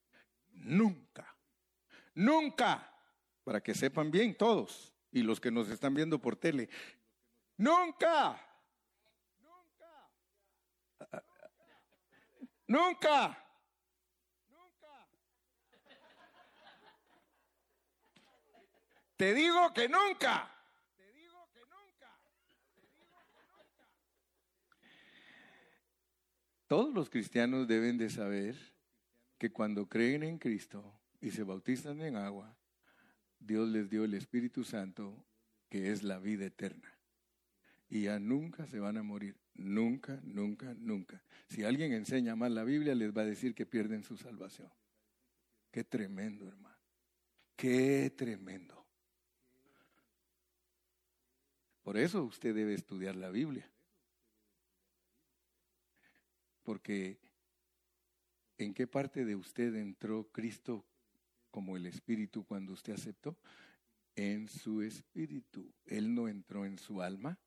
Nunca. 0.51 1.35
Nunca 2.13 2.92
para 3.43 3.61
que 3.61 3.73
sepan 3.73 4.11
bien 4.11 4.35
todos 4.35 4.93
y 5.11 5.21
los 5.21 5.39
que 5.39 5.51
nos 5.51 5.69
están 5.69 5.93
viendo 5.93 6.19
por 6.19 6.35
tele. 6.35 6.69
Nunca, 7.57 8.39
nunca, 9.39 10.09
nunca. 12.67 13.39
Te 19.15 19.33
digo 19.33 19.73
que 19.73 19.87
nunca. 19.87 20.49
Te 20.97 21.13
digo 21.13 21.49
que 21.53 21.59
nunca. 21.59 22.19
Todos 26.67 26.93
los 26.93 27.09
cristianos 27.09 27.67
deben 27.67 27.97
de 27.97 28.09
saber 28.09 28.55
que 29.37 29.51
cuando 29.51 29.87
creen 29.87 30.23
en 30.23 30.39
Cristo 30.39 30.99
y 31.21 31.31
se 31.31 31.43
bautizan 31.43 32.01
en 32.01 32.15
agua, 32.15 32.57
Dios 33.45 33.67
les 33.69 33.89
dio 33.89 34.05
el 34.05 34.13
Espíritu 34.13 34.63
Santo, 34.63 35.25
que 35.69 35.91
es 35.91 36.03
la 36.03 36.19
vida 36.19 36.45
eterna. 36.45 36.97
Y 37.89 38.03
ya 38.03 38.19
nunca 38.19 38.65
se 38.67 38.79
van 38.79 38.97
a 38.97 39.03
morir. 39.03 39.35
Nunca, 39.55 40.19
nunca, 40.23 40.73
nunca. 40.79 41.21
Si 41.47 41.63
alguien 41.63 41.93
enseña 41.93 42.35
mal 42.35 42.55
la 42.55 42.63
Biblia, 42.63 42.95
les 42.95 43.15
va 43.15 43.21
a 43.21 43.25
decir 43.25 43.53
que 43.53 43.65
pierden 43.65 44.03
su 44.03 44.17
salvación. 44.17 44.71
Qué 45.71 45.83
tremendo, 45.83 46.47
hermano. 46.47 46.77
Qué 47.55 48.11
tremendo. 48.15 48.83
Por 51.83 51.97
eso 51.97 52.23
usted 52.23 52.55
debe 52.55 52.73
estudiar 52.73 53.15
la 53.15 53.29
Biblia. 53.29 53.69
Porque 56.63 57.19
¿en 58.57 58.73
qué 58.73 58.87
parte 58.87 59.25
de 59.25 59.35
usted 59.35 59.75
entró 59.75 60.31
Cristo 60.31 60.85
como 61.53 61.77
el 61.77 61.85
espíritu 61.85 62.43
cuando 62.43 62.73
usted 62.73 62.93
aceptó, 62.93 63.37
en 64.15 64.47
su 64.47 64.81
espíritu. 64.81 65.71
Él 65.85 66.15
no 66.15 66.27
entró 66.27 66.65
en 66.65 66.79
su 66.79 66.99
alma, 66.99 67.39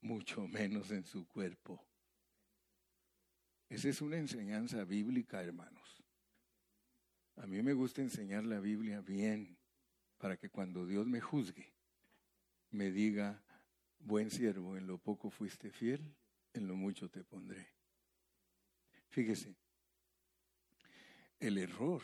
mucho 0.00 0.48
menos 0.48 0.90
en 0.90 1.04
su 1.04 1.24
cuerpo. 1.28 1.80
Esa 3.68 3.88
es 3.88 4.00
una 4.02 4.16
enseñanza 4.16 4.82
bíblica, 4.82 5.40
hermanos. 5.40 6.02
A 7.36 7.46
mí 7.46 7.62
me 7.62 7.72
gusta 7.72 8.02
enseñar 8.02 8.44
la 8.44 8.58
Biblia 8.58 9.00
bien, 9.00 9.56
para 10.16 10.36
que 10.36 10.50
cuando 10.50 10.84
Dios 10.84 11.06
me 11.06 11.20
juzgue, 11.20 11.72
me 12.70 12.90
diga, 12.90 13.44
buen 14.00 14.28
siervo, 14.28 14.76
en 14.76 14.88
lo 14.88 14.98
poco 14.98 15.30
fuiste 15.30 15.70
fiel, 15.70 16.16
en 16.52 16.66
lo 16.66 16.74
mucho 16.74 17.08
te 17.08 17.22
pondré. 17.22 17.68
Fíjese, 19.10 19.54
el 21.38 21.58
error 21.58 22.02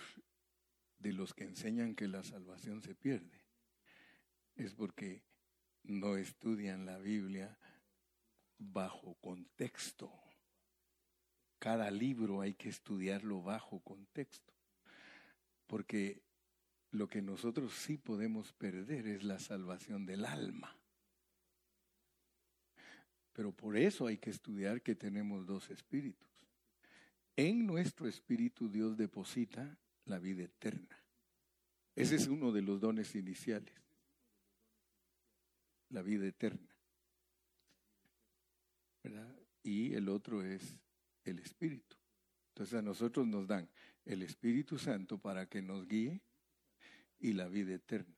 de 0.98 1.12
los 1.12 1.34
que 1.34 1.44
enseñan 1.44 1.94
que 1.94 2.08
la 2.08 2.22
salvación 2.22 2.82
se 2.82 2.94
pierde 2.94 3.44
es 4.56 4.74
porque 4.74 5.22
no 5.82 6.16
estudian 6.16 6.86
la 6.86 6.98
Biblia 6.98 7.58
bajo 8.58 9.14
contexto. 9.14 10.12
Cada 11.58 11.90
libro 11.90 12.40
hay 12.40 12.54
que 12.54 12.68
estudiarlo 12.68 13.42
bajo 13.42 13.80
contexto, 13.80 14.52
porque 15.66 16.22
lo 16.90 17.08
que 17.08 17.22
nosotros 17.22 17.72
sí 17.74 17.96
podemos 17.96 18.52
perder 18.52 19.06
es 19.08 19.24
la 19.24 19.38
salvación 19.38 20.06
del 20.06 20.24
alma. 20.24 20.78
Pero 23.32 23.52
por 23.52 23.76
eso 23.76 24.06
hay 24.06 24.18
que 24.18 24.30
estudiar 24.30 24.82
que 24.82 24.94
tenemos 24.94 25.46
dos 25.46 25.70
espíritus. 25.70 26.28
En 27.36 27.66
nuestro 27.66 28.06
espíritu 28.06 28.68
Dios 28.68 28.96
deposita 28.96 29.76
la 30.06 30.18
vida 30.18 30.44
eterna. 30.44 31.02
Ese 31.94 32.16
es 32.16 32.26
uno 32.26 32.52
de 32.52 32.62
los 32.62 32.80
dones 32.80 33.14
iniciales. 33.14 33.74
La 35.90 36.02
vida 36.02 36.26
eterna. 36.26 36.68
Y 39.62 39.94
el 39.94 40.08
otro 40.08 40.42
es 40.42 40.78
el 41.24 41.38
Espíritu. 41.38 41.96
Entonces 42.48 42.74
a 42.78 42.82
nosotros 42.82 43.26
nos 43.26 43.46
dan 43.46 43.68
el 44.04 44.22
Espíritu 44.22 44.78
Santo 44.78 45.18
para 45.18 45.46
que 45.46 45.62
nos 45.62 45.86
guíe 45.86 46.20
y 47.18 47.32
la 47.32 47.48
vida 47.48 47.74
eterna. 47.74 48.14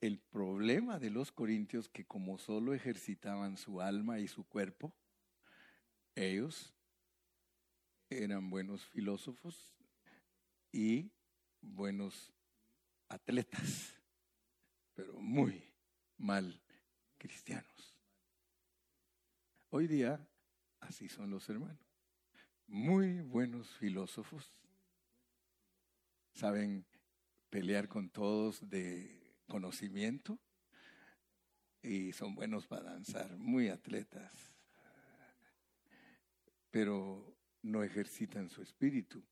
El 0.00 0.18
problema 0.18 0.98
de 0.98 1.10
los 1.10 1.32
corintios 1.32 1.88
que 1.88 2.04
como 2.04 2.38
solo 2.38 2.74
ejercitaban 2.74 3.56
su 3.56 3.80
alma 3.80 4.20
y 4.20 4.28
su 4.28 4.44
cuerpo, 4.44 4.94
ellos 6.14 6.74
eran 8.10 8.50
buenos 8.50 8.84
filósofos 8.86 9.74
y 10.72 11.12
buenos 11.60 12.32
atletas, 13.08 13.94
pero 14.94 15.20
muy 15.20 15.70
mal 16.16 16.60
cristianos. 17.18 17.94
Hoy 19.68 19.86
día 19.86 20.26
así 20.80 21.08
son 21.08 21.30
los 21.30 21.48
hermanos. 21.48 21.78
Muy 22.66 23.20
buenos 23.20 23.68
filósofos, 23.76 24.54
saben 26.32 26.86
pelear 27.50 27.86
con 27.86 28.08
todos 28.08 28.66
de 28.70 29.36
conocimiento 29.46 30.38
y 31.82 32.12
son 32.12 32.34
buenos 32.34 32.66
para 32.66 32.92
danzar, 32.92 33.36
muy 33.36 33.68
atletas, 33.68 34.32
pero 36.70 37.36
no 37.60 37.82
ejercitan 37.82 38.48
su 38.48 38.62
espíritu. 38.62 39.22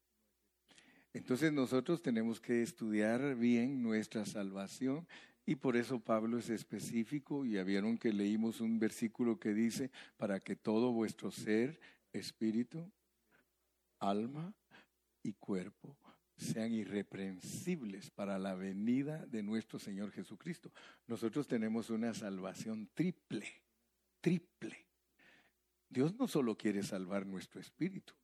Entonces 1.12 1.52
nosotros 1.52 2.02
tenemos 2.02 2.40
que 2.40 2.62
estudiar 2.62 3.34
bien 3.34 3.82
nuestra 3.82 4.24
salvación 4.24 5.06
y 5.44 5.56
por 5.56 5.76
eso 5.76 5.98
Pablo 5.98 6.38
es 6.38 6.50
específico 6.50 7.44
y 7.44 7.52
ya 7.52 7.64
vieron 7.64 7.98
que 7.98 8.12
leímos 8.12 8.60
un 8.60 8.78
versículo 8.78 9.38
que 9.38 9.52
dice, 9.52 9.90
para 10.16 10.38
que 10.38 10.54
todo 10.54 10.92
vuestro 10.92 11.30
ser, 11.30 11.80
espíritu, 12.12 12.90
alma 13.98 14.54
y 15.22 15.32
cuerpo 15.32 15.96
sean 16.36 16.72
irreprensibles 16.72 18.10
para 18.10 18.38
la 18.38 18.54
venida 18.54 19.26
de 19.26 19.42
nuestro 19.42 19.78
Señor 19.78 20.10
Jesucristo. 20.10 20.72
Nosotros 21.06 21.46
tenemos 21.46 21.90
una 21.90 22.14
salvación 22.14 22.88
triple, 22.94 23.46
triple. 24.20 24.86
Dios 25.88 26.14
no 26.14 26.28
solo 26.28 26.56
quiere 26.56 26.82
salvar 26.82 27.26
nuestro 27.26 27.60
espíritu, 27.60 28.14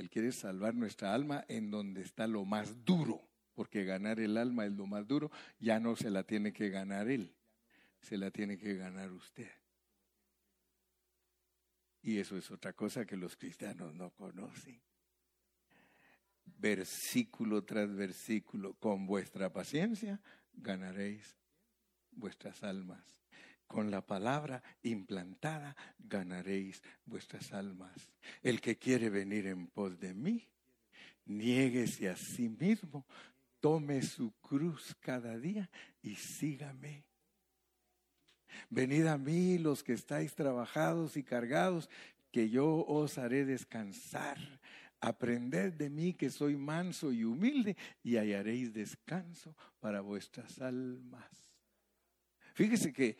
Él 0.00 0.10
quiere 0.10 0.32
salvar 0.32 0.74
nuestra 0.74 1.14
alma 1.14 1.44
en 1.48 1.70
donde 1.70 2.02
está 2.02 2.26
lo 2.26 2.44
más 2.44 2.84
duro, 2.84 3.22
porque 3.54 3.84
ganar 3.84 4.18
el 4.18 4.36
alma 4.36 4.66
es 4.66 4.72
lo 4.72 4.86
más 4.86 5.06
duro, 5.06 5.30
ya 5.58 5.78
no 5.78 5.94
se 5.94 6.10
la 6.10 6.24
tiene 6.24 6.52
que 6.52 6.70
ganar 6.70 7.08
Él, 7.08 7.36
se 8.00 8.16
la 8.16 8.30
tiene 8.30 8.58
que 8.58 8.74
ganar 8.74 9.12
usted. 9.12 9.50
Y 12.02 12.18
eso 12.18 12.36
es 12.36 12.50
otra 12.50 12.72
cosa 12.72 13.04
que 13.04 13.16
los 13.16 13.36
cristianos 13.36 13.94
no 13.94 14.10
conocen 14.10 14.80
versículo 16.58 17.64
tras 17.64 17.94
versículo, 17.94 18.74
con 18.74 19.06
vuestra 19.06 19.52
paciencia 19.52 20.20
ganaréis 20.52 21.36
vuestras 22.10 22.62
almas. 22.62 23.19
Con 23.70 23.88
la 23.88 24.04
palabra 24.04 24.60
implantada 24.82 25.76
ganaréis 25.96 26.82
vuestras 27.06 27.52
almas. 27.52 28.10
El 28.42 28.60
que 28.60 28.76
quiere 28.76 29.10
venir 29.10 29.46
en 29.46 29.68
pos 29.68 29.96
de 30.00 30.12
mí, 30.12 30.44
niéguese 31.26 32.08
a 32.08 32.16
sí 32.16 32.48
mismo, 32.48 33.06
tome 33.60 34.02
su 34.02 34.32
cruz 34.40 34.96
cada 34.98 35.38
día 35.38 35.70
y 36.02 36.16
sígame. 36.16 37.04
Venid 38.70 39.06
a 39.06 39.16
mí 39.16 39.56
los 39.56 39.84
que 39.84 39.92
estáis 39.92 40.34
trabajados 40.34 41.16
y 41.16 41.22
cargados, 41.22 41.88
que 42.32 42.50
yo 42.50 42.84
os 42.88 43.18
haré 43.18 43.44
descansar. 43.44 44.36
Aprended 45.00 45.74
de 45.74 45.90
mí 45.90 46.14
que 46.14 46.30
soy 46.30 46.56
manso 46.56 47.12
y 47.12 47.22
humilde 47.22 47.76
y 48.02 48.16
hallaréis 48.16 48.72
descanso 48.72 49.54
para 49.78 50.00
vuestras 50.00 50.60
almas. 50.60 51.30
Fíjese 52.52 52.92
que 52.92 53.16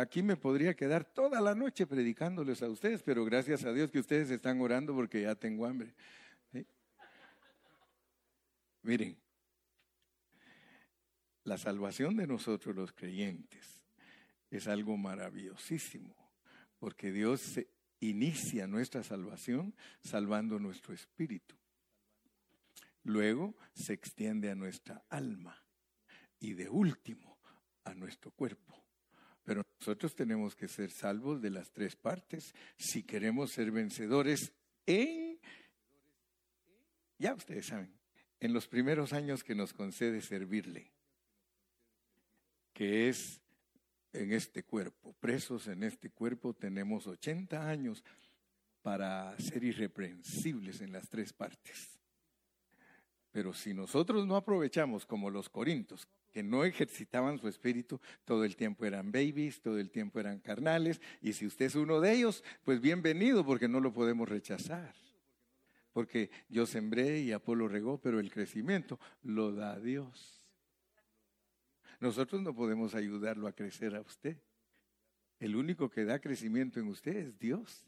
aquí 0.00 0.22
me 0.22 0.36
podría 0.36 0.74
quedar 0.74 1.04
toda 1.04 1.40
la 1.40 1.54
noche 1.54 1.86
predicándoles 1.86 2.62
a 2.62 2.68
ustedes, 2.68 3.02
pero 3.02 3.24
gracias 3.24 3.64
a 3.64 3.72
Dios 3.72 3.90
que 3.90 3.98
ustedes 3.98 4.30
están 4.30 4.60
orando 4.60 4.94
porque 4.94 5.22
ya 5.22 5.34
tengo 5.34 5.66
hambre. 5.66 5.94
Miren, 8.82 9.16
la 11.44 11.58
salvación 11.58 12.16
de 12.16 12.26
nosotros 12.26 12.74
los 12.74 12.92
creyentes 12.92 13.84
es 14.50 14.66
algo 14.66 14.96
maravillosísimo, 14.96 16.14
porque 16.78 17.12
Dios 17.12 17.60
inicia 18.00 18.66
nuestra 18.66 19.02
salvación 19.02 19.74
salvando 20.02 20.58
nuestro 20.58 20.94
espíritu. 20.94 21.54
Luego 23.04 23.54
se 23.74 23.92
extiende 23.92 24.50
a 24.50 24.54
nuestra 24.54 25.04
alma 25.08 25.62
y 26.38 26.54
de 26.54 26.68
último 26.68 27.38
a 27.84 27.94
nuestro 27.94 28.30
cuerpo. 28.30 28.79
Pero 29.50 29.64
nosotros 29.80 30.14
tenemos 30.14 30.54
que 30.54 30.68
ser 30.68 30.92
salvos 30.92 31.42
de 31.42 31.50
las 31.50 31.72
tres 31.72 31.96
partes 31.96 32.54
si 32.76 33.02
queremos 33.02 33.50
ser 33.50 33.72
vencedores 33.72 34.52
en, 34.86 35.40
ya 37.18 37.34
ustedes 37.34 37.66
saben, 37.66 37.92
en 38.38 38.52
los 38.52 38.68
primeros 38.68 39.12
años 39.12 39.42
que 39.42 39.56
nos 39.56 39.72
concede 39.72 40.20
servirle, 40.20 40.92
que 42.72 43.08
es 43.08 43.40
en 44.12 44.32
este 44.32 44.62
cuerpo, 44.62 45.14
presos 45.14 45.66
en 45.66 45.82
este 45.82 46.10
cuerpo, 46.10 46.54
tenemos 46.54 47.08
80 47.08 47.68
años 47.68 48.04
para 48.82 49.36
ser 49.40 49.64
irreprensibles 49.64 50.80
en 50.80 50.92
las 50.92 51.08
tres 51.08 51.32
partes. 51.32 51.98
Pero 53.32 53.52
si 53.52 53.74
nosotros 53.74 54.28
no 54.28 54.36
aprovechamos 54.36 55.04
como 55.06 55.28
los 55.28 55.48
corintos, 55.48 56.06
que 56.30 56.42
no 56.42 56.64
ejercitaban 56.64 57.38
su 57.38 57.48
espíritu, 57.48 58.00
todo 58.24 58.44
el 58.44 58.56
tiempo 58.56 58.84
eran 58.84 59.12
babies, 59.12 59.60
todo 59.60 59.78
el 59.78 59.90
tiempo 59.90 60.20
eran 60.20 60.38
carnales, 60.38 61.00
y 61.20 61.32
si 61.32 61.46
usted 61.46 61.66
es 61.66 61.74
uno 61.74 62.00
de 62.00 62.12
ellos, 62.12 62.44
pues 62.64 62.80
bienvenido 62.80 63.44
porque 63.44 63.68
no 63.68 63.80
lo 63.80 63.92
podemos 63.92 64.28
rechazar. 64.28 64.94
Porque 65.92 66.30
yo 66.48 66.66
sembré 66.66 67.20
y 67.20 67.32
Apolo 67.32 67.66
regó, 67.66 68.00
pero 68.00 68.20
el 68.20 68.30
crecimiento 68.30 69.00
lo 69.22 69.52
da 69.52 69.78
Dios. 69.80 70.46
Nosotros 71.98 72.40
no 72.40 72.54
podemos 72.54 72.94
ayudarlo 72.94 73.48
a 73.48 73.52
crecer 73.52 73.96
a 73.96 74.00
usted. 74.00 74.38
El 75.40 75.56
único 75.56 75.90
que 75.90 76.04
da 76.04 76.20
crecimiento 76.20 76.78
en 76.78 76.88
usted 76.88 77.16
es 77.16 77.38
Dios. 77.38 77.84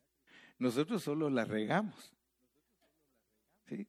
Nosotros 0.58 1.02
solo 1.02 1.30
la 1.30 1.44
regamos. 1.44 2.12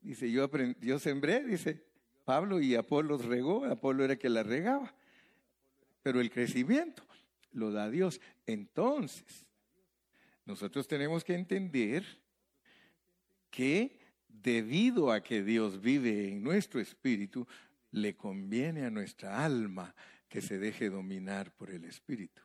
Dice, 0.02 0.32
yo, 0.32 0.50
yo 0.80 1.00
sembré, 1.00 1.44
dice 1.44 1.93
Pablo, 2.24 2.62
y 2.62 2.76
Apolo 2.76 3.18
regó, 3.18 3.66
Apolo 3.66 4.04
era 4.04 4.16
que 4.16 4.30
la 4.30 4.44
regaba. 4.44 4.94
Pero 6.02 6.20
el 6.20 6.30
crecimiento 6.30 7.04
lo 7.52 7.72
da 7.72 7.90
Dios. 7.90 8.20
Entonces, 8.46 9.46
nosotros 10.46 10.88
tenemos 10.88 11.24
que 11.24 11.36
entender 11.36 12.06
que 13.50 14.00
debido 14.28 15.12
a 15.12 15.22
que 15.22 15.44
Dios 15.44 15.82
vive 15.82 16.28
en 16.28 16.44
nuestro 16.44 16.80
espíritu, 16.80 17.48
le 17.92 18.16
conviene 18.16 18.86
a 18.86 18.90
nuestra 18.90 19.44
alma 19.44 19.94
que 20.28 20.42
se 20.42 20.58
deje 20.58 20.90
dominar 20.90 21.52
por 21.52 21.70
el 21.70 21.86
espíritu. 21.86 22.42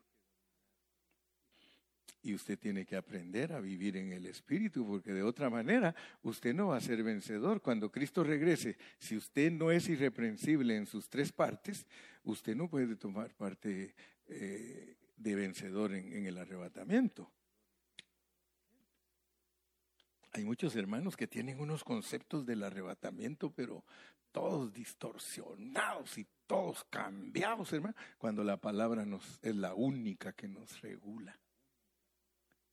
Y 2.22 2.34
usted 2.34 2.58
tiene 2.58 2.84
que 2.84 2.96
aprender 2.96 3.52
a 3.52 3.60
vivir 3.60 3.96
en 3.96 4.12
el 4.12 4.26
Espíritu, 4.26 4.86
porque 4.86 5.12
de 5.12 5.22
otra 5.22 5.48
manera 5.48 5.94
usted 6.22 6.54
no 6.54 6.68
va 6.68 6.76
a 6.76 6.80
ser 6.80 7.02
vencedor. 7.02 7.62
Cuando 7.62 7.90
Cristo 7.90 8.24
regrese, 8.24 8.76
si 8.98 9.16
usted 9.16 9.52
no 9.52 9.70
es 9.70 9.88
irreprensible 9.88 10.76
en 10.76 10.86
sus 10.86 11.08
tres 11.08 11.32
partes, 11.32 11.86
usted 12.24 12.56
no 12.56 12.68
puede 12.68 12.96
tomar 12.96 13.34
parte 13.34 13.94
eh, 14.26 14.96
de 15.16 15.34
vencedor 15.34 15.94
en 15.94 16.26
el 16.26 16.38
arrebatamiento. 16.38 17.30
Hay 20.32 20.44
muchos 20.44 20.76
hermanos 20.76 21.16
que 21.16 21.26
tienen 21.26 21.60
unos 21.60 21.82
conceptos 21.82 22.44
del 22.44 22.62
arrebatamiento, 22.62 23.50
pero 23.50 23.84
todos 24.30 24.72
distorsionados 24.72 26.18
y 26.18 26.26
todos 26.46 26.84
cambiados, 26.84 27.72
hermano, 27.72 27.94
cuando 28.18 28.44
la 28.44 28.56
palabra 28.56 29.04
nos, 29.04 29.38
es 29.42 29.56
la 29.56 29.74
única 29.74 30.32
que 30.32 30.48
nos 30.48 30.80
regula. 30.80 31.38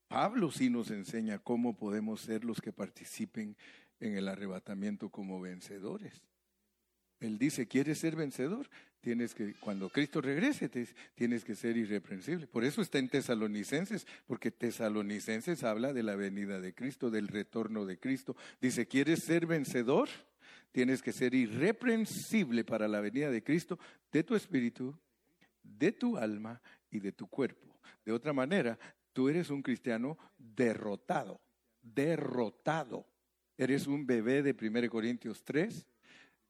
Pablo 0.07 0.51
sí 0.51 0.69
nos 0.69 0.91
enseña 0.91 1.39
cómo 1.39 1.75
podemos 1.75 2.21
ser 2.21 2.45
los 2.45 2.61
que 2.61 2.71
participen 2.71 3.55
en 3.99 4.17
el 4.17 4.27
arrebatamiento 4.27 5.09
como 5.09 5.41
vencedores. 5.41 6.21
Él 7.19 7.37
dice, 7.37 7.67
¿quieres 7.67 7.99
ser 7.99 8.15
vencedor? 8.15 8.69
Tienes 9.01 9.33
que, 9.33 9.53
cuando 9.55 9.89
Cristo 9.89 10.21
regrese, 10.21 10.69
tienes 11.15 11.43
que 11.43 11.55
ser 11.55 11.77
irreprensible. 11.77 12.47
Por 12.47 12.63
eso 12.63 12.81
está 12.81 12.99
en 12.99 13.09
Tesalonicenses, 13.09 14.05
porque 14.25 14.51
Tesalonicenses 14.51 15.63
habla 15.63 15.93
de 15.93 16.03
la 16.03 16.15
venida 16.15 16.59
de 16.59 16.73
Cristo, 16.73 17.09
del 17.09 17.27
retorno 17.27 17.85
de 17.85 17.99
Cristo. 17.99 18.35
Dice, 18.59 18.87
¿quieres 18.87 19.23
ser 19.23 19.45
vencedor? 19.45 20.09
Tienes 20.71 21.01
que 21.01 21.13
ser 21.13 21.33
irreprensible 21.33 22.65
para 22.65 22.87
la 22.87 22.99
venida 22.99 23.31
de 23.31 23.43
Cristo, 23.43 23.79
de 24.11 24.23
tu 24.23 24.35
espíritu, 24.35 24.97
de 25.63 25.91
tu 25.93 26.17
alma 26.17 26.61
y 26.91 26.99
de 26.99 27.11
tu 27.11 27.27
cuerpo. 27.27 27.79
De 28.03 28.11
otra 28.11 28.33
manera, 28.33 28.77
tú 29.15 29.29
eres 29.29 29.49
un 29.49 29.63
cristiano 29.63 30.17
derrotado, 30.37 31.39
derrotado. 31.81 33.07
Eres 33.57 33.87
un 33.87 34.05
bebé 34.05 34.43
de 34.43 34.51
1 34.51 34.89
Corintios 34.89 35.45
3 35.45 35.87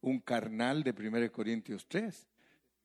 un 0.01 0.19
carnal 0.19 0.83
de 0.83 0.91
1 0.91 1.31
Corintios 1.31 1.87
3. 1.87 2.27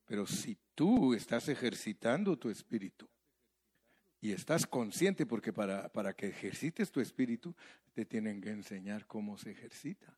Pero 0.05 0.27
si 0.27 0.59
tú 0.75 1.15
estás 1.15 1.49
ejercitando 1.49 2.39
tu 2.39 2.51
espíritu 2.51 3.09
y 4.21 4.33
estás 4.33 4.67
consciente, 4.67 5.25
porque 5.25 5.53
para, 5.53 5.91
para 5.91 6.13
que 6.13 6.29
ejercites 6.29 6.91
tu 6.91 7.01
espíritu, 7.01 7.57
te 7.95 8.05
tienen 8.05 8.43
que 8.43 8.51
enseñar 8.51 9.07
cómo 9.07 9.39
se 9.39 9.53
ejercita. 9.53 10.15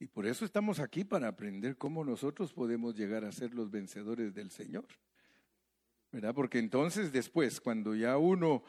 Y 0.00 0.06
por 0.06 0.26
eso 0.26 0.44
estamos 0.44 0.80
aquí 0.80 1.04
para 1.04 1.28
aprender 1.28 1.76
cómo 1.76 2.04
nosotros 2.04 2.52
podemos 2.52 2.96
llegar 2.96 3.24
a 3.24 3.32
ser 3.32 3.54
los 3.54 3.70
vencedores 3.70 4.34
del 4.34 4.50
Señor. 4.50 4.86
¿Verdad? 6.10 6.34
Porque 6.34 6.58
entonces 6.58 7.12
después, 7.12 7.60
cuando 7.60 7.94
ya 7.94 8.16
uno, 8.16 8.62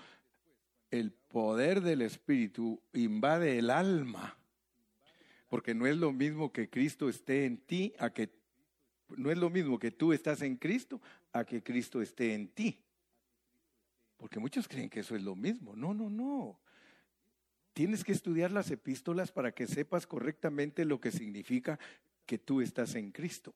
el 0.91 1.11
poder 1.11 1.81
del 1.81 2.01
Espíritu 2.01 2.81
invade 2.93 3.59
el 3.59 3.69
alma, 3.69 4.37
porque 5.47 5.73
no 5.73 5.87
es 5.87 5.97
lo 5.97 6.11
mismo 6.11 6.51
que 6.51 6.69
Cristo 6.69 7.09
esté 7.09 7.45
en 7.45 7.57
ti 7.57 7.93
a 7.99 8.11
que 8.11 8.29
no 9.17 9.31
es 9.31 9.37
lo 9.37 9.49
mismo 9.49 9.79
que 9.79 9.91
tú 9.91 10.13
estás 10.13 10.41
en 10.41 10.55
Cristo 10.57 11.01
a 11.31 11.43
que 11.43 11.63
Cristo 11.63 12.01
esté 12.01 12.33
en 12.33 12.49
ti. 12.49 12.79
Porque 14.17 14.39
muchos 14.39 14.67
creen 14.67 14.89
que 14.89 14.99
eso 14.99 15.15
es 15.15 15.23
lo 15.23 15.35
mismo. 15.35 15.75
No, 15.75 15.93
no, 15.93 16.09
no. 16.09 16.59
Tienes 17.73 18.03
que 18.03 18.11
estudiar 18.11 18.51
las 18.51 18.69
epístolas 18.69 19.31
para 19.31 19.53
que 19.53 19.65
sepas 19.65 20.05
correctamente 20.05 20.85
lo 20.85 20.99
que 20.99 21.11
significa 21.11 21.79
que 22.25 22.37
tú 22.37 22.61
estás 22.61 22.95
en 22.95 23.11
Cristo. 23.11 23.55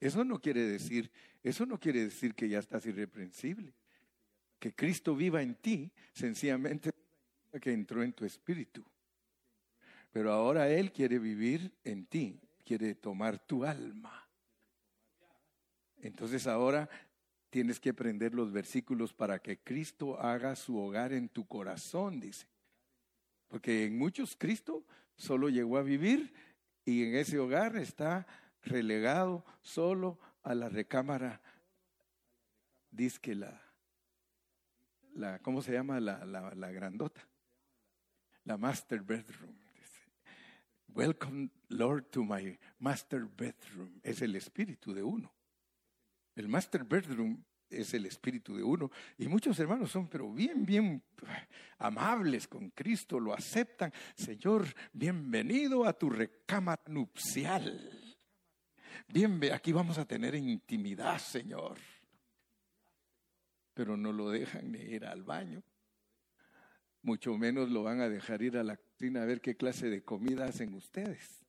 Eso 0.00 0.24
no 0.24 0.40
quiere 0.40 0.62
decir, 0.62 1.10
eso 1.42 1.66
no 1.66 1.78
quiere 1.78 2.04
decir 2.04 2.34
que 2.34 2.48
ya 2.48 2.58
estás 2.58 2.86
irreprensible. 2.86 3.72
Que 4.58 4.74
Cristo 4.74 5.14
viva 5.14 5.42
en 5.42 5.54
ti, 5.54 5.90
sencillamente 6.12 6.90
que 7.60 7.72
entró 7.72 8.02
en 8.02 8.12
tu 8.12 8.24
espíritu. 8.24 8.84
Pero 10.12 10.32
ahora 10.32 10.68
Él 10.68 10.92
quiere 10.92 11.18
vivir 11.18 11.72
en 11.84 12.06
ti, 12.06 12.40
quiere 12.64 12.94
tomar 12.94 13.38
tu 13.38 13.64
alma. 13.64 14.28
Entonces 16.00 16.46
ahora 16.46 16.88
tienes 17.50 17.80
que 17.80 17.90
aprender 17.90 18.34
los 18.34 18.52
versículos 18.52 19.12
para 19.12 19.40
que 19.40 19.58
Cristo 19.58 20.20
haga 20.20 20.54
su 20.54 20.78
hogar 20.78 21.12
en 21.12 21.28
tu 21.28 21.46
corazón, 21.46 22.20
dice. 22.20 22.46
Porque 23.48 23.86
en 23.86 23.98
muchos 23.98 24.36
Cristo 24.36 24.84
solo 25.16 25.48
llegó 25.48 25.78
a 25.78 25.82
vivir 25.82 26.32
y 26.84 27.04
en 27.04 27.16
ese 27.16 27.38
hogar 27.38 27.76
está 27.76 28.26
relegado 28.62 29.44
solo 29.60 30.18
a 30.42 30.54
la 30.54 30.68
recámara, 30.68 31.40
dice 32.90 33.18
que 33.20 33.34
la, 33.34 33.60
la 35.14 35.38
¿cómo 35.40 35.62
se 35.62 35.72
llama? 35.72 36.00
La, 36.00 36.24
la, 36.24 36.54
la 36.54 36.70
grandota, 36.70 37.26
la 38.44 38.56
master 38.56 39.02
bedroom. 39.02 39.56
Welcome, 40.94 41.50
Lord, 41.68 42.10
to 42.10 42.24
my 42.24 42.58
master 42.78 43.26
bedroom. 43.26 44.00
Es 44.02 44.22
el 44.22 44.34
espíritu 44.36 44.92
de 44.94 45.02
uno. 45.02 45.32
El 46.34 46.48
master 46.48 46.82
bedroom 46.82 47.44
es 47.70 47.94
el 47.94 48.06
espíritu 48.06 48.56
de 48.56 48.62
uno. 48.62 48.90
Y 49.16 49.28
muchos 49.28 49.58
hermanos 49.58 49.90
son, 49.90 50.08
pero 50.08 50.32
bien, 50.32 50.64
bien 50.64 51.02
amables 51.78 52.48
con 52.48 52.70
Cristo, 52.70 53.20
lo 53.20 53.34
aceptan. 53.34 53.92
Señor, 54.14 54.66
bienvenido 54.92 55.84
a 55.84 55.92
tu 55.92 56.10
recámara 56.10 56.82
nupcial. 56.86 57.97
Bien, 59.06 59.40
aquí 59.52 59.72
vamos 59.72 59.98
a 59.98 60.04
tener 60.04 60.34
intimidad, 60.34 61.18
Señor. 61.18 61.78
Pero 63.74 63.96
no 63.96 64.12
lo 64.12 64.30
dejan 64.30 64.72
ni 64.72 64.78
ir 64.78 65.06
al 65.06 65.22
baño 65.22 65.62
mucho 67.02 67.36
menos 67.36 67.70
lo 67.70 67.82
van 67.82 68.00
a 68.00 68.08
dejar 68.08 68.42
ir 68.42 68.56
a 68.58 68.62
la 68.62 68.76
cocina 68.76 69.22
a 69.22 69.26
ver 69.26 69.40
qué 69.40 69.56
clase 69.56 69.88
de 69.88 70.02
comida 70.02 70.46
hacen 70.46 70.74
ustedes. 70.74 71.44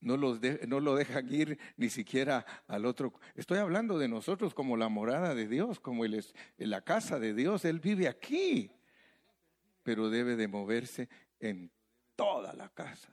No, 0.00 0.16
los 0.16 0.38
no 0.68 0.80
lo 0.80 0.94
dejan 0.94 1.32
ir 1.32 1.58
ni 1.76 1.88
siquiera 1.88 2.44
al 2.68 2.84
otro. 2.84 3.14
Estoy 3.34 3.58
hablando 3.58 3.98
de 3.98 4.06
nosotros 4.06 4.54
como 4.54 4.76
la 4.76 4.88
morada 4.88 5.34
de 5.34 5.48
Dios, 5.48 5.80
como 5.80 6.04
es, 6.04 6.34
la 6.58 6.82
casa 6.82 7.18
de 7.18 7.32
Dios. 7.32 7.64
Él 7.64 7.80
vive 7.80 8.06
aquí, 8.06 8.70
pero 9.82 10.10
debe 10.10 10.36
de 10.36 10.46
moverse 10.46 11.08
en 11.40 11.72
toda 12.14 12.52
la 12.52 12.68
casa, 12.68 13.08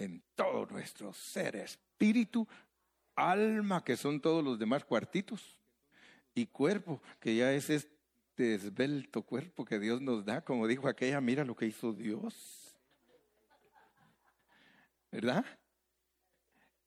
en 0.00 0.22
todo 0.34 0.66
nuestro 0.66 1.12
ser, 1.12 1.56
espíritu, 1.56 2.46
alma, 3.14 3.84
que 3.84 3.96
son 3.96 4.20
todos 4.20 4.42
los 4.42 4.58
demás 4.58 4.84
cuartitos, 4.84 5.56
y 6.34 6.46
cuerpo, 6.46 7.02
que 7.18 7.36
ya 7.36 7.52
es 7.52 7.70
este 7.70 8.54
esbelto 8.54 9.22
cuerpo 9.22 9.64
que 9.64 9.78
Dios 9.78 10.00
nos 10.00 10.24
da, 10.24 10.42
como 10.42 10.66
dijo 10.66 10.88
aquella, 10.88 11.20
mira 11.20 11.44
lo 11.44 11.56
que 11.56 11.66
hizo 11.66 11.92
Dios. 11.92 12.76
¿Verdad? 15.10 15.44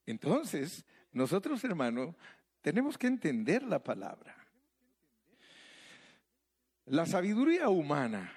Entonces, 0.06 0.86
nosotros, 1.12 1.64
hermano, 1.64 2.16
tenemos 2.62 2.98
que 2.98 3.08
entender 3.08 3.64
la 3.64 3.84
palabra. 3.84 4.36
La 6.86 7.06
sabiduría 7.06 7.70
humana 7.70 8.34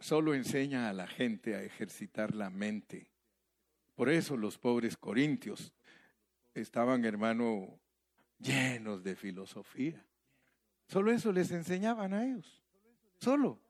solo 0.00 0.34
enseña 0.34 0.88
a 0.88 0.92
la 0.92 1.06
gente 1.06 1.54
a 1.54 1.62
ejercitar 1.62 2.34
la 2.34 2.50
mente. 2.50 3.09
Por 4.00 4.08
eso 4.08 4.34
los 4.34 4.56
pobres 4.56 4.96
corintios 4.96 5.74
estaban, 6.54 7.04
hermano, 7.04 7.78
llenos 8.38 9.02
de 9.02 9.14
filosofía. 9.14 10.02
Solo 10.88 11.12
eso 11.12 11.30
les 11.32 11.50
enseñaban 11.50 12.14
a 12.14 12.24
ellos. 12.24 12.62
Solo. 13.18 13.60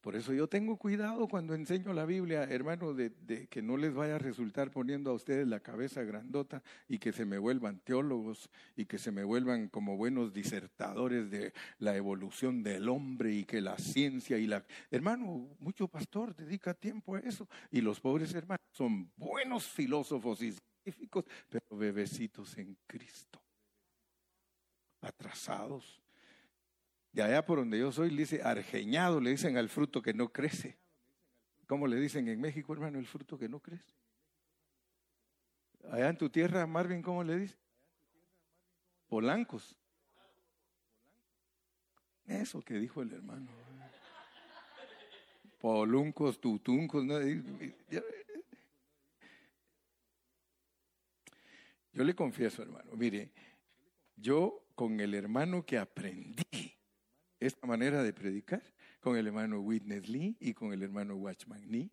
Por 0.00 0.14
eso 0.14 0.32
yo 0.32 0.46
tengo 0.46 0.76
cuidado 0.76 1.26
cuando 1.26 1.54
enseño 1.54 1.92
la 1.92 2.06
Biblia, 2.06 2.44
hermano, 2.44 2.94
de, 2.94 3.12
que 3.50 3.62
no 3.62 3.76
les 3.76 3.92
vaya 3.92 4.14
a 4.14 4.18
resultar 4.18 4.70
poniendo 4.70 5.10
a 5.10 5.14
ustedes 5.14 5.46
la 5.48 5.58
cabeza 5.58 6.02
grandota 6.04 6.62
y 6.88 6.98
que 6.98 7.12
se 7.12 7.24
me 7.24 7.36
vuelvan 7.38 7.80
teólogos 7.80 8.48
y 8.76 8.84
que 8.86 8.98
se 8.98 9.10
me 9.10 9.24
vuelvan 9.24 9.68
como 9.68 9.96
buenos 9.96 10.32
disertadores 10.32 11.30
de 11.30 11.52
la 11.78 11.96
evolución 11.96 12.62
del 12.62 12.88
hombre 12.88 13.32
y 13.32 13.44
que 13.44 13.60
la 13.60 13.76
ciencia 13.76 14.38
y 14.38 14.46
la... 14.46 14.64
Hermano, 14.90 15.48
mucho 15.58 15.88
pastor 15.88 16.34
dedica 16.36 16.74
tiempo 16.74 17.16
a 17.16 17.20
eso 17.20 17.48
y 17.72 17.80
los 17.80 17.98
pobres 17.98 18.32
hermanos 18.34 18.64
son 18.70 19.10
buenos 19.16 19.66
filósofos 19.66 20.42
y 20.42 20.52
científicos, 20.52 21.24
pero 21.48 21.76
bebecitos 21.76 22.56
en 22.56 22.76
Cristo, 22.86 23.42
atrasados 25.00 26.00
de 27.12 27.22
allá 27.22 27.44
por 27.44 27.58
donde 27.58 27.78
yo 27.78 27.90
soy, 27.90 28.10
le 28.10 28.18
dice 28.22 28.42
argeñado, 28.42 29.20
le 29.20 29.30
dicen 29.30 29.56
al 29.56 29.68
fruto 29.68 30.02
que 30.02 30.14
no 30.14 30.28
crece. 30.30 30.78
¿Cómo 31.66 31.86
le 31.86 31.96
dicen 31.96 32.28
en 32.28 32.40
México, 32.40 32.72
hermano, 32.72 32.98
el 32.98 33.06
fruto 33.06 33.38
que 33.38 33.48
no 33.48 33.60
crece? 33.60 33.92
Allá 35.90 36.08
en 36.08 36.18
tu 36.18 36.30
tierra, 36.30 36.66
Marvin, 36.66 37.02
¿cómo 37.02 37.24
le 37.24 37.36
dice? 37.36 37.56
Polancos. 39.08 39.74
Eso 42.26 42.60
que 42.62 42.74
dijo 42.74 43.02
el 43.02 43.12
hermano. 43.12 43.48
poluncos, 45.60 46.40
tutuncos. 46.40 47.04
Yo 51.92 52.04
le 52.04 52.14
confieso, 52.14 52.62
hermano, 52.62 52.92
mire, 52.94 53.32
yo 54.14 54.66
con 54.74 55.00
el 55.00 55.14
hermano 55.14 55.64
que 55.64 55.78
aprendí 55.78 56.77
esta 57.40 57.66
manera 57.66 58.02
de 58.02 58.12
predicar, 58.12 58.62
con 59.00 59.16
el 59.16 59.26
hermano 59.26 59.60
Witness 59.60 60.08
Lee 60.08 60.36
y 60.40 60.54
con 60.54 60.72
el 60.72 60.82
hermano 60.82 61.16
Watchman 61.16 61.70
Lee, 61.70 61.90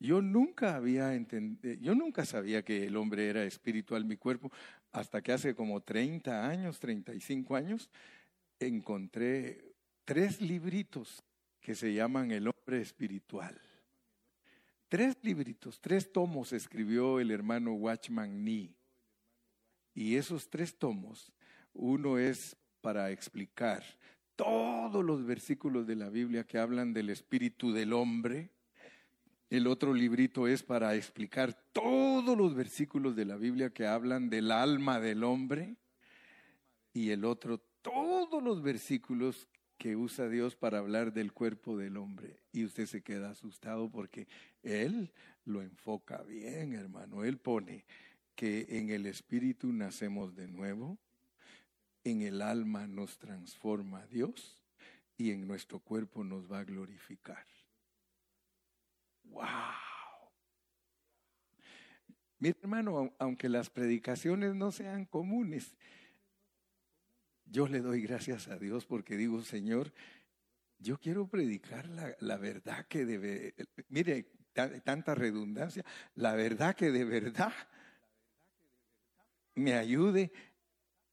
yo 0.00 0.20
nunca 0.20 0.76
había 0.76 1.14
entendido, 1.14 1.74
yo 1.80 1.94
nunca 1.94 2.24
sabía 2.24 2.62
que 2.62 2.84
el 2.84 2.96
hombre 2.96 3.28
era 3.28 3.44
espiritual, 3.44 4.04
mi 4.04 4.16
cuerpo, 4.16 4.52
hasta 4.92 5.22
que 5.22 5.32
hace 5.32 5.54
como 5.54 5.80
30 5.80 6.46
años, 6.46 6.78
35 6.78 7.56
años, 7.56 7.90
encontré 8.58 9.74
tres 10.04 10.40
libritos 10.40 11.24
que 11.60 11.74
se 11.74 11.94
llaman 11.94 12.30
El 12.30 12.48
hombre 12.48 12.82
espiritual. 12.82 13.58
Tres 14.88 15.16
libritos, 15.22 15.80
tres 15.80 16.12
tomos 16.12 16.52
escribió 16.52 17.18
el 17.18 17.30
hermano 17.30 17.72
Watchman 17.72 18.44
Nee. 18.44 18.76
Y 19.94 20.16
esos 20.16 20.50
tres 20.50 20.76
tomos, 20.76 21.32
uno 21.72 22.18
es 22.18 22.56
para 22.84 23.10
explicar 23.10 23.82
todos 24.36 25.02
los 25.02 25.24
versículos 25.24 25.86
de 25.86 25.96
la 25.96 26.10
Biblia 26.10 26.44
que 26.44 26.58
hablan 26.58 26.92
del 26.92 27.08
espíritu 27.08 27.72
del 27.72 27.94
hombre, 27.94 28.50
el 29.48 29.66
otro 29.68 29.94
librito 29.94 30.46
es 30.46 30.62
para 30.62 30.94
explicar 30.94 31.54
todos 31.72 32.36
los 32.36 32.54
versículos 32.54 33.16
de 33.16 33.24
la 33.24 33.36
Biblia 33.36 33.70
que 33.70 33.86
hablan 33.86 34.28
del 34.28 34.50
alma 34.50 35.00
del 35.00 35.24
hombre. 35.24 35.76
Y 36.92 37.08
el 37.08 37.24
otro, 37.24 37.56
todos 37.80 38.42
los 38.42 38.60
versículos 38.62 39.48
que 39.78 39.96
usa 39.96 40.28
Dios 40.28 40.54
para 40.54 40.76
hablar 40.76 41.14
del 41.14 41.32
cuerpo 41.32 41.78
del 41.78 41.96
hombre. 41.96 42.42
Y 42.52 42.66
usted 42.66 42.84
se 42.84 43.02
queda 43.02 43.30
asustado 43.30 43.90
porque 43.90 44.28
Él 44.62 45.10
lo 45.46 45.62
enfoca 45.62 46.22
bien, 46.24 46.74
hermano. 46.74 47.24
Él 47.24 47.38
pone 47.38 47.86
que 48.34 48.66
en 48.68 48.90
el 48.90 49.06
espíritu 49.06 49.72
nacemos 49.72 50.34
de 50.34 50.48
nuevo, 50.48 50.98
en 52.04 52.22
el 52.22 52.42
alma 52.42 52.86
nos 52.86 53.18
transforma 53.18 54.06
Dios 54.06 54.62
y 55.16 55.30
en 55.30 55.46
nuestro 55.46 55.80
cuerpo 55.80 56.22
nos 56.22 56.50
va 56.50 56.60
a 56.60 56.64
glorificar. 56.64 57.44
¡Wow! 59.24 59.44
Mi 62.38 62.50
hermano, 62.50 63.14
aunque 63.18 63.48
las 63.48 63.70
predicaciones 63.70 64.54
no 64.54 64.70
sean 64.70 65.06
comunes, 65.06 65.74
yo 67.46 67.66
le 67.66 67.80
doy 67.80 68.02
gracias 68.02 68.48
a 68.48 68.58
Dios 68.58 68.84
porque 68.84 69.16
digo, 69.16 69.42
Señor, 69.42 69.92
yo 70.78 70.98
quiero 70.98 71.26
predicar 71.26 71.88
la, 72.20 72.36
verdad 72.36 72.86
que 72.86 73.06
debe, 73.06 73.54
mire, 73.88 74.30
tanta 74.52 75.14
redundancia, 75.14 75.84
la 76.14 76.34
verdad 76.34 76.76
que 76.76 76.90
de 76.90 77.04
verdad 77.04 77.52
me 79.54 79.74
ayude 79.74 80.32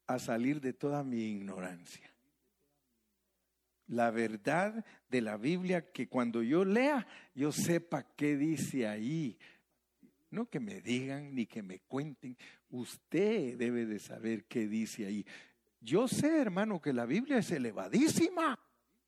a 0.08 0.20
salir 0.20 0.62
de 0.62 0.74
toda 0.74 1.04
mi 1.04 1.24
ignorancia 1.24 2.12
la 3.92 4.10
verdad 4.10 4.86
de 5.10 5.22
la 5.22 5.38
Biblia 5.38 5.92
que 5.92 6.08
cuando 6.08 6.42
yo 6.42 6.64
lea, 6.64 7.06
yo 7.36 7.52
sepa 7.52 8.04
qué 8.16 8.38
dice 8.38 8.88
ahí. 8.88 9.38
No 10.30 10.50
que 10.50 10.62
me 10.62 10.80
digan 10.82 11.36
ni 11.36 11.46
que 11.46 11.62
me 11.62 11.80
cuenten. 11.80 12.38
Usted 12.70 13.58
debe 13.58 13.86
de 13.86 14.00
saber 14.00 14.46
qué 14.46 14.68
dice 14.68 15.06
ahí. 15.06 15.26
Yo 15.82 16.08
sé, 16.08 16.40
hermano, 16.40 16.82
que 16.82 16.94
la 16.94 17.06
Biblia 17.06 17.40
es 17.40 17.52
elevadísima. 17.52 18.58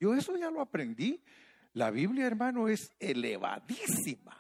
Yo 0.02 0.14
eso 0.14 0.36
ya 0.36 0.52
lo 0.52 0.60
aprendí. 0.60 1.24
La 1.72 1.90
Biblia, 1.90 2.28
hermano, 2.28 2.68
es 2.68 2.92
elevadísima. 3.00 4.38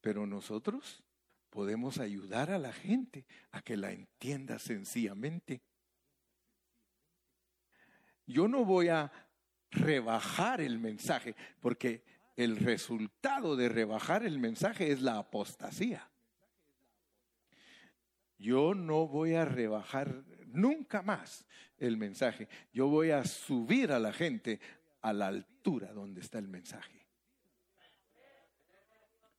Pero 0.00 0.26
nosotros 0.26 1.04
podemos 1.54 2.00
ayudar 2.00 2.50
a 2.50 2.58
la 2.58 2.72
gente 2.72 3.24
a 3.52 3.62
que 3.62 3.76
la 3.76 3.92
entienda 3.92 4.58
sencillamente. 4.58 5.62
Yo 8.26 8.48
no 8.48 8.64
voy 8.64 8.88
a 8.88 9.12
rebajar 9.70 10.60
el 10.60 10.80
mensaje, 10.80 11.36
porque 11.60 12.02
el 12.34 12.56
resultado 12.56 13.54
de 13.54 13.68
rebajar 13.68 14.24
el 14.24 14.40
mensaje 14.40 14.90
es 14.90 15.00
la 15.00 15.18
apostasía. 15.18 16.10
Yo 18.36 18.74
no 18.74 19.06
voy 19.06 19.34
a 19.34 19.44
rebajar 19.44 20.24
nunca 20.46 21.02
más 21.02 21.46
el 21.78 21.96
mensaje. 21.96 22.48
Yo 22.72 22.88
voy 22.88 23.12
a 23.12 23.24
subir 23.24 23.92
a 23.92 24.00
la 24.00 24.12
gente 24.12 24.58
a 25.02 25.12
la 25.12 25.28
altura 25.28 25.92
donde 25.92 26.20
está 26.20 26.40
el 26.40 26.48
mensaje. 26.48 27.06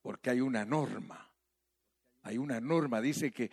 Porque 0.00 0.30
hay 0.30 0.40
una 0.40 0.64
norma. 0.64 1.25
Hay 2.26 2.38
una 2.38 2.60
norma. 2.60 3.00
Dice 3.00 3.30
que 3.30 3.50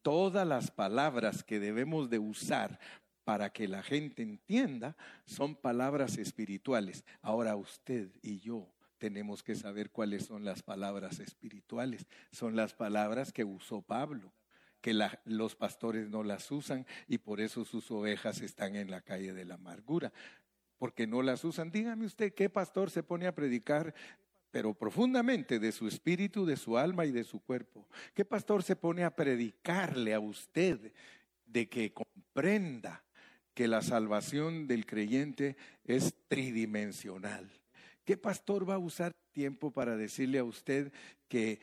todas 0.00 0.46
las 0.46 0.70
palabras 0.70 1.44
que 1.44 1.60
debemos 1.60 2.08
de 2.08 2.18
usar 2.18 2.78
para 3.24 3.50
que 3.50 3.66
la 3.66 3.82
gente 3.82 4.22
entienda, 4.22 4.96
son 5.24 5.56
palabras 5.56 6.16
espirituales. 6.16 7.04
Ahora 7.20 7.56
usted 7.56 8.08
y 8.22 8.38
yo 8.38 8.72
tenemos 8.98 9.42
que 9.42 9.54
saber 9.56 9.90
cuáles 9.90 10.24
son 10.24 10.44
las 10.44 10.62
palabras 10.62 11.18
espirituales. 11.18 12.06
Son 12.30 12.56
las 12.56 12.72
palabras 12.72 13.32
que 13.32 13.44
usó 13.44 13.82
Pablo, 13.82 14.32
que 14.80 14.94
los 15.24 15.56
pastores 15.56 16.08
no 16.08 16.22
las 16.22 16.50
usan 16.52 16.86
y 17.08 17.18
por 17.18 17.40
eso 17.40 17.64
sus 17.64 17.90
ovejas 17.90 18.40
están 18.40 18.76
en 18.76 18.90
la 18.90 19.00
calle 19.00 19.34
de 19.34 19.44
la 19.44 19.56
amargura. 19.56 20.12
Porque 20.78 21.06
no 21.06 21.20
las 21.20 21.44
usan. 21.44 21.70
Dígame 21.70 22.06
usted 22.06 22.32
qué 22.32 22.48
pastor 22.48 22.90
se 22.90 23.02
pone 23.02 23.26
a 23.26 23.34
predicar 23.34 23.92
pero 24.56 24.72
profundamente 24.72 25.58
de 25.58 25.70
su 25.70 25.86
espíritu, 25.86 26.46
de 26.46 26.56
su 26.56 26.78
alma 26.78 27.04
y 27.04 27.10
de 27.10 27.24
su 27.24 27.40
cuerpo. 27.40 27.86
¿Qué 28.14 28.24
pastor 28.24 28.62
se 28.62 28.74
pone 28.74 29.04
a 29.04 29.14
predicarle 29.14 30.14
a 30.14 30.18
usted 30.18 30.94
de 31.44 31.68
que 31.68 31.92
comprenda 31.92 33.04
que 33.52 33.68
la 33.68 33.82
salvación 33.82 34.66
del 34.66 34.86
creyente 34.86 35.58
es 35.84 36.14
tridimensional. 36.28 37.50
¿Qué 38.06 38.16
pastor 38.16 38.66
va 38.66 38.76
a 38.76 38.78
usar 38.78 39.12
tiempo 39.32 39.72
para 39.72 39.94
decirle 39.94 40.38
a 40.38 40.44
usted 40.44 40.90
que 41.28 41.60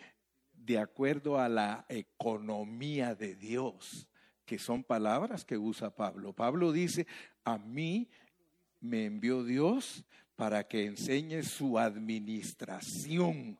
de 0.54 0.78
acuerdo 0.78 1.39
a 1.39 1.50
la 1.50 1.88
economía 1.89 3.16
de 3.16 3.34
Dios, 3.34 4.08
que 4.46 4.60
son 4.60 4.84
palabras 4.84 5.46
que 5.46 5.58
usa 5.58 5.96
Pablo? 5.96 6.32
Pablo 6.34 6.72
dice, 6.72 7.08
a 7.44 7.58
mí 7.58 8.08
me 8.82 9.06
envió 9.06 9.44
Dios 9.44 10.06
para 10.36 10.67
que 10.67 10.86
enseñe 10.86 11.43
su 11.43 11.77
administración, 11.77 13.59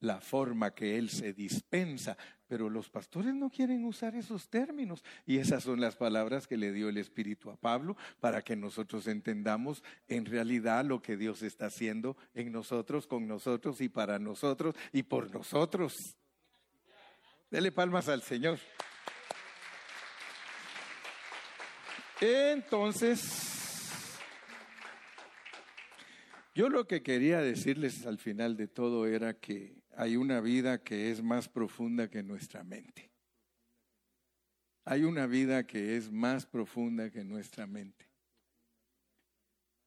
la 0.00 0.20
forma 0.20 0.74
que 0.74 0.98
Él 0.98 1.08
se 1.10 1.32
dispensa 1.32 2.16
pero 2.54 2.68
los 2.68 2.88
pastores 2.88 3.34
no 3.34 3.50
quieren 3.50 3.84
usar 3.84 4.14
esos 4.14 4.48
términos. 4.48 5.02
Y 5.26 5.38
esas 5.38 5.64
son 5.64 5.80
las 5.80 5.96
palabras 5.96 6.46
que 6.46 6.56
le 6.56 6.72
dio 6.72 6.88
el 6.88 6.98
Espíritu 6.98 7.50
a 7.50 7.56
Pablo 7.56 7.96
para 8.20 8.42
que 8.42 8.54
nosotros 8.54 9.06
entendamos 9.06 9.82
en 10.06 10.24
realidad 10.24 10.84
lo 10.84 11.02
que 11.02 11.16
Dios 11.16 11.42
está 11.42 11.66
haciendo 11.66 12.16
en 12.34 12.52
nosotros, 12.52 13.08
con 13.08 13.26
nosotros 13.26 13.80
y 13.80 13.88
para 13.88 14.20
nosotros 14.20 14.76
y 14.92 15.02
por 15.02 15.34
nosotros. 15.34 16.16
Dele 17.50 17.72
palmas 17.72 18.08
al 18.08 18.22
Señor. 18.22 18.58
Entonces, 22.20 23.53
yo 26.54 26.68
lo 26.68 26.86
que 26.86 27.02
quería 27.02 27.40
decirles 27.40 28.06
al 28.06 28.18
final 28.18 28.56
de 28.56 28.68
todo 28.68 29.06
era 29.06 29.34
que 29.34 29.82
hay 29.96 30.16
una 30.16 30.40
vida 30.40 30.82
que 30.82 31.10
es 31.10 31.22
más 31.22 31.48
profunda 31.48 32.08
que 32.08 32.22
nuestra 32.22 32.62
mente. 32.62 33.10
Hay 34.84 35.02
una 35.02 35.26
vida 35.26 35.66
que 35.66 35.96
es 35.96 36.10
más 36.12 36.46
profunda 36.46 37.10
que 37.10 37.24
nuestra 37.24 37.66
mente. 37.66 38.06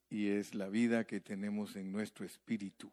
Y 0.09 0.27
es 0.27 0.55
la 0.55 0.69
vida 0.69 1.05
que 1.05 1.21
tenemos 1.21 1.75
en 1.75 1.91
nuestro 1.91 2.25
espíritu. 2.25 2.91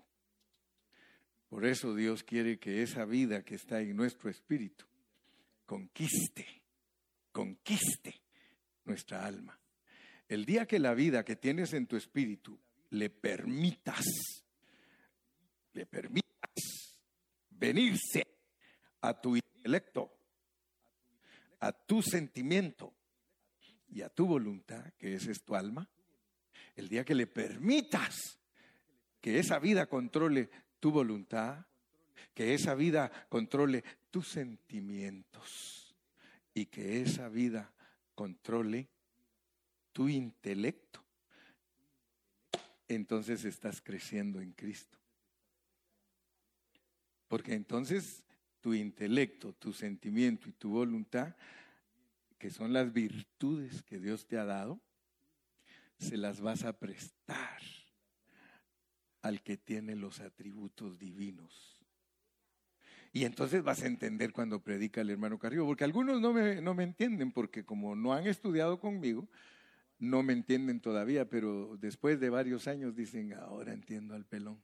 Por 1.48 1.64
eso 1.64 1.94
Dios 1.94 2.22
quiere 2.22 2.58
que 2.58 2.82
esa 2.82 3.04
vida 3.04 3.42
que 3.42 3.54
está 3.54 3.80
en 3.80 3.96
nuestro 3.96 4.28
espíritu 4.28 4.84
conquiste, 5.66 6.62
conquiste 7.32 8.20
nuestra 8.84 9.24
alma. 9.24 9.58
El 10.28 10.44
día 10.44 10.66
que 10.66 10.78
la 10.78 10.94
vida 10.94 11.24
que 11.24 11.36
tienes 11.36 11.72
en 11.72 11.86
tu 11.86 11.96
espíritu 11.96 12.58
le 12.94 13.10
permitas, 13.10 14.04
le 15.72 15.86
permitas 15.86 16.24
venirse 17.50 18.26
a 19.00 19.20
tu 19.20 19.36
intelecto, 19.36 20.10
a 21.60 21.72
tu 21.72 22.02
sentimiento 22.02 22.94
y 23.88 24.02
a 24.02 24.08
tu 24.08 24.26
voluntad, 24.26 24.92
que 24.98 25.14
esa 25.14 25.30
es 25.30 25.42
tu 25.42 25.54
alma, 25.54 25.88
el 26.76 26.88
día 26.88 27.04
que 27.04 27.14
le 27.14 27.26
permitas 27.26 28.38
que 29.20 29.38
esa 29.38 29.58
vida 29.58 29.86
controle 29.86 30.50
tu 30.80 30.90
voluntad, 30.90 31.66
que 32.32 32.54
esa 32.54 32.74
vida 32.74 33.10
controle 33.28 33.84
tus 34.10 34.28
sentimientos 34.28 35.96
y 36.52 36.66
que 36.66 37.00
esa 37.00 37.28
vida 37.28 37.72
controle 38.14 38.88
tu 39.92 40.08
intelecto, 40.08 41.03
entonces 42.88 43.44
estás 43.44 43.80
creciendo 43.80 44.40
en 44.40 44.52
Cristo. 44.52 44.98
Porque 47.28 47.54
entonces 47.54 48.24
tu 48.60 48.74
intelecto, 48.74 49.52
tu 49.52 49.72
sentimiento 49.72 50.48
y 50.48 50.52
tu 50.52 50.70
voluntad, 50.70 51.34
que 52.38 52.50
son 52.50 52.72
las 52.72 52.92
virtudes 52.92 53.82
que 53.82 53.98
Dios 53.98 54.26
te 54.26 54.38
ha 54.38 54.44
dado, 54.44 54.80
se 55.98 56.16
las 56.16 56.40
vas 56.40 56.64
a 56.64 56.78
prestar 56.78 57.60
al 59.22 59.42
que 59.42 59.56
tiene 59.56 59.96
los 59.96 60.20
atributos 60.20 60.98
divinos. 60.98 61.78
Y 63.12 63.24
entonces 63.24 63.62
vas 63.62 63.82
a 63.82 63.86
entender 63.86 64.32
cuando 64.32 64.60
predica 64.62 65.00
el 65.00 65.10
hermano 65.10 65.38
Carrillo, 65.38 65.64
porque 65.66 65.84
algunos 65.84 66.20
no 66.20 66.32
me, 66.32 66.60
no 66.60 66.74
me 66.74 66.82
entienden, 66.82 67.32
porque 67.32 67.64
como 67.64 67.94
no 67.94 68.12
han 68.12 68.26
estudiado 68.26 68.80
conmigo, 68.80 69.28
no 69.98 70.22
me 70.22 70.32
entienden 70.32 70.80
todavía, 70.80 71.28
pero 71.28 71.76
después 71.78 72.20
de 72.20 72.30
varios 72.30 72.68
años 72.68 72.94
dicen, 72.94 73.32
ahora 73.34 73.72
entiendo 73.72 74.14
al 74.14 74.26
pelón. 74.26 74.62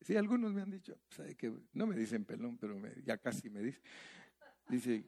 Sí, 0.00 0.16
algunos 0.16 0.52
me 0.52 0.62
han 0.62 0.70
dicho, 0.70 0.98
¿sabe 1.08 1.34
que 1.34 1.52
No 1.72 1.86
me 1.86 1.96
dicen 1.96 2.24
pelón, 2.24 2.56
pero 2.58 2.80
ya 3.04 3.18
casi 3.18 3.50
me 3.50 3.60
dicen. 3.60 3.82
Dice, 4.68 5.04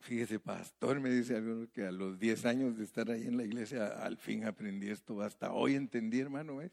fíjese, 0.00 0.40
pastor, 0.40 1.00
me 1.00 1.10
dice 1.10 1.36
alguno 1.36 1.70
que 1.70 1.84
a 1.84 1.92
los 1.92 2.18
10 2.18 2.44
años 2.44 2.76
de 2.76 2.84
estar 2.84 3.10
ahí 3.10 3.26
en 3.26 3.36
la 3.36 3.44
iglesia, 3.44 3.86
al 4.04 4.16
fin 4.16 4.44
aprendí 4.44 4.88
esto, 4.88 5.20
hasta 5.20 5.52
hoy 5.52 5.74
entendí, 5.74 6.20
hermano, 6.20 6.56
¿ves? 6.56 6.72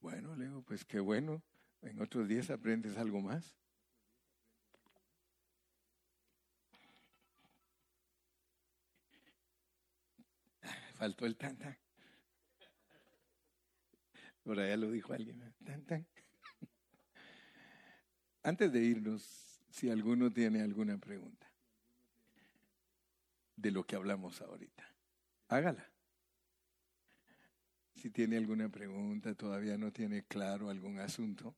Bueno, 0.00 0.36
le 0.36 0.46
digo, 0.46 0.62
pues 0.62 0.84
qué 0.84 1.00
bueno, 1.00 1.42
en 1.82 2.00
otros 2.00 2.28
días 2.28 2.50
aprendes 2.50 2.96
algo 2.96 3.20
más. 3.20 3.56
Faltó 10.98 11.26
el 11.26 11.36
tan 11.36 11.56
Por 14.42 14.58
allá 14.58 14.76
lo 14.76 14.90
dijo 14.90 15.12
alguien. 15.12 15.54
Antes 18.42 18.72
de 18.72 18.82
irnos, 18.82 19.62
si 19.70 19.90
alguno 19.90 20.32
tiene 20.32 20.60
alguna 20.60 20.98
pregunta 20.98 21.48
de 23.54 23.70
lo 23.70 23.84
que 23.84 23.94
hablamos 23.94 24.40
ahorita, 24.40 24.92
hágala. 25.48 25.88
Si 27.94 28.10
tiene 28.10 28.36
alguna 28.36 28.68
pregunta, 28.68 29.34
todavía 29.34 29.78
no 29.78 29.92
tiene 29.92 30.24
claro 30.24 30.68
algún 30.68 30.98
asunto, 30.98 31.54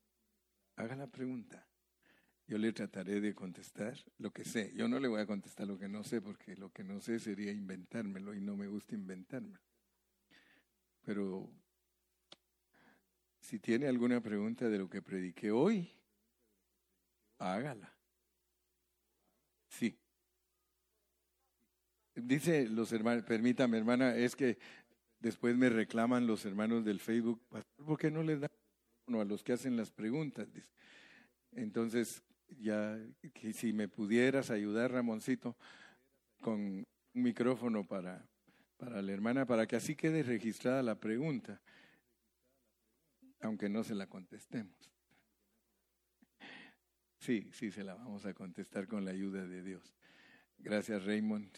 haga 0.76 0.97
la 0.97 1.07
pregunta. 1.07 1.66
Yo 2.51 2.59
le 2.59 2.72
trataré 2.72 3.20
de 3.20 3.32
contestar 3.32 3.96
lo 4.18 4.32
que 4.32 4.44
sé. 4.44 4.72
Yo 4.74 4.88
no 4.88 4.98
le 4.98 5.07
voy 5.07 5.20
a 5.20 5.26
contestar 5.26 5.68
lo 5.68 5.78
que 5.78 5.88
no 5.88 6.03
sé 6.03 6.20
porque 6.20 6.57
lo 6.57 6.72
que 6.72 6.82
no 6.82 7.01
sé 7.01 7.20
sería 7.20 7.53
inventármelo 7.53 8.34
y 8.34 8.40
no 8.40 8.57
me 8.57 8.66
gusta 8.66 8.96
inventármelo. 8.96 9.62
Pero 11.05 11.48
si 13.38 13.61
tiene 13.61 13.86
alguna 13.86 14.20
pregunta 14.20 14.68
de 14.68 14.78
lo 14.78 14.90
que 14.90 15.01
prediqué 15.01 15.53
hoy, 15.53 15.92
hágala. 17.38 17.94
Sí. 19.68 19.96
Dice 22.16 22.68
los 22.68 22.92
hermanos, 22.92 23.22
permítame 23.22 23.78
hermana, 23.78 24.16
es 24.16 24.34
que 24.34 24.59
después 25.20 25.57
me 25.57 25.68
reclaman 25.68 26.26
los 26.26 26.44
hermanos 26.44 26.84
del 26.84 26.98
Facebook, 26.98 27.40
¿por 27.76 27.96
qué 27.96 28.11
no 28.11 28.24
les 28.24 28.40
da 28.40 28.51
a 29.07 29.24
los 29.24 29.44
que 29.44 29.53
hacen 29.53 29.76
las 29.76 29.92
preguntas? 29.92 30.48
Entonces, 31.53 32.24
ya 32.59 32.98
que 33.34 33.53
si 33.53 33.72
me 33.72 33.88
pudieras 33.88 34.51
ayudar, 34.51 34.92
Ramoncito, 34.92 35.57
con 36.40 36.61
un 36.61 36.86
micrófono 37.12 37.86
para, 37.86 38.26
para 38.76 39.03
la 39.03 39.12
hermana, 39.12 39.46
para 39.46 39.66
que 39.66 39.76
así 39.76 39.94
quede 39.94 40.22
registrada 40.22 40.82
la 40.82 40.98
pregunta, 40.98 41.61
aunque 43.40 43.68
no 43.68 43.84
se 43.84 43.94
la 43.94 44.07
contestemos. 44.07 44.90
Sí, 47.18 47.51
sí, 47.53 47.70
se 47.70 47.84
la 47.84 47.94
vamos 47.94 48.24
a 48.24 48.32
contestar 48.32 48.88
con 48.88 49.05
la 49.05 49.11
ayuda 49.11 49.46
de 49.46 49.62
Dios. 49.62 49.94
Gracias, 50.59 51.05
Raymond. 51.05 51.51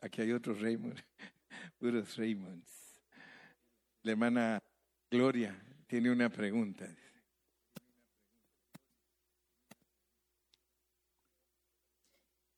Aquí 0.00 0.20
hay 0.20 0.32
otro 0.32 0.54
Raymond, 0.54 0.98
puros 1.78 2.16
Raymonds. 2.16 3.00
La 4.02 4.12
hermana 4.12 4.62
Gloria 5.10 5.56
tiene 5.86 6.10
una 6.10 6.28
pregunta. 6.28 6.86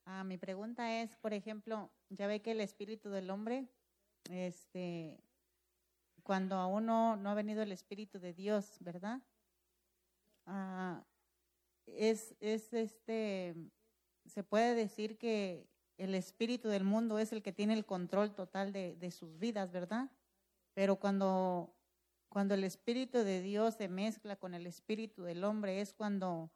Ah, 0.06 0.22
mi 0.24 0.36
pregunta 0.36 1.00
es, 1.00 1.16
por 1.16 1.32
ejemplo, 1.32 1.90
ya 2.10 2.26
ve 2.26 2.42
que 2.42 2.50
el 2.50 2.60
espíritu 2.60 3.08
del 3.08 3.30
hombre, 3.30 3.68
este, 4.30 5.18
cuando 6.22 6.56
aún 6.56 6.86
no, 6.86 7.16
no 7.16 7.30
ha 7.30 7.34
venido 7.34 7.62
el 7.62 7.72
espíritu 7.72 8.18
de 8.18 8.34
Dios, 8.34 8.76
¿verdad? 8.80 9.20
Ah, 10.46 11.04
es, 11.86 12.34
es 12.40 12.72
este, 12.74 13.54
se 14.26 14.42
puede 14.42 14.74
decir 14.74 15.18
que 15.18 15.66
el 15.96 16.14
espíritu 16.14 16.68
del 16.68 16.84
mundo 16.84 17.18
es 17.18 17.32
el 17.32 17.42
que 17.42 17.52
tiene 17.52 17.74
el 17.74 17.86
control 17.86 18.34
total 18.34 18.72
de, 18.72 19.10
sus 19.10 19.38
vidas, 19.38 19.70
¿verdad? 19.70 20.10
Pero 20.74 20.96
cuando, 20.96 21.74
cuando 22.28 22.54
el 22.54 22.64
espíritu 22.64 23.18
de 23.18 23.40
Dios 23.40 23.74
se 23.74 23.88
mezcla 23.88 24.36
con 24.36 24.54
el 24.54 24.66
espíritu 24.66 25.22
del 25.22 25.44
hombre 25.44 25.80
es 25.80 25.92
cuando 25.92 26.50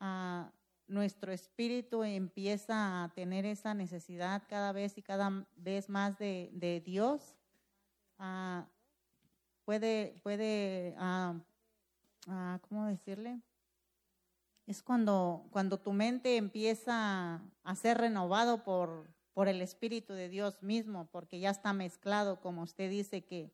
ah, 0.00 0.52
nuestro 0.92 1.32
espíritu 1.32 2.04
empieza 2.04 3.04
a 3.04 3.08
tener 3.14 3.46
esa 3.46 3.72
necesidad 3.74 4.42
cada 4.48 4.72
vez 4.72 4.98
y 4.98 5.02
cada 5.02 5.46
vez 5.56 5.88
más 5.88 6.18
de, 6.18 6.82
Dios, 6.84 7.34
ah, 8.18 8.66
puede, 9.64 10.14
puede 10.22 10.94
ah, 10.98 11.34
ah, 12.28 12.60
¿cómo 12.68 12.86
decirle? 12.86 13.40
Es 14.66 14.82
cuando, 14.82 15.48
cuando 15.50 15.80
tu 15.80 15.92
mente 15.92 16.36
empieza 16.36 17.42
a 17.64 17.74
ser 17.74 17.98
renovado 17.98 18.62
por, 18.62 19.08
por 19.32 19.48
el 19.48 19.62
Espíritu 19.62 20.12
de 20.12 20.28
Dios 20.28 20.62
mismo, 20.62 21.08
porque 21.10 21.40
ya 21.40 21.50
está 21.50 21.72
mezclado, 21.72 22.40
como 22.40 22.62
usted 22.62 22.90
dice 22.90 23.24
que, 23.24 23.50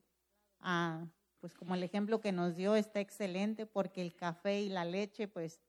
pues 1.41 1.55
como 1.55 1.77
el 1.77 1.85
ejemplo 1.85 2.21
que 2.21 2.33
nos 2.33 2.57
dio 2.57 2.75
está 2.75 3.01
excelente, 3.01 3.65
porque 3.65 4.03
el 4.03 4.17
café 4.17 4.61
y 4.61 4.69
la 4.69 4.85
leche, 4.85 5.29
pues 5.29 5.61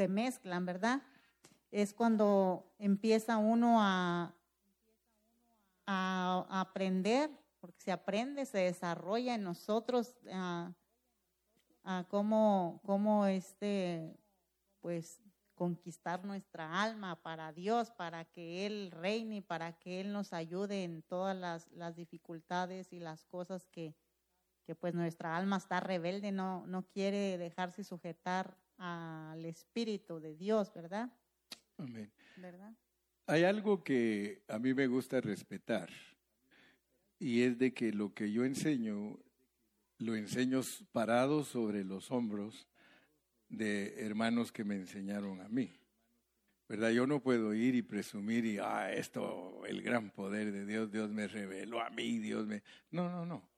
se 0.00 0.08
mezclan, 0.08 0.64
¿verdad? 0.64 1.02
Es 1.70 1.92
cuando 1.92 2.72
empieza 2.78 3.36
uno 3.36 3.82
a, 3.82 4.34
a, 5.86 6.46
aprender, 6.48 7.30
porque 7.60 7.82
se 7.82 7.92
aprende, 7.92 8.46
se 8.46 8.60
desarrolla 8.60 9.34
en 9.34 9.42
nosotros 9.42 10.16
a, 10.32 10.72
a 11.84 12.06
cómo, 12.08 12.80
cómo 12.86 13.26
este, 13.26 14.16
pues 14.80 15.20
conquistar 15.54 16.24
nuestra 16.24 16.82
alma 16.82 17.20
para 17.20 17.52
Dios, 17.52 17.90
para 17.90 18.24
que 18.24 18.64
Él 18.64 18.90
reine, 18.92 19.42
para 19.42 19.74
que 19.74 20.00
Él 20.00 20.14
nos 20.14 20.32
ayude 20.32 20.84
en 20.84 21.02
todas 21.02 21.36
las, 21.36 21.68
las 21.72 21.94
dificultades 21.94 22.90
y 22.94 23.00
las 23.00 23.26
cosas 23.26 23.66
que, 23.66 23.94
que, 24.64 24.74
pues 24.74 24.94
nuestra 24.94 25.36
alma 25.36 25.58
está 25.58 25.78
rebelde, 25.78 26.32
no, 26.32 26.66
no 26.66 26.86
quiere 26.88 27.36
dejarse 27.36 27.84
sujetar 27.84 28.56
al 28.80 29.44
Espíritu 29.44 30.20
de 30.20 30.34
Dios, 30.34 30.72
¿verdad? 30.72 31.12
Amén. 31.76 32.10
¿Verdad? 32.36 32.72
Hay 33.26 33.44
algo 33.44 33.84
que 33.84 34.42
a 34.48 34.58
mí 34.58 34.72
me 34.72 34.86
gusta 34.86 35.20
respetar 35.20 35.90
y 37.18 37.42
es 37.42 37.58
de 37.58 37.74
que 37.74 37.92
lo 37.92 38.14
que 38.14 38.32
yo 38.32 38.44
enseño, 38.44 39.18
lo 39.98 40.16
enseño 40.16 40.62
parado 40.92 41.44
sobre 41.44 41.84
los 41.84 42.10
hombros 42.10 42.66
de 43.50 44.00
hermanos 44.00 44.50
que 44.50 44.64
me 44.64 44.76
enseñaron 44.76 45.42
a 45.42 45.48
mí. 45.48 45.70
¿Verdad? 46.66 46.90
Yo 46.90 47.06
no 47.06 47.20
puedo 47.20 47.52
ir 47.52 47.74
y 47.74 47.82
presumir 47.82 48.46
y, 48.46 48.58
ah, 48.58 48.92
esto, 48.92 49.66
el 49.66 49.82
gran 49.82 50.10
poder 50.10 50.52
de 50.52 50.64
Dios, 50.64 50.90
Dios 50.90 51.10
me 51.10 51.28
reveló 51.28 51.82
a 51.82 51.90
mí, 51.90 52.18
Dios 52.18 52.46
me... 52.46 52.62
No, 52.92 53.10
no, 53.10 53.26
no. 53.26 53.50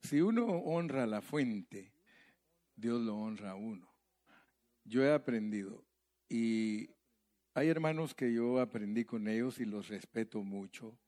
Si 0.00 0.20
uno 0.22 0.46
honra 0.46 1.04
la 1.04 1.20
fuente, 1.20 1.92
Dios 2.76 3.02
lo 3.02 3.16
honra 3.16 3.50
a 3.50 3.54
uno 3.56 3.93
yo 4.84 5.04
he 5.04 5.12
aprendido 5.12 5.84
y 6.28 6.90
hay 7.54 7.68
hermanos 7.68 8.14
que 8.14 8.32
yo 8.32 8.60
aprendí 8.60 9.04
con 9.04 9.28
ellos 9.28 9.60
y 9.60 9.64
los 9.64 9.88
respeto 9.88 10.42
mucho. 10.42 10.98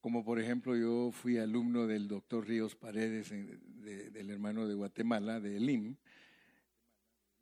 Como 0.00 0.24
por 0.24 0.40
ejemplo 0.40 0.76
yo 0.76 1.10
fui 1.12 1.36
alumno 1.36 1.86
del 1.86 2.08
doctor 2.08 2.46
Ríos 2.46 2.74
Paredes, 2.74 3.30
del 3.30 4.30
hermano 4.30 4.66
de 4.66 4.74
Guatemala, 4.74 5.40
de 5.40 5.56
Elim, 5.56 5.96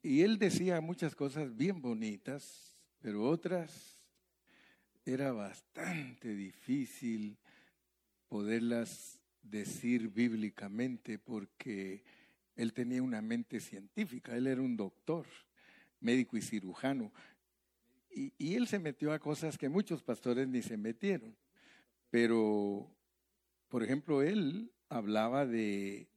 y 0.02 0.22
él 0.22 0.38
decía 0.38 0.80
muchas 0.80 1.14
cosas 1.14 1.56
bien 1.56 1.80
bonitas, 1.80 2.76
pero 3.00 3.28
otras 3.28 3.98
era 5.04 5.32
bastante 5.32 6.34
difícil 6.34 7.38
poderlas 8.28 9.20
decir 9.42 10.08
bíblicamente 10.08 11.18
porque 11.18 12.04
él 12.59 12.72
tenía 12.72 13.02
una 13.02 13.22
mente 13.22 13.61
científica, 13.61 14.36
él 14.36 14.48
era 14.48 14.61
un 14.61 14.76
doctor, 14.76 15.24
médico 16.00 16.36
y 16.36 16.42
cirujano. 16.42 17.12
Y, 18.11 18.54
él 18.54 18.66
se 18.66 18.80
metió 18.80 19.12
a 19.12 19.20
cosas 19.20 19.56
que 19.56 19.68
muchos 19.68 20.02
pastores 20.02 20.48
ni 20.48 20.61
se 20.61 20.76
metieron. 20.76 21.36
Pero 22.11 22.90
por 23.68 23.84
ejemplo, 23.84 24.22
él 24.22 24.72
hablaba 24.88 25.46
de, 25.46 26.09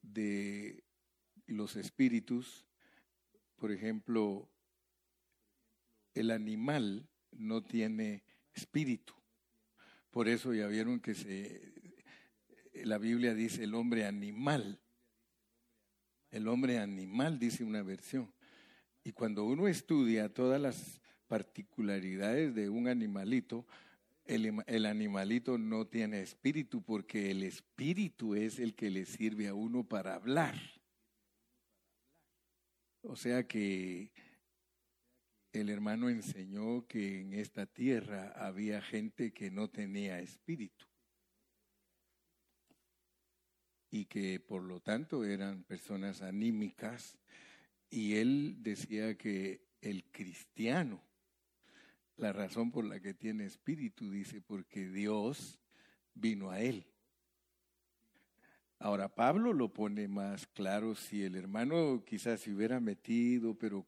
de 0.00 0.82
los 1.46 1.76
espíritus, 1.76 2.64
por 3.56 3.70
ejemplo, 3.70 4.48
el 6.14 6.30
animal 6.30 7.06
no 7.32 7.62
tiene 7.62 8.24
espíritu. 8.54 9.12
Por 10.10 10.28
eso 10.28 10.54
ya 10.54 10.68
vieron 10.68 11.00
que 11.00 11.14
se, 11.14 11.72
la 12.84 12.96
Biblia 12.96 13.34
dice 13.34 13.64
el 13.64 13.74
hombre 13.74 14.06
animal. 14.06 14.81
El 16.32 16.48
hombre 16.48 16.78
animal 16.78 17.38
dice 17.38 17.62
una 17.62 17.82
versión. 17.82 18.32
Y 19.04 19.12
cuando 19.12 19.44
uno 19.44 19.68
estudia 19.68 20.32
todas 20.32 20.60
las 20.60 21.00
particularidades 21.28 22.54
de 22.54 22.70
un 22.70 22.88
animalito, 22.88 23.66
el, 24.24 24.86
animalito 24.86 25.58
no 25.58 25.86
tiene 25.86 26.22
espíritu 26.22 26.82
porque 26.82 27.30
el 27.30 27.42
espíritu 27.42 28.34
es 28.34 28.58
el 28.58 28.74
que 28.74 28.88
le 28.88 29.04
sirve 29.04 29.48
a 29.48 29.54
uno 29.54 29.84
para 29.84 30.14
hablar. 30.14 30.58
O 33.02 33.14
sea 33.14 33.46
que 33.46 34.10
el 35.52 35.68
hermano 35.68 36.08
enseñó 36.08 36.86
que 36.86 37.20
en 37.20 37.34
esta 37.34 37.66
tierra 37.66 38.32
había 38.36 38.80
gente 38.80 39.32
que 39.32 39.50
no 39.50 39.68
tenía 39.68 40.18
espíritu 40.20 40.91
y 43.92 44.06
que 44.06 44.40
por 44.40 44.62
lo 44.62 44.80
tanto 44.80 45.22
eran 45.22 45.64
personas 45.64 46.22
anímicas 46.22 47.18
y 47.90 48.14
él 48.14 48.56
decía 48.60 49.18
que 49.18 49.66
el 49.82 50.04
cristiano, 50.04 51.02
la 52.16 52.32
razón 52.32 52.72
por 52.72 52.86
la 52.86 53.00
que 53.00 53.12
tiene 53.12 53.44
espíritu, 53.44 54.10
dice, 54.10 54.40
porque 54.40 54.88
Dios 54.88 55.60
vino 56.14 56.50
a 56.50 56.60
él. 56.60 56.86
Ahora 58.78 59.14
Pablo 59.14 59.52
lo 59.52 59.74
pone 59.74 60.08
más 60.08 60.46
claro, 60.46 60.94
si 60.94 61.22
el 61.22 61.36
hermano 61.36 62.02
quizás 62.06 62.40
se 62.40 62.50
hubiera 62.50 62.80
metido, 62.80 63.54
pero 63.58 63.86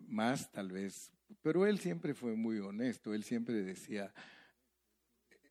más 0.00 0.50
tal 0.50 0.72
vez, 0.72 1.12
pero 1.42 1.64
él 1.64 1.78
siempre 1.78 2.12
fue 2.12 2.34
muy 2.34 2.58
honesto, 2.58 3.14
él 3.14 3.22
siempre 3.22 3.62
decía, 3.62 4.12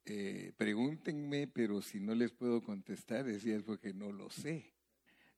eh, 0.06 0.52
pregúntenme, 0.58 1.48
pero 1.48 1.82
si 1.82 2.00
no 2.00 2.16
les 2.16 2.32
puedo 2.32 2.62
contestar, 2.62 3.26
decía 3.26 3.56
es 3.56 3.64
porque 3.64 3.94
no 3.94 4.12
lo 4.12 4.30
sé, 4.30 4.74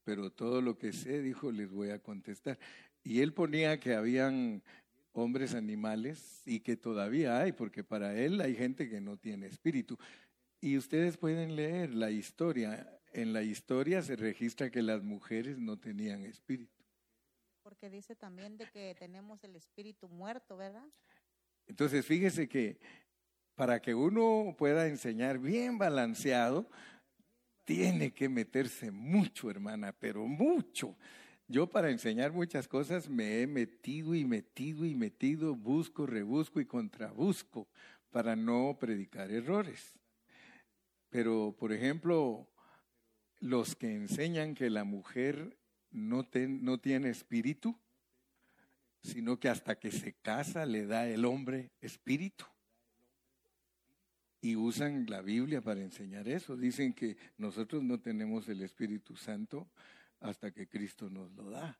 pero 0.04 0.32
todo 0.32 0.62
lo 0.62 0.78
que 0.78 0.94
sé, 0.94 1.22
dijo, 1.22 1.52
les 1.52 1.72
voy 1.72 1.90
a 1.90 2.00
contestar. 2.00 2.58
Y 3.04 3.22
él 3.22 3.34
ponía 3.34 3.80
que 3.80 3.94
habían 3.94 4.64
hombres 5.12 5.54
animales 5.54 6.42
y 6.46 6.62
que 6.62 6.78
todavía 6.78 7.40
hay, 7.40 7.52
porque 7.52 7.84
para 7.84 8.18
él 8.18 8.42
hay 8.42 8.56
gente 8.56 8.90
que 8.90 9.02
no 9.02 9.18
tiene 9.18 9.48
espíritu. 9.48 9.98
Y 10.62 10.78
ustedes 10.78 11.18
pueden 11.18 11.56
leer 11.56 11.94
la 11.94 12.10
historia. 12.10 13.00
En 13.12 13.34
la 13.34 13.44
historia 13.44 14.02
se 14.02 14.16
registra 14.16 14.72
que 14.72 14.82
las 14.82 15.04
mujeres 15.04 15.60
no 15.60 15.78
tenían 15.78 16.26
espíritu. 16.26 16.84
Porque 17.62 17.90
dice 17.90 18.16
también 18.16 18.58
de 18.58 18.70
que 18.72 18.96
tenemos 18.98 19.44
el 19.44 19.56
espíritu 19.56 20.08
muerto, 20.08 20.58
¿verdad? 20.58 20.88
Entonces, 21.68 22.06
fíjese 22.06 22.48
que 22.48 22.80
para 23.56 23.82
que 23.82 23.94
uno 23.94 24.56
pueda 24.58 24.88
enseñar 24.88 25.40
bien 25.40 25.78
balanceado, 25.78 26.70
tiene 27.66 28.14
que 28.14 28.30
meterse 28.30 28.92
mucho, 28.92 29.50
hermana, 29.50 29.94
pero 29.94 30.26
mucho. 30.26 30.98
Yo 31.48 31.68
para 31.68 31.92
enseñar 31.92 32.32
muchas 32.32 32.68
cosas 32.68 33.10
me 33.10 33.42
he 33.42 33.48
metido 33.48 34.16
y 34.16 34.26
metido 34.26 34.86
y 34.86 34.96
metido, 34.96 35.56
busco, 35.56 36.06
rebusco 36.06 36.60
y 36.60 36.66
contrabusco 36.66 37.68
para 38.10 38.36
no 38.36 38.78
predicar 38.80 39.32
errores. 39.32 40.00
Pero, 41.10 41.56
por 41.58 41.72
ejemplo, 41.72 42.50
los 43.40 43.76
que 43.76 43.94
enseñan 43.94 44.56
que 44.56 44.70
la 44.70 44.84
mujer 44.84 45.58
no, 45.92 46.28
no 46.34 46.80
tiene 46.80 47.10
espíritu, 47.10 47.78
sino 49.02 49.40
que 49.40 49.50
hasta 49.50 49.76
que 49.76 49.92
se 49.92 50.14
casa 50.14 50.66
le 50.66 50.86
da 50.86 51.08
el 51.08 51.26
hombre 51.26 51.72
espíritu. 51.82 52.46
Y 54.44 54.58
usan 54.58 55.06
la 55.08 55.22
Biblia 55.22 55.62
para 55.62 55.80
enseñar 55.80 56.28
eso. 56.28 56.58
Dicen 56.58 56.92
que 56.92 57.16
nosotros 57.38 57.82
no 57.82 58.02
tenemos 58.02 58.50
el 58.50 58.62
Espíritu 58.62 59.16
Santo 59.16 59.70
hasta 60.20 60.52
que 60.52 60.68
Cristo 60.68 61.10
nos 61.10 61.32
lo 61.32 61.50
da. 61.50 61.80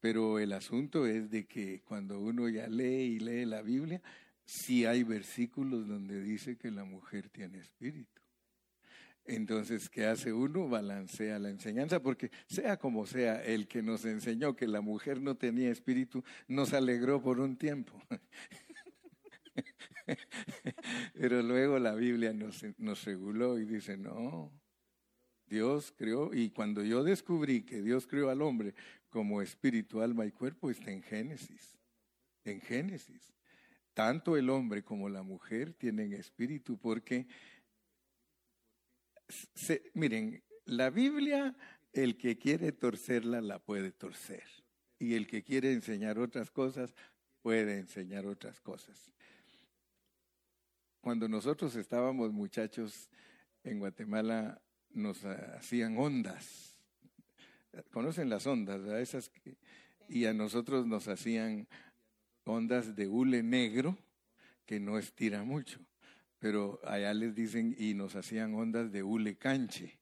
Pero 0.00 0.40
el 0.40 0.52
asunto 0.52 1.06
es 1.06 1.30
de 1.30 1.46
que 1.46 1.80
cuando 1.82 2.18
uno 2.18 2.48
ya 2.48 2.66
lee 2.66 3.04
y 3.04 3.20
lee 3.20 3.44
la 3.44 3.62
Biblia, 3.62 4.02
sí 4.44 4.84
hay 4.84 5.04
versículos 5.04 5.86
donde 5.86 6.20
dice 6.24 6.56
que 6.56 6.72
la 6.72 6.82
mujer 6.82 7.28
tiene 7.28 7.58
espíritu. 7.58 8.20
Entonces, 9.26 9.88
¿qué 9.88 10.06
hace 10.06 10.32
uno? 10.32 10.68
Balancea 10.68 11.38
la 11.38 11.50
enseñanza, 11.50 12.02
porque 12.02 12.32
sea 12.48 12.78
como 12.78 13.06
sea, 13.06 13.40
el 13.44 13.68
que 13.68 13.80
nos 13.80 14.04
enseñó 14.04 14.56
que 14.56 14.66
la 14.66 14.80
mujer 14.80 15.22
no 15.22 15.36
tenía 15.36 15.70
espíritu, 15.70 16.24
nos 16.48 16.72
alegró 16.72 17.22
por 17.22 17.38
un 17.38 17.56
tiempo. 17.56 18.02
Pero 21.14 21.42
luego 21.42 21.78
la 21.78 21.94
Biblia 21.94 22.32
nos, 22.32 23.04
reguló 23.04 23.58
y 23.58 23.64
dice, 23.64 23.96
no, 23.96 24.52
Dios 25.46 25.92
creó, 25.96 26.32
y 26.32 26.50
cuando 26.50 26.84
yo 26.84 27.02
descubrí 27.02 27.62
que 27.62 27.82
Dios 27.82 28.06
creó 28.06 28.30
al 28.30 28.42
hombre 28.42 28.74
como 29.08 29.42
espíritu, 29.42 30.00
alma 30.00 30.26
y 30.26 30.32
cuerpo, 30.32 30.70
está 30.70 30.90
en 30.90 31.02
Génesis. 31.02 31.76
En 32.44 32.60
Génesis. 32.60 33.34
Tanto 33.94 34.36
el 34.36 34.50
hombre 34.50 34.84
como 34.84 35.08
la 35.08 35.22
mujer 35.22 35.72
tienen 35.74 36.12
espíritu 36.12 36.78
porque 36.78 37.26
miren, 39.94 40.42
la 40.64 40.90
Biblia, 40.90 41.56
el 41.92 42.16
que 42.16 42.38
quiere 42.38 42.72
torcerla, 42.72 43.40
la 43.40 43.58
puede 43.58 43.92
torcer. 43.92 44.44
Y 44.98 45.14
el 45.14 45.26
que 45.26 45.42
quiere 45.42 45.72
enseñar 45.72 46.18
otras 46.18 46.50
cosas, 46.50 46.94
puede 47.42 47.78
enseñar 47.78 48.26
otras 48.26 48.60
cosas. 48.60 49.10
Cuando 51.00 51.28
nosotros 51.28 51.76
estábamos 51.76 52.32
muchachos 52.32 53.08
en 53.64 53.78
Guatemala, 53.78 54.60
nos 54.90 55.24
hacían 55.24 55.96
ondas. 55.98 56.76
¿Conocen 57.92 58.28
las 58.28 58.46
ondas? 58.46 58.82
Esas 59.00 59.30
y 60.08 60.26
a 60.26 60.34
nosotros 60.34 60.86
nos 60.86 61.08
hacían 61.08 61.68
ondas 62.44 62.96
de 62.96 63.06
hule 63.06 63.42
negro 63.42 63.96
que 64.66 64.80
no 64.80 64.98
estira 64.98 65.44
mucho 65.44 65.80
pero 66.40 66.80
allá 66.84 67.12
les 67.14 67.34
dicen 67.34 67.76
y 67.78 67.94
nos 67.94 68.16
hacían 68.16 68.54
ondas 68.54 68.90
de 68.90 69.02
hule 69.02 69.36
canche. 69.36 69.99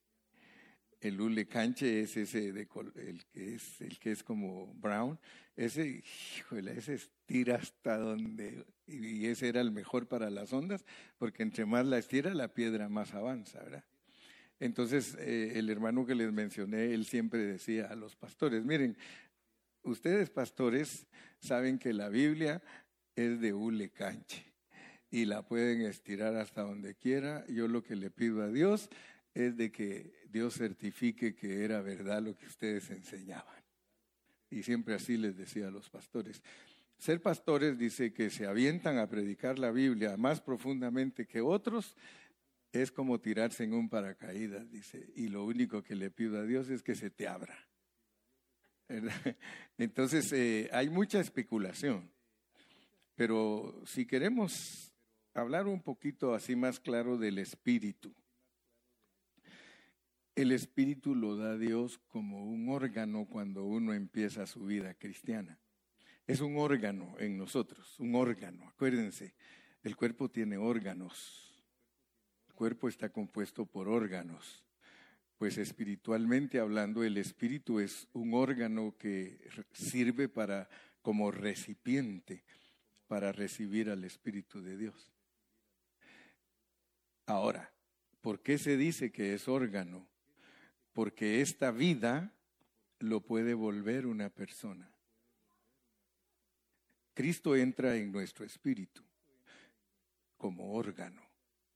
El 1.01 1.21
hule 1.21 1.47
canche 1.47 2.01
es 2.01 2.17
ese 2.17 2.53
de, 2.53 2.69
el 2.97 3.25
que 3.27 3.55
es 3.55 3.81
el 3.81 3.99
que 3.99 4.11
es 4.11 4.23
como 4.23 4.75
brown, 4.75 5.19
ese 5.55 6.03
híjole, 6.37 6.77
ese 6.77 6.95
estira 6.95 7.57
hasta 7.57 7.99
donde 7.99 8.65
y 8.87 9.27
ese 9.27 9.49
era 9.49 9.61
el 9.61 9.71
mejor 9.71 10.09
para 10.09 10.31
las 10.31 10.53
ondas, 10.53 10.85
porque 11.19 11.43
entre 11.43 11.67
más 11.67 11.87
la 11.87 11.99
estira 11.99 12.35
la 12.35 12.53
piedra 12.53 12.89
más 12.89 13.15
avanza, 13.15 13.63
¿verdad? 13.63 13.85
Entonces 14.61 15.17
eh, 15.21 15.53
el 15.57 15.71
hermano 15.71 16.05
que 16.05 16.17
les 16.17 16.33
mencioné, 16.33 16.93
él 16.95 17.05
siempre 17.05 17.41
decía 17.41 17.87
a 17.87 17.95
los 17.95 18.17
pastores, 18.17 18.65
miren, 18.65 18.97
ustedes 19.83 20.31
pastores 20.31 21.07
saben 21.41 21.79
que 21.79 21.93
la 21.93 22.09
Biblia 22.09 22.61
es 23.15 23.41
de 23.41 23.53
hule 23.53 23.91
canche 23.91 24.45
y 25.11 25.25
la 25.25 25.43
pueden 25.43 25.83
estirar 25.83 26.37
hasta 26.37 26.63
donde 26.63 26.95
quiera. 26.95 27.45
Yo 27.49 27.69
lo 27.69 27.83
que 27.83 27.97
le 27.97 28.11
pido 28.11 28.43
a 28.43 28.49
Dios 28.49 28.91
es 29.39 29.57
de 29.57 29.71
que 29.71 30.13
Dios 30.31 30.55
certifique 30.55 31.35
que 31.35 31.65
era 31.65 31.81
verdad 31.81 32.23
lo 32.23 32.37
que 32.37 32.47
ustedes 32.47 32.91
enseñaban. 32.91 33.63
Y 34.51 34.63
siempre 34.63 34.95
así 34.95 35.17
les 35.17 35.37
decía 35.37 35.69
a 35.69 35.71
los 35.71 35.89
pastores. 35.89 36.43
Ser 36.99 37.23
pastores 37.23 37.79
dice 37.79 38.13
que 38.13 38.31
se 38.31 38.47
avientan 38.47 38.99
a 38.99 39.09
predicar 39.09 39.59
la 39.59 39.71
Biblia 39.71 40.17
más 40.17 40.41
profundamente 40.41 41.27
que 41.27 41.41
otros 41.41 41.95
es 42.73 42.91
como 42.91 43.21
tirarse 43.21 43.65
en 43.65 43.75
un 43.75 43.89
paracaídas, 43.89 44.71
dice, 44.71 45.11
y 45.15 45.29
lo 45.29 45.45
único 45.45 45.83
que 45.83 45.95
le 45.95 46.11
pido 46.11 46.39
a 46.39 46.45
Dios 46.45 46.69
es 46.69 46.83
que 46.83 46.95
se 46.95 47.11
te 47.11 47.29
abra. 47.29 47.57
Entonces, 49.79 50.33
eh, 50.33 50.69
hay 50.73 50.91
mucha 50.91 51.21
especulación, 51.21 52.11
pero 53.15 53.83
si 53.87 54.05
queremos 54.05 54.93
hablar 55.33 55.67
un 55.67 55.81
poquito 55.81 56.35
así 56.35 56.57
más 56.57 56.81
claro 56.81 57.17
del 57.17 57.39
espíritu. 57.39 58.13
El 60.39 60.53
espíritu 60.53 61.17
lo 61.17 61.37
da 61.37 61.59
Dios 61.59 61.99
como 62.07 62.45
un 62.45 62.69
órgano 62.69 63.27
cuando 63.29 63.65
uno 63.65 63.93
empieza 63.93 64.47
su 64.47 64.67
vida 64.67 64.95
cristiana. 64.95 65.59
Es 66.29 66.41
un 66.41 66.59
órgano 66.59 67.17
en 67.19 67.37
nosotros, 67.37 67.99
un 67.99 68.15
órgano. 68.15 68.69
Acuérdense, 68.69 69.35
el 69.83 69.97
cuerpo 69.97 70.31
tiene 70.31 70.57
órganos. 70.57 71.61
El 72.47 72.55
cuerpo 72.55 72.87
está 72.89 73.09
compuesto 73.09 73.67
por 73.67 73.89
órganos. 73.89 74.65
Pues 75.39 75.59
espiritualmente 75.59 76.61
hablando, 76.61 77.03
el 77.03 77.17
espíritu 77.17 77.81
es 77.81 78.07
un 78.13 78.33
órgano 78.33 78.95
que 78.97 79.41
sirve 79.73 80.29
para 80.29 80.69
como 81.03 81.33
recipiente 81.33 82.45
para 83.09 83.33
recibir 83.33 83.91
al 83.91 84.05
espíritu 84.05 84.63
de 84.63 84.77
Dios. 84.77 85.13
Ahora, 87.27 87.73
¿por 88.21 88.41
qué 88.41 88.57
se 88.57 88.77
dice 88.77 89.11
que 89.11 89.35
es 89.35 89.49
órgano? 89.49 90.09
Porque 90.99 91.41
esta 91.43 91.71
vida 91.71 92.35
lo 92.99 93.21
puede 93.21 93.55
volver 93.55 94.05
una 94.05 94.31
persona. 94.31 94.91
Cristo 97.15 97.55
entra 97.55 97.95
en 97.95 98.11
nuestro 98.11 98.45
espíritu 98.45 99.05
como 100.37 100.73
órgano, 100.73 101.23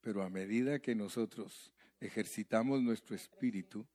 pero 0.01 0.25
a 0.25 0.29
medida 0.29 0.81
que 0.81 0.97
nosotros 0.97 1.73
ejercitamos 2.01 2.83
nuestro 2.83 3.15
espíritu, 3.15 3.87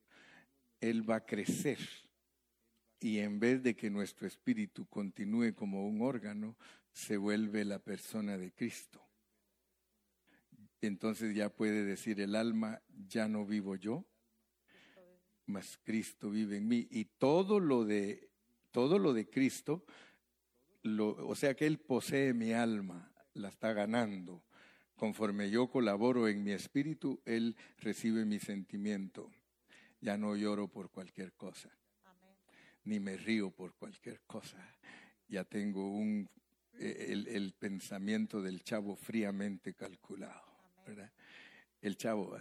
Él 0.79 1.03
va 1.09 1.17
a 1.17 1.25
crecer. 1.25 1.79
Y 3.01 3.19
en 3.19 3.37
vez 3.37 3.61
de 3.61 3.75
que 3.75 3.89
nuestro 3.89 4.27
espíritu 4.27 4.85
continúe 4.85 5.53
como 5.53 5.85
un 5.85 6.03
órgano, 6.03 6.55
se 6.93 7.17
vuelve 7.17 7.65
la 7.65 7.79
persona 7.79 8.37
de 8.37 8.53
Cristo. 8.53 9.05
Entonces 10.79 11.35
ya 11.35 11.49
puede 11.49 11.83
decir 11.83 12.21
el 12.21 12.33
alma, 12.33 12.81
ya 13.09 13.27
no 13.27 13.45
vivo 13.45 13.75
yo, 13.75 14.05
mas 15.47 15.77
Cristo 15.83 16.29
vive 16.29 16.57
en 16.57 16.67
mí. 16.67 16.87
Y 16.91 17.05
todo 17.05 17.59
lo 17.59 17.83
de, 17.83 18.29
todo 18.71 18.99
lo 18.99 19.13
de 19.13 19.29
Cristo 19.29 19.83
o 20.95 21.35
sea 21.35 21.55
que 21.55 21.65
Él 21.65 21.79
posee 21.79 22.33
mi 22.33 22.53
alma, 22.53 23.11
la 23.33 23.49
está 23.49 23.73
ganando. 23.73 24.43
Conforme 24.95 25.49
yo 25.49 25.69
colaboro 25.69 26.27
en 26.27 26.43
mi 26.43 26.51
espíritu, 26.51 27.21
Él 27.25 27.55
recibe 27.77 28.25
mi 28.25 28.39
sentimiento. 28.39 29.31
Ya 29.99 30.17
no 30.17 30.35
lloro 30.35 30.67
por 30.67 30.91
cualquier 30.91 31.33
cosa, 31.33 31.69
ni 32.83 32.99
me 32.99 33.17
río 33.17 33.51
por 33.51 33.73
cualquier 33.75 34.21
cosa. 34.21 34.57
Ya 35.27 35.43
tengo 35.43 35.91
un, 35.91 36.29
e, 36.73 37.11
el, 37.11 37.53
pensamiento 37.53 38.41
del 38.41 38.63
chavo 38.63 38.95
fríamente 38.95 39.73
calculado. 39.73 40.45
El 41.81 41.97
chavo. 41.97 42.37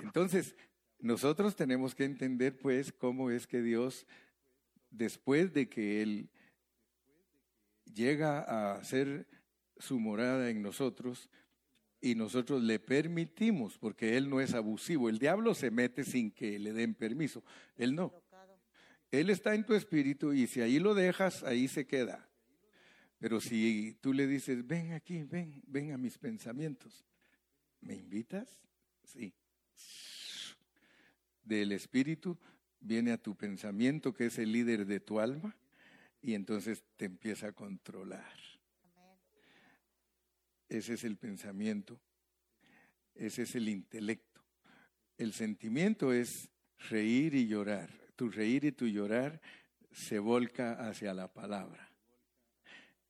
Entonces, 0.00 0.54
nosotros 1.00 1.56
tenemos 1.56 1.94
que 1.94 2.04
entender, 2.04 2.58
pues, 2.58 2.92
cómo 2.92 3.30
es 3.30 3.46
que 3.46 3.62
Dios, 3.62 4.06
después 4.90 5.52
de 5.52 5.68
que 5.68 6.02
Él 6.02 6.30
llega 7.92 8.40
a 8.40 8.76
hacer 8.76 9.26
su 9.78 9.98
morada 9.98 10.50
en 10.50 10.62
nosotros 10.62 11.30
y 12.00 12.14
nosotros 12.14 12.62
le 12.62 12.78
permitimos, 12.78 13.78
porque 13.78 14.16
Él 14.16 14.28
no 14.28 14.40
es 14.40 14.54
abusivo. 14.54 15.08
El 15.08 15.18
diablo 15.18 15.54
se 15.54 15.70
mete 15.70 16.04
sin 16.04 16.30
que 16.30 16.58
le 16.58 16.72
den 16.72 16.94
permiso. 16.94 17.44
Él 17.76 17.94
no. 17.94 18.12
Él 19.10 19.28
está 19.28 19.54
en 19.54 19.64
tu 19.64 19.74
espíritu 19.74 20.32
y 20.32 20.46
si 20.46 20.60
ahí 20.60 20.78
lo 20.78 20.94
dejas, 20.94 21.42
ahí 21.42 21.66
se 21.66 21.86
queda. 21.86 22.28
Pero 23.18 23.40
si 23.40 23.98
tú 24.00 24.12
le 24.12 24.26
dices, 24.26 24.66
ven 24.66 24.92
aquí, 24.92 25.24
ven, 25.24 25.62
ven 25.66 25.92
a 25.92 25.98
mis 25.98 26.16
pensamientos, 26.16 27.04
¿me 27.80 27.94
invitas? 27.94 28.60
Sí. 29.04 29.34
Del 31.50 31.72
espíritu 31.72 32.38
viene 32.78 33.10
a 33.10 33.18
tu 33.18 33.34
pensamiento, 33.34 34.14
que 34.14 34.26
es 34.26 34.38
el 34.38 34.52
líder 34.52 34.86
de 34.86 35.00
tu 35.00 35.18
alma, 35.18 35.56
y 36.22 36.34
entonces 36.34 36.84
te 36.96 37.06
empieza 37.06 37.48
a 37.48 37.52
controlar. 37.52 38.36
Ese 40.68 40.94
es 40.94 41.02
el 41.02 41.16
pensamiento, 41.16 42.00
ese 43.16 43.42
es 43.42 43.56
el 43.56 43.68
intelecto. 43.68 44.40
El 45.18 45.32
sentimiento 45.32 46.12
es 46.12 46.50
reír 46.88 47.34
y 47.34 47.48
llorar. 47.48 47.90
Tu 48.14 48.30
reír 48.30 48.64
y 48.64 48.70
tu 48.70 48.86
llorar 48.86 49.40
se 49.90 50.20
volca 50.20 50.88
hacia 50.88 51.12
la 51.14 51.32
palabra. 51.32 51.90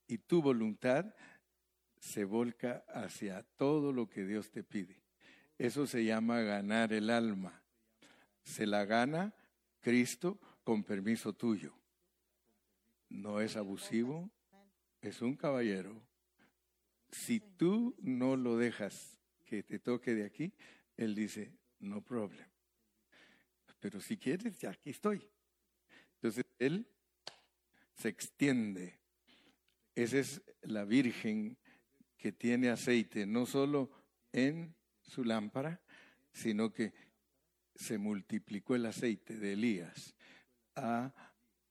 Y 0.07 0.17
tu 0.17 0.41
voluntad 0.41 1.15
se 1.99 2.25
volca 2.25 2.87
hacia 2.89 3.43
todo 3.59 3.93
lo 3.93 4.09
que 4.09 4.25
Dios 4.25 4.51
te 4.51 4.65
pide. 4.65 4.97
Eso 5.59 5.87
se 5.87 6.07
llama 6.07 6.41
ganar 6.41 6.95
el 6.95 7.11
alma. 7.11 7.60
Se 8.43 8.67
la 8.67 8.85
gana 8.85 9.35
Cristo 9.81 10.39
con 10.65 10.85
permiso 10.85 11.33
tuyo 11.33 11.81
no 13.11 13.41
es 13.41 13.57
abusivo, 13.57 14.31
es 15.03 15.21
un 15.21 15.37
caballero. 15.37 16.01
Si 17.11 17.41
tú 17.41 17.95
no 17.99 18.37
lo 18.37 18.57
dejas 18.57 19.19
que 19.45 19.63
te 19.63 19.79
toque 19.79 20.15
de 20.15 20.25
aquí, 20.25 20.53
él 20.97 21.15
dice, 21.15 21.53
no 21.81 22.03
problem. 22.03 22.49
Pero 23.81 24.01
si 24.01 24.17
quieres, 24.17 24.59
ya 24.59 24.71
aquí 24.71 24.91
estoy. 24.91 25.29
Entonces 26.15 26.45
él 26.59 26.87
se 27.95 28.09
extiende. 28.09 28.99
Esa 29.95 30.19
es 30.19 30.43
la 30.63 30.85
Virgen 30.85 31.59
que 32.17 32.33
tiene 32.33 32.69
aceite, 32.69 33.27
no 33.27 33.47
solo 33.47 33.91
en 34.33 34.75
su 35.03 35.25
lámpara, 35.25 35.81
sino 36.33 36.73
que 36.73 36.93
se 37.81 37.97
multiplicó 37.97 38.75
el 38.75 38.85
aceite 38.85 39.39
de 39.39 39.55
Elías 39.55 40.15
a 40.77 41.15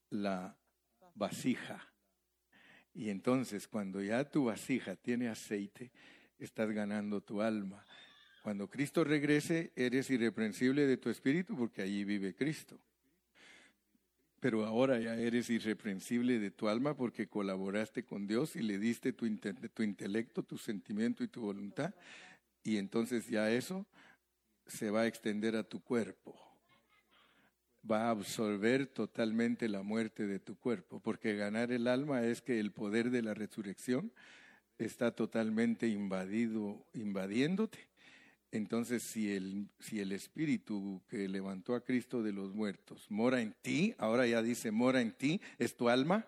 la 0.09 0.57
vasija. 1.13 1.87
Y 2.95 3.09
entonces 3.09 3.67
cuando 3.67 4.01
ya 4.01 4.25
tu 4.25 4.45
vasija 4.45 4.95
tiene 4.95 5.29
aceite, 5.29 5.91
estás 6.39 6.71
ganando 6.71 7.21
tu 7.21 7.43
alma. 7.43 7.85
Cuando 8.41 8.67
Cristo 8.67 9.03
regrese, 9.03 9.71
eres 9.75 10.09
irreprensible 10.09 10.87
de 10.87 10.97
tu 10.97 11.11
espíritu 11.11 11.55
porque 11.55 11.83
allí 11.83 12.03
vive 12.03 12.33
Cristo. 12.33 12.79
Pero 14.39 14.65
ahora 14.65 14.99
ya 14.99 15.15
eres 15.15 15.51
irreprensible 15.51 16.39
de 16.39 16.49
tu 16.49 16.69
alma 16.69 16.97
porque 16.97 17.27
colaboraste 17.27 18.03
con 18.03 18.25
Dios 18.25 18.55
y 18.55 18.63
le 18.63 18.79
diste 18.79 19.13
tu, 19.13 19.27
tu 19.73 19.83
intelecto, 19.83 20.41
tu 20.41 20.57
sentimiento 20.57 21.23
y 21.23 21.27
tu 21.27 21.41
voluntad. 21.41 21.93
Y 22.63 22.77
entonces 22.77 23.27
ya 23.27 23.51
eso 23.51 23.85
se 24.69 24.89
va 24.91 25.01
a 25.01 25.07
extender 25.07 25.55
a 25.55 25.63
tu 25.63 25.83
cuerpo 25.83 26.49
va 27.89 28.07
a 28.07 28.09
absorber 28.11 28.87
totalmente 28.87 29.67
la 29.67 29.83
muerte 29.83 30.27
de 30.27 30.39
tu 30.39 30.57
cuerpo, 30.57 30.99
porque 30.99 31.35
ganar 31.35 31.71
el 31.71 31.87
alma 31.87 32.23
es 32.23 32.41
que 32.41 32.59
el 32.59 32.71
poder 32.71 33.09
de 33.09 33.21
la 33.21 33.33
resurrección 33.33 34.11
está 34.77 35.11
totalmente 35.11 35.87
invadido, 35.87 36.85
invadiéndote. 36.93 37.89
Entonces, 38.51 39.03
si 39.03 39.31
el, 39.31 39.69
si 39.79 39.99
el 39.99 40.11
espíritu 40.11 41.01
que 41.07 41.27
levantó 41.27 41.75
a 41.75 41.83
Cristo 41.83 42.23
de 42.23 42.33
los 42.33 42.53
muertos 42.53 43.05
mora 43.09 43.41
en 43.41 43.53
ti, 43.61 43.93
ahora 43.97 44.25
ya 44.25 44.41
dice 44.41 44.71
mora 44.71 45.01
en 45.01 45.11
ti, 45.11 45.39
es 45.59 45.75
tu 45.75 45.89
alma, 45.89 46.25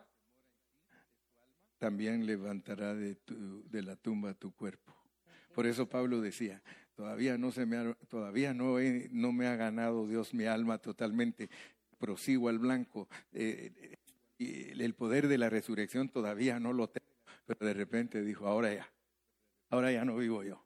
también 1.80 2.28
levantará 2.28 2.94
de, 2.94 3.16
tu, 3.16 3.68
de 3.70 3.82
la 3.82 3.96
tumba 3.96 4.36
tu 4.36 4.54
cuerpo. 4.54 4.96
Por 5.56 5.66
eso 5.66 5.90
Pablo 5.90 6.22
decía, 6.22 6.62
Todavía 6.96 7.38
no, 7.38 7.52
se 7.52 7.66
me 7.66 7.78
ha, 7.78 7.94
todavía 8.10 8.54
no, 8.54 8.78
no 9.12 9.32
me 9.32 9.48
ha 9.48 9.56
ganado 9.56 10.08
Dios 10.08 10.34
mi 10.34 10.46
alma 10.46 10.78
totalmente. 10.78 11.50
Prosigo 11.98 12.50
al 12.50 12.60
blanco. 12.60 13.08
Eh, 13.32 13.98
y 14.38 14.82
el 14.82 14.96
poder 14.96 15.28
de 15.28 15.38
la 15.38 15.50
resurrección 15.50 16.10
todavía 16.10 16.60
no 16.60 16.74
lo 16.74 16.90
tengo. 16.90 17.08
Pero 17.46 17.66
de 17.66 17.74
repente 17.74 18.24
dijo, 18.24 18.48
ahora 18.48 18.74
ya. 18.74 18.92
Ahora 19.70 19.92
ya 19.92 20.04
no 20.04 20.18
vivo 20.18 20.44
yo. 20.44 20.64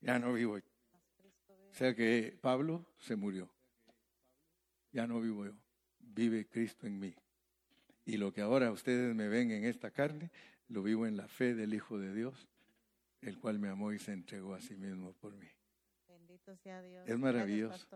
Ya 0.00 0.18
no 0.18 0.32
vivo 0.32 0.58
yo. 0.58 0.64
O 1.70 1.74
sea 1.74 1.94
que 1.94 2.38
Pablo 2.40 2.86
se 2.98 3.16
murió. 3.16 3.50
Ya 4.92 5.06
no 5.06 5.20
vivo 5.20 5.46
yo. 5.46 5.54
Vive 5.98 6.46
Cristo 6.46 6.86
en 6.86 7.00
mí. 7.00 7.14
Y 8.04 8.16
lo 8.16 8.32
que 8.32 8.42
ahora 8.42 8.70
ustedes 8.70 9.14
me 9.14 9.28
ven 9.28 9.50
en 9.50 9.64
esta 9.64 9.90
carne, 9.90 10.30
lo 10.68 10.82
vivo 10.82 11.06
en 11.06 11.16
la 11.16 11.26
fe 11.26 11.54
del 11.54 11.74
Hijo 11.74 11.98
de 11.98 12.14
Dios, 12.14 12.48
el 13.22 13.38
cual 13.38 13.58
me 13.58 13.68
amó 13.68 13.92
y 13.92 13.98
se 13.98 14.12
entregó 14.12 14.54
a 14.54 14.60
sí 14.60 14.76
mismo 14.76 15.14
por 15.14 15.34
mí. 15.34 15.48
Bendito 16.46 16.62
sea 16.62 16.82
Dios. 16.82 17.08
Es 17.08 17.18
maravilloso. 17.18 17.86